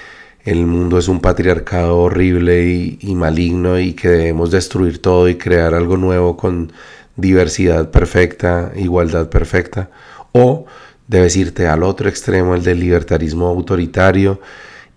el 0.45 0.65
mundo 0.65 0.97
es 0.97 1.07
un 1.07 1.21
patriarcado 1.21 1.97
horrible 1.99 2.65
y, 2.99 3.15
maligno 3.15 3.79
y 3.79 3.93
que 3.93 4.09
debemos 4.09 4.51
destruir 4.51 5.01
todo 5.01 5.29
y 5.29 5.35
crear 5.35 5.73
algo 5.73 5.95
nuevo 5.97 6.35
con 6.35 6.73
diversidad 7.15 7.91
perfecta, 7.91 8.71
igualdad 8.75 9.29
perfecta, 9.29 9.89
o 10.33 10.65
debes 11.07 11.37
irte 11.37 11.67
al 11.67 11.83
otro 11.83 12.09
extremo, 12.09 12.55
el 12.55 12.63
del 12.63 12.79
libertarismo 12.79 13.47
autoritario 13.47 14.41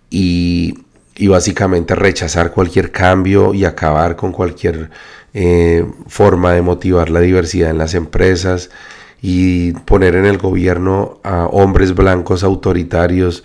y, 0.09 0.83
básicamente 1.29 1.95
rechazar 1.95 2.51
cualquier 2.51 2.91
cambio 2.91 3.53
y 3.53 3.65
acabar 3.65 4.15
con 4.15 4.31
cualquier 4.31 4.89
eh, 5.33 5.85
forma 6.07 6.53
de 6.53 6.61
motivar 6.61 7.09
la 7.09 7.19
diversidad 7.19 7.69
en 7.69 7.77
las 7.77 7.93
empresas 7.93 8.69
y 9.21 9.73
poner 9.73 10.15
en 10.15 10.25
el 10.25 10.37
gobierno 10.37 11.19
a 11.23 11.45
hombres 11.45 11.95
blancos 11.95 12.43
autoritarios 12.43 13.43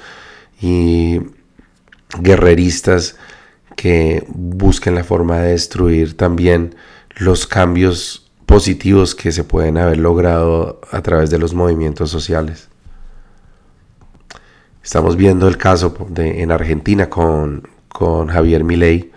y 0.60 1.20
guerreristas 2.20 3.16
que 3.76 4.24
busquen 4.28 4.94
la 4.94 5.04
forma 5.04 5.38
de 5.38 5.52
destruir 5.52 6.16
también 6.16 6.74
los 7.16 7.46
cambios 7.46 8.30
positivos 8.46 9.14
que 9.14 9.32
se 9.32 9.44
pueden 9.44 9.78
haber 9.78 9.98
logrado 9.98 10.80
a 10.90 11.00
través 11.02 11.30
de 11.30 11.38
los 11.38 11.54
movimientos 11.54 12.10
sociales. 12.10 12.68
Estamos 14.84 15.16
viendo 15.16 15.48
el 15.48 15.56
caso 15.56 15.94
en 16.16 16.50
Argentina 16.50 17.08
con, 17.08 17.68
con 17.88 18.28
Javier 18.28 18.64
Milei, 18.64 19.12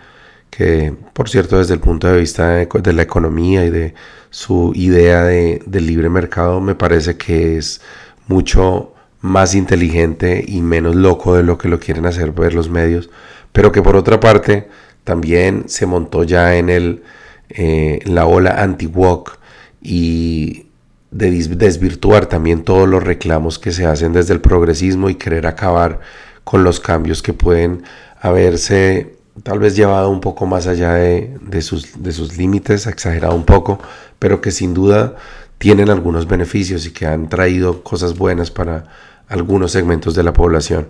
que 0.50 0.94
por 1.12 1.28
cierto 1.28 1.58
desde 1.58 1.74
el 1.74 1.80
punto 1.80 2.08
de 2.08 2.18
vista 2.18 2.48
de, 2.50 2.92
la 2.92 3.02
economía 3.02 3.64
y 3.64 3.70
de 3.70 3.94
su 4.30 4.72
idea 4.74 5.24
de, 5.24 5.62
del 5.66 5.86
libre 5.86 6.08
mercado 6.08 6.60
me 6.60 6.74
parece 6.74 7.16
que 7.16 7.58
es 7.58 7.80
mucho 8.28 8.92
más 9.20 9.54
inteligente 9.54 10.44
y 10.46 10.60
menos 10.60 10.94
loco 10.94 11.34
de 11.34 11.42
lo 11.42 11.58
que 11.58 11.68
lo 11.68 11.80
quieren 11.80 12.06
hacer 12.06 12.32
ver 12.32 12.54
los 12.54 12.70
medios, 12.70 13.10
pero 13.52 13.72
que 13.72 13.82
por 13.82 13.96
otra 13.96 14.20
parte 14.20 14.68
también 15.04 15.64
se 15.68 15.86
montó 15.86 16.24
ya 16.24 16.56
en 16.56 16.68
el, 16.68 17.02
eh, 17.48 18.00
la 18.04 18.26
ola 18.26 18.62
anti-walk 18.62 19.38
y 19.82 20.66
de 21.10 21.30
desvirtuar 21.30 22.26
también 22.26 22.62
todos 22.62 22.88
los 22.88 23.02
reclamos 23.02 23.58
que 23.58 23.72
se 23.72 23.86
hacen 23.86 24.12
desde 24.12 24.34
el 24.34 24.40
progresismo 24.40 25.08
y 25.08 25.14
querer 25.14 25.46
acabar 25.46 26.00
con 26.44 26.62
los 26.62 26.80
cambios 26.80 27.22
que 27.22 27.32
pueden 27.32 27.82
haberse 28.20 29.15
tal 29.42 29.58
vez 29.58 29.76
llevado 29.76 30.10
un 30.10 30.20
poco 30.20 30.46
más 30.46 30.66
allá 30.66 30.94
de, 30.94 31.36
de 31.40 31.62
sus, 31.62 32.02
de 32.02 32.12
sus 32.12 32.36
límites, 32.36 32.86
exagerado 32.86 33.34
un 33.34 33.44
poco, 33.44 33.78
pero 34.18 34.40
que 34.40 34.50
sin 34.50 34.74
duda 34.74 35.16
tienen 35.58 35.90
algunos 35.90 36.26
beneficios 36.26 36.86
y 36.86 36.92
que 36.92 37.06
han 37.06 37.28
traído 37.28 37.82
cosas 37.82 38.16
buenas 38.16 38.50
para 38.50 38.86
algunos 39.28 39.72
segmentos 39.72 40.14
de 40.14 40.22
la 40.22 40.32
población. 40.32 40.88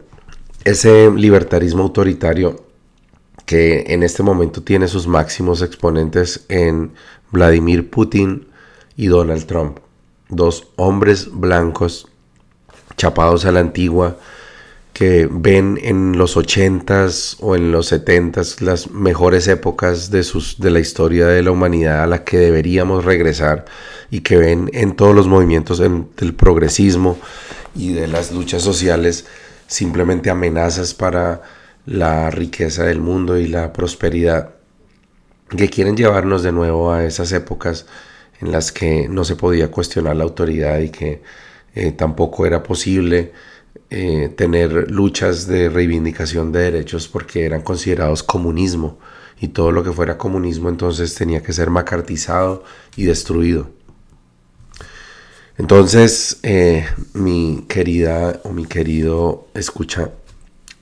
Ese 0.65 1.11
libertarismo 1.11 1.85
autoritario 1.85 2.67
que 3.45 3.85
en 3.89 4.03
este 4.03 4.23
momento 4.23 4.63
tiene 4.63 4.89
sus 4.89 5.07
máximos 5.07 5.63
exponentes 5.63 6.45
en 6.49 6.93
Vladimir 7.31 7.89
Putin 7.89 8.49
y 8.97 9.07
Donald 9.07 9.47
Trump, 9.47 9.79
dos 10.29 10.69
hombres 10.77 11.29
blancos 11.33 12.09
chapados 12.97 13.45
a 13.45 13.53
la 13.53 13.61
antigua, 13.61 14.17
que 14.97 15.29
ven 15.31 15.79
en 15.83 16.17
los 16.17 16.39
80s 16.39 17.37
o 17.41 17.55
en 17.55 17.71
los 17.71 17.93
70s 17.93 18.63
las 18.63 18.91
mejores 18.91 19.47
épocas 19.47 20.11
de, 20.11 20.23
sus, 20.23 20.59
de 20.59 20.71
la 20.71 20.81
historia 20.81 21.27
de 21.27 21.43
la 21.43 21.51
humanidad 21.51 22.05
a 22.05 22.07
la 22.07 22.25
que 22.25 22.39
deberíamos 22.39 23.05
regresar 23.05 23.67
y 24.11 24.21
que 24.21 24.39
ven 24.39 24.71
en 24.73 24.97
todos 24.97 25.15
los 25.15 25.29
movimientos 25.29 25.81
del 25.81 26.35
progresismo 26.35 27.19
y 27.75 27.93
de 27.93 28.07
las 28.07 28.33
luchas 28.33 28.63
sociales 28.63 29.27
simplemente 29.67 30.31
amenazas 30.31 30.95
para 30.95 31.43
la 31.85 32.31
riqueza 32.31 32.85
del 32.85 33.01
mundo 33.01 33.37
y 33.37 33.49
la 33.49 33.75
prosperidad 33.75 34.55
que 35.55 35.69
quieren 35.69 35.99
llevarnos 35.99 36.43
de 36.43 36.53
nuevo 36.53 36.91
a 36.91 37.05
esas 37.05 37.33
épocas 37.33 37.85
en 38.41 38.51
las 38.51 38.73
que 38.73 39.11
no 39.11 39.25
se 39.25 39.37
podía 39.37 39.71
cuestionar 39.71 40.17
la 40.17 40.25
autoridad 40.25 40.79
y 40.79 40.89
que 40.89 41.21
eh, 41.75 41.93
tampoco 41.93 42.47
era 42.47 42.63
posible 42.63 43.35
eh, 43.91 44.33
tener 44.37 44.91
luchas 44.91 45.47
de 45.47 45.69
reivindicación 45.69 46.53
de 46.53 46.61
derechos 46.61 47.09
porque 47.09 47.45
eran 47.45 47.63
considerados 47.63 48.23
comunismo 48.23 48.99
y 49.41 49.49
todo 49.49 49.73
lo 49.73 49.85
que 49.85 49.93
fuera 49.93 50.19
comunismo 50.19 50.69
entonces 50.69 51.15
tenía 51.15 51.43
que 51.43 51.53
ser 51.53 51.71
macartizado 51.71 52.65
y 52.97 53.05
destruido. 53.05 53.71
Entonces, 55.59 56.39
eh, 56.43 56.87
mi 57.15 57.65
querida 57.69 58.41
o 58.45 58.53
mi 58.53 58.67
querido 58.67 59.49
escucha, 59.55 60.11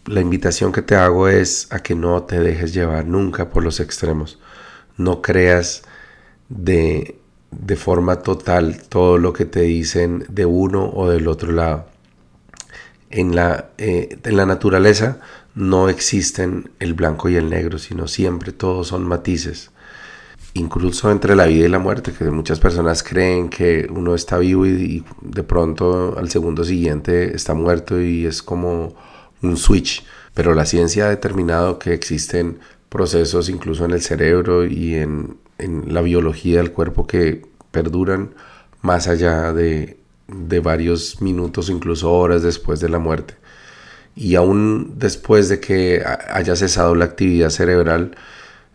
la 0.07 0.20
invitación 0.20 0.72
que 0.72 0.82
te 0.82 0.97
hago 0.97 1.28
es 1.28 1.68
a 1.70 1.80
que 1.80 1.95
no 1.95 2.24
te 2.24 2.40
dejes 2.40 2.74
llevar 2.74 3.07
nunca 3.07 3.51
por 3.51 3.62
los 3.62 3.80
extremos. 3.80 4.38
No 4.97 5.22
creas 5.22 5.82
de, 6.49 7.18
de 7.51 7.76
forma 7.76 8.22
total 8.22 8.82
todo 8.88 9.18
lo 9.18 9.32
que 9.32 9.45
te 9.45 9.61
dicen 9.61 10.26
de 10.28 10.45
uno 10.45 10.90
o 10.92 11.09
del 11.09 11.28
otro 11.28 11.53
lado 11.53 11.93
en 13.14 13.36
la, 13.36 13.70
eh, 13.78 14.18
en 14.24 14.36
la 14.36 14.44
naturaleza 14.44 15.20
no 15.54 15.88
existen 15.88 16.70
el 16.80 16.94
blanco 16.94 17.28
y 17.28 17.36
el 17.36 17.48
negro, 17.48 17.78
sino 17.78 18.08
siempre 18.08 18.50
todos 18.50 18.88
son 18.88 19.06
matices. 19.06 19.70
Incluso 20.54 21.10
entre 21.12 21.36
la 21.36 21.46
vida 21.46 21.66
y 21.66 21.68
la 21.68 21.78
muerte, 21.78 22.12
que 22.12 22.24
muchas 22.24 22.58
personas 22.58 23.04
creen 23.04 23.50
que 23.50 23.86
uno 23.88 24.16
está 24.16 24.38
vivo 24.38 24.66
y, 24.66 25.04
de 25.20 25.42
pronto 25.44 26.18
al 26.18 26.28
segundo 26.28 26.64
siguiente 26.64 27.36
está 27.36 27.54
muerto 27.54 28.00
y 28.00 28.26
es 28.26 28.42
como 28.42 28.96
un 29.42 29.56
switch. 29.56 30.04
Pero 30.34 30.54
la 30.54 30.66
ciencia 30.66 31.06
ha 31.06 31.10
determinado 31.10 31.78
que 31.78 31.94
existen 31.94 32.58
procesos 32.88 33.48
incluso 33.48 33.84
en 33.84 33.92
el 33.92 34.02
cerebro 34.02 34.64
y 34.66 34.96
en, 34.96 35.38
en 35.58 35.94
la 35.94 36.00
biología 36.02 36.58
del 36.58 36.72
cuerpo 36.72 37.06
que 37.06 37.42
perduran 37.70 38.34
más 38.82 39.06
allá 39.06 39.52
de 39.52 40.03
de 40.29 40.61
varios 40.61 41.20
minutos, 41.20 41.70
incluso 41.70 42.12
horas 42.12 42.43
después 42.43 42.81
de 42.81 42.89
la 42.89 42.99
muerte. 42.99 43.35
Y 44.16 44.37
aún 44.37 44.95
después 44.97 45.49
de 45.49 45.61
que 45.61 46.05
haya 46.31 46.57
cesado 46.57 46.95
la 46.95 47.05
actividad 47.05 47.51
cerebral, 47.51 48.16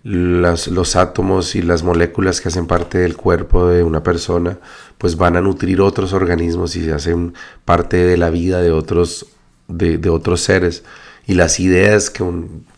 los 0.03 0.95
átomos 0.95 1.55
y 1.55 1.61
las 1.61 1.83
moléculas 1.83 2.39
que 2.39 2.47
hacen 2.47 2.67
parte 2.67 2.97
del 2.97 3.17
cuerpo 3.17 3.67
de 3.67 3.83
una 3.83 4.01
persona, 4.01 4.57
pues 4.97 5.17
van 5.17 5.35
a 5.35 5.41
nutrir 5.41 5.81
otros 5.81 6.13
organismos 6.13 6.75
y 6.75 6.85
se 6.85 6.93
hacen 6.93 7.33
parte 7.65 7.97
de 7.97 8.17
la 8.17 8.29
vida 8.29 8.61
de 8.61 8.71
otros, 8.71 9.27
de, 9.67 10.09
otros 10.09 10.41
seres. 10.41 10.83
Y 11.27 11.35
las 11.35 11.59
ideas 11.59 12.09
que 12.09 12.25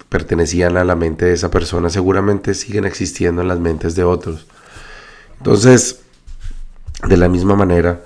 pertenecían 0.09 0.77
a 0.77 0.83
la 0.83 0.95
mente 0.95 1.25
de 1.25 1.33
esa 1.33 1.51
persona 1.51 1.89
seguramente 1.89 2.53
siguen 2.53 2.85
existiendo 2.85 3.41
en 3.41 3.47
las 3.47 3.59
mentes 3.59 3.95
de 3.95 4.03
otros. 4.03 4.45
Entonces, 5.37 6.01
de 7.07 7.17
la 7.17 7.29
misma 7.29 7.55
manera, 7.55 8.01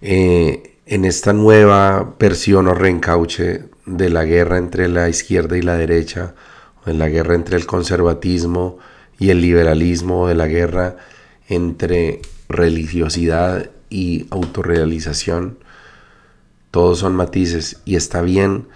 eh, 0.00 0.78
en 0.86 1.04
esta 1.04 1.32
nueva 1.32 2.14
versión 2.18 2.68
o 2.68 2.74
reencauche 2.74 3.64
de 3.86 4.10
la 4.10 4.24
guerra 4.24 4.58
entre 4.58 4.88
la 4.88 5.08
izquierda 5.08 5.56
y 5.56 5.62
la 5.62 5.76
derecha, 5.76 6.34
o 6.84 6.90
en 6.90 6.98
la 6.98 7.08
guerra 7.08 7.34
entre 7.34 7.56
el 7.56 7.66
conservatismo 7.66 8.78
y 9.18 9.30
el 9.30 9.40
liberalismo, 9.40 10.28
de 10.28 10.34
la 10.34 10.46
guerra 10.46 10.96
entre 11.48 12.20
religiosidad 12.48 13.70
y 13.90 14.26
autorrealización, 14.30 15.58
todos 16.70 16.98
son 16.98 17.14
matices 17.14 17.80
y 17.84 17.96
está 17.96 18.20
bien 18.20 18.68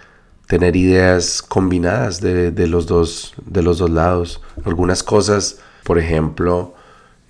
tener 0.47 0.75
ideas 0.75 1.43
combinadas 1.43 2.21
de, 2.21 2.67
los, 2.67 2.87
dos, 2.87 3.35
de 3.45 3.63
los 3.63 3.79
dos 3.79 3.91
lados. 3.91 4.41
Algunas 4.65 5.03
cosas, 5.03 5.61
por 5.85 5.99
ejemplo, 5.99 6.75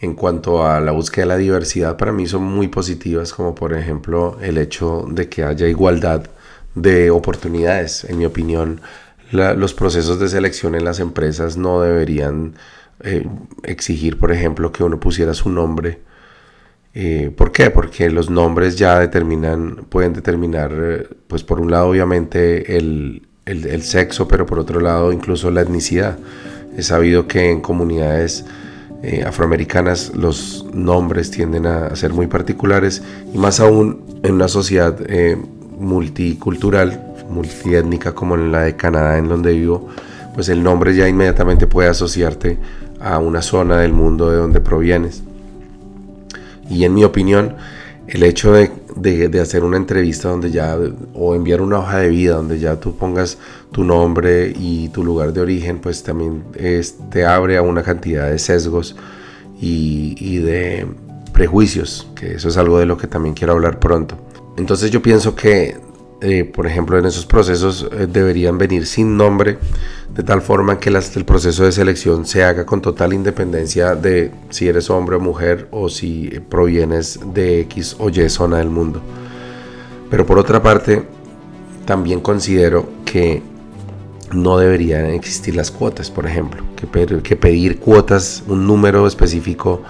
en 0.00 0.14
cuanto 0.14 0.66
a 0.66 0.80
la 0.80 0.92
búsqueda 0.92 1.24
de 1.24 1.28
la 1.28 1.36
diversidad 1.36 1.96
para 1.96 2.12
mí 2.12 2.26
son 2.26 2.42
muy 2.42 2.68
positivas, 2.68 3.34
como 3.34 3.54
por 3.54 3.74
ejemplo 3.74 4.38
el 4.40 4.56
hecho 4.56 5.06
de 5.10 5.28
que 5.28 5.44
haya 5.44 5.68
igualdad 5.68 6.24
de 6.74 7.10
oportunidades. 7.10 8.04
En 8.04 8.18
mi 8.18 8.24
opinión, 8.24 8.80
los 9.30 9.74
procesos 9.74 10.18
de 10.18 10.28
selección 10.28 10.74
en 10.74 10.84
las 10.84 11.00
empresas 11.00 11.56
no 11.56 11.82
deberían 11.82 12.54
eh, 13.02 13.26
exigir, 13.62 14.18
por 14.18 14.32
ejemplo, 14.32 14.72
que 14.72 14.84
uno 14.84 14.98
pusiera 14.98 15.34
su 15.34 15.50
nombre. 15.50 16.00
Eh, 16.94 17.30
¿Por 17.36 17.52
qué? 17.52 17.70
Porque 17.70 18.10
los 18.10 18.30
nombres 18.30 18.76
ya 18.76 18.98
determinan, 18.98 19.84
pueden 19.88 20.14
determinar, 20.14 20.72
eh, 20.74 21.08
pues 21.28 21.44
por 21.44 21.60
un 21.60 21.70
lado 21.70 21.88
obviamente 21.88 22.76
el, 22.76 23.28
el 23.44 23.82
sexo, 23.82 24.26
pero 24.26 24.46
por 24.46 24.58
otro 24.58 24.80
lado 24.80 25.12
incluso 25.12 25.50
la 25.50 25.60
etnicidad. 25.60 26.18
He 26.76 26.82
sabido 26.82 27.28
que 27.28 27.50
en 27.50 27.60
comunidades 27.60 28.44
eh, 29.02 29.24
afroamericanas 29.26 30.12
los 30.14 30.66
nombres 30.74 31.30
tienden 31.30 31.66
a, 31.66 31.96
ser 31.96 32.12
muy 32.12 32.26
particulares 32.26 33.02
y 33.32 33.38
más 33.38 33.58
aún 33.60 34.04
en 34.22 34.34
una 34.34 34.48
sociedad 34.48 34.96
eh, 35.08 35.38
multicultural, 35.78 37.14
multiétnica 37.30 38.12
como 38.14 38.34
en 38.34 38.52
la 38.52 38.62
de 38.62 38.76
Canadá 38.76 39.16
en 39.16 39.28
donde 39.28 39.52
vivo, 39.52 39.88
pues 40.34 40.48
el 40.50 40.62
nombre 40.62 40.94
ya 40.94 41.08
inmediatamente 41.08 41.66
puede 41.66 41.88
asociarte 41.88 42.58
a 43.00 43.18
una 43.18 43.40
zona 43.40 43.78
del 43.78 43.92
mundo 43.92 44.30
de 44.30 44.36
donde 44.36 44.60
provienes. 44.60 45.22
Y 46.68 46.84
en 46.84 46.94
mi 46.94 47.02
opinión, 47.02 47.56
el 48.06 48.22
hecho 48.22 48.52
de, 48.52 49.40
hacer 49.40 49.64
una 49.64 49.76
entrevista 49.76 50.28
donde 50.28 50.50
ya, 50.50 50.76
o 51.14 51.34
enviar 51.34 51.60
una 51.60 51.78
hoja 51.78 51.98
de 51.98 52.08
vida 52.08 52.34
donde 52.34 52.58
ya 52.58 52.76
tú 52.76 52.96
pongas 52.96 53.38
tu 53.72 53.84
nombre 53.84 54.52
y 54.56 54.88
tu 54.88 55.04
lugar 55.04 55.32
de 55.32 55.40
origen, 55.40 55.78
pues 55.78 56.02
también 56.02 56.44
te 57.10 57.24
abre 57.24 57.56
a 57.56 57.62
una 57.62 57.82
cantidad 57.82 58.28
de 58.28 58.38
sesgos 58.38 58.96
y, 59.60 60.16
y 60.18 60.38
de 60.38 60.86
prejuicios, 61.32 62.08
que 62.14 62.34
eso 62.34 62.48
es 62.48 62.56
algo 62.56 62.78
de 62.78 62.86
lo 62.86 62.96
que 62.96 63.06
también 63.06 63.34
quiero 63.34 63.52
hablar 63.52 63.78
pronto. 63.78 64.18
Entonces 64.56 64.90
yo 64.90 65.00
pienso 65.00 65.34
que 65.34 65.76
eh, 66.22 66.44
por 66.44 66.66
ejemplo, 66.66 66.98
en 66.98 67.06
esos 67.06 67.24
procesos 67.24 67.88
eh, 67.92 68.06
deberían 68.06 68.58
venir 68.58 68.84
sin 68.86 69.16
nombre, 69.16 69.56
de 70.14 70.22
tal 70.22 70.42
forma 70.42 70.78
que 70.78 70.90
el 70.90 71.24
proceso 71.24 71.64
de 71.64 71.72
selección 71.72 72.26
se 72.26 72.44
haga 72.44 72.66
con 72.66 72.82
total 72.82 73.14
independencia 73.14 73.94
de 73.94 74.30
si 74.50 74.68
eres 74.68 74.90
hombre 74.90 75.16
o 75.16 75.20
mujer 75.20 75.68
o 75.70 75.88
si 75.88 76.28
provienes 76.50 77.18
de 77.32 77.60
X 77.60 77.96
o 77.98 78.10
Y 78.10 78.28
zona 78.28 78.58
del 78.58 78.68
mundo. 78.68 79.00
Pero 80.10 80.26
por 80.26 80.38
otra 80.38 80.62
parte, 80.62 81.04
también 81.86 82.20
considero 82.20 82.86
que 83.06 83.42
no 84.32 84.58
deberían 84.58 85.06
existir 85.06 85.56
las 85.56 85.70
cuotas, 85.70 86.10
por 86.10 86.26
ejemplo, 86.26 86.62
que, 86.76 87.36
pedir 87.36 87.78
cuotas, 87.78 88.42
un 88.46 88.66
número 88.66 89.06
específico 89.06 89.82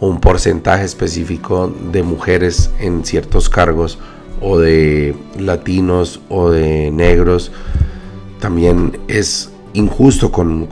o 0.00 0.08
un 0.08 0.20
porcentaje 0.20 0.84
específico 0.84 1.72
de 1.92 2.02
mujeres 2.02 2.70
en 2.78 3.04
ciertos 3.04 3.48
cargos 3.48 3.98
o 4.40 4.58
de 4.58 5.16
latinos 5.38 6.20
o 6.28 6.50
de 6.50 6.90
negros 6.90 7.50
también 8.40 8.98
es 9.08 9.50
injusto 9.72 10.30
con, 10.30 10.68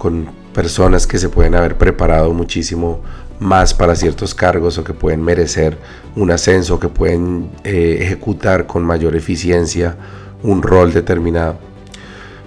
personas 0.54 1.06
que 1.06 1.18
se 1.18 1.28
pueden 1.28 1.54
haber 1.54 1.76
preparado 1.76 2.32
muchísimo 2.32 3.02
más 3.38 3.74
para 3.74 3.94
ciertos 3.94 4.34
cargos 4.34 4.78
o 4.78 4.84
que 4.84 4.94
pueden 4.94 5.22
merecer 5.22 5.76
un 6.14 6.30
ascenso, 6.30 6.80
que 6.80 6.88
pueden 6.88 7.50
eh, 7.62 7.98
ejecutar 8.00 8.66
con 8.66 8.82
mayor 8.82 9.14
eficiencia 9.16 9.96
un 10.42 10.62
rol 10.62 10.94
determinado. 10.94 11.58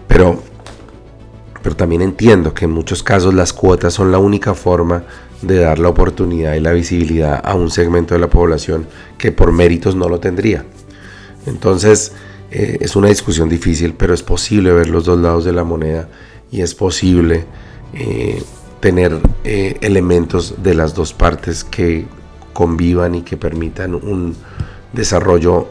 Pero, 0.08 0.42
pero 1.62 1.76
también 1.76 2.02
entiendo 2.02 2.54
que 2.54 2.66
en 2.66 2.72
muchos 2.72 3.04
casos 3.04 3.34
las 3.34 3.54
cuotas 3.54 3.94
son 3.94 4.12
la 4.12 4.18
única 4.18 4.54
forma 4.54 5.04
de 5.42 5.60
dar 5.60 5.80
la 5.80 5.90
oportunidad 5.90 6.56
y 6.56 6.60
la 6.60 6.72
visibilidad 6.72 7.42
a 7.44 7.56
un 7.56 7.70
segmento 7.72 8.14
de 8.14 8.20
la 8.20 8.30
población 8.30 8.88
que 9.18 9.32
por 9.32 9.52
méritos 9.52 9.96
no 9.96 10.10
lo 10.10 10.20
tendría. 10.20 10.66
Entonces 11.46 12.14
eh, 12.52 12.78
es 12.82 12.96
una 12.96 13.10
discusión 13.10 13.50
difícil, 13.50 13.94
pero 13.94 14.14
es 14.14 14.24
posible 14.24 14.72
ver 14.72 14.90
los 14.90 15.06
dos 15.06 15.20
lados 15.20 15.46
de 15.46 15.54
la 15.54 15.64
moneda 15.64 16.10
y 16.52 16.62
es 16.62 16.76
posible 16.76 17.46
eh, 17.94 18.42
tener 18.80 19.20
eh, 19.44 19.78
elementos 19.82 20.56
de 20.64 20.74
las 20.74 20.94
dos 20.94 21.14
partes 21.14 21.64
que 21.64 22.06
convivan 22.54 23.16
y 23.16 23.22
que 23.22 23.38
permitan 23.38 23.94
un 23.94 24.36
desarrollo 24.94 25.68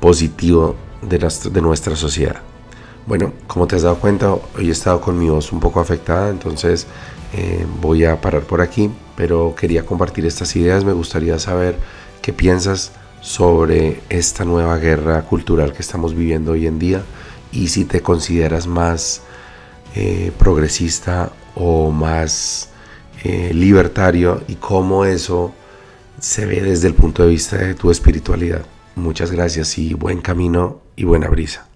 positivo 0.00 0.76
de, 1.02 1.18
de 1.18 1.60
nuestra 1.60 1.96
sociedad. 1.96 2.42
Bueno, 3.08 3.32
como 3.46 3.66
te 3.66 3.74
has 3.74 3.82
dado 3.82 3.98
cuenta, 3.98 4.34
hoy 4.34 4.68
he 4.68 4.70
estado 4.70 5.00
con 5.00 5.18
mi 5.18 5.30
voz 5.30 5.50
un 5.50 5.60
poco 5.60 5.80
afectada, 5.80 6.28
entonces 6.28 6.86
voy 7.80 8.04
a 8.04 8.20
parar 8.20 8.42
por 8.42 8.60
aquí, 8.60 8.90
pero 9.16 9.54
quería 9.54 9.86
compartir 9.86 10.26
estas 10.26 10.54
ideas, 10.56 10.84
me 10.84 10.92
gustaría 10.92 11.38
saber 11.38 11.76
qué 12.20 12.34
piensas 12.34 12.92
sobre 13.22 14.02
esta 14.10 14.44
nueva 14.44 14.76
guerra 14.76 15.22
cultural 15.22 15.72
que 15.72 15.80
estamos 15.80 16.14
viviendo 16.14 16.52
hoy 16.52 16.66
en 16.66 16.78
día 16.78 17.02
y 17.50 17.68
si 17.68 17.86
te 17.86 18.02
consideras 18.02 18.66
más 18.66 19.22
eh, 19.94 20.30
progresista 20.38 21.32
o 21.54 21.90
más 21.90 22.68
eh, 23.24 23.52
libertario 23.54 24.42
y 24.48 24.56
cómo 24.56 25.06
eso 25.06 25.54
se 26.20 26.44
ve 26.44 26.60
desde 26.60 26.88
el 26.88 26.94
punto 26.94 27.22
de 27.22 27.30
vista 27.30 27.56
de 27.56 27.74
tu 27.74 27.90
espiritualidad. 27.90 28.66
Muchas 28.96 29.30
gracias 29.30 29.78
y 29.78 29.94
buen 29.94 30.20
camino 30.20 30.82
y 30.94 31.04
buena 31.04 31.28
brisa. 31.28 31.67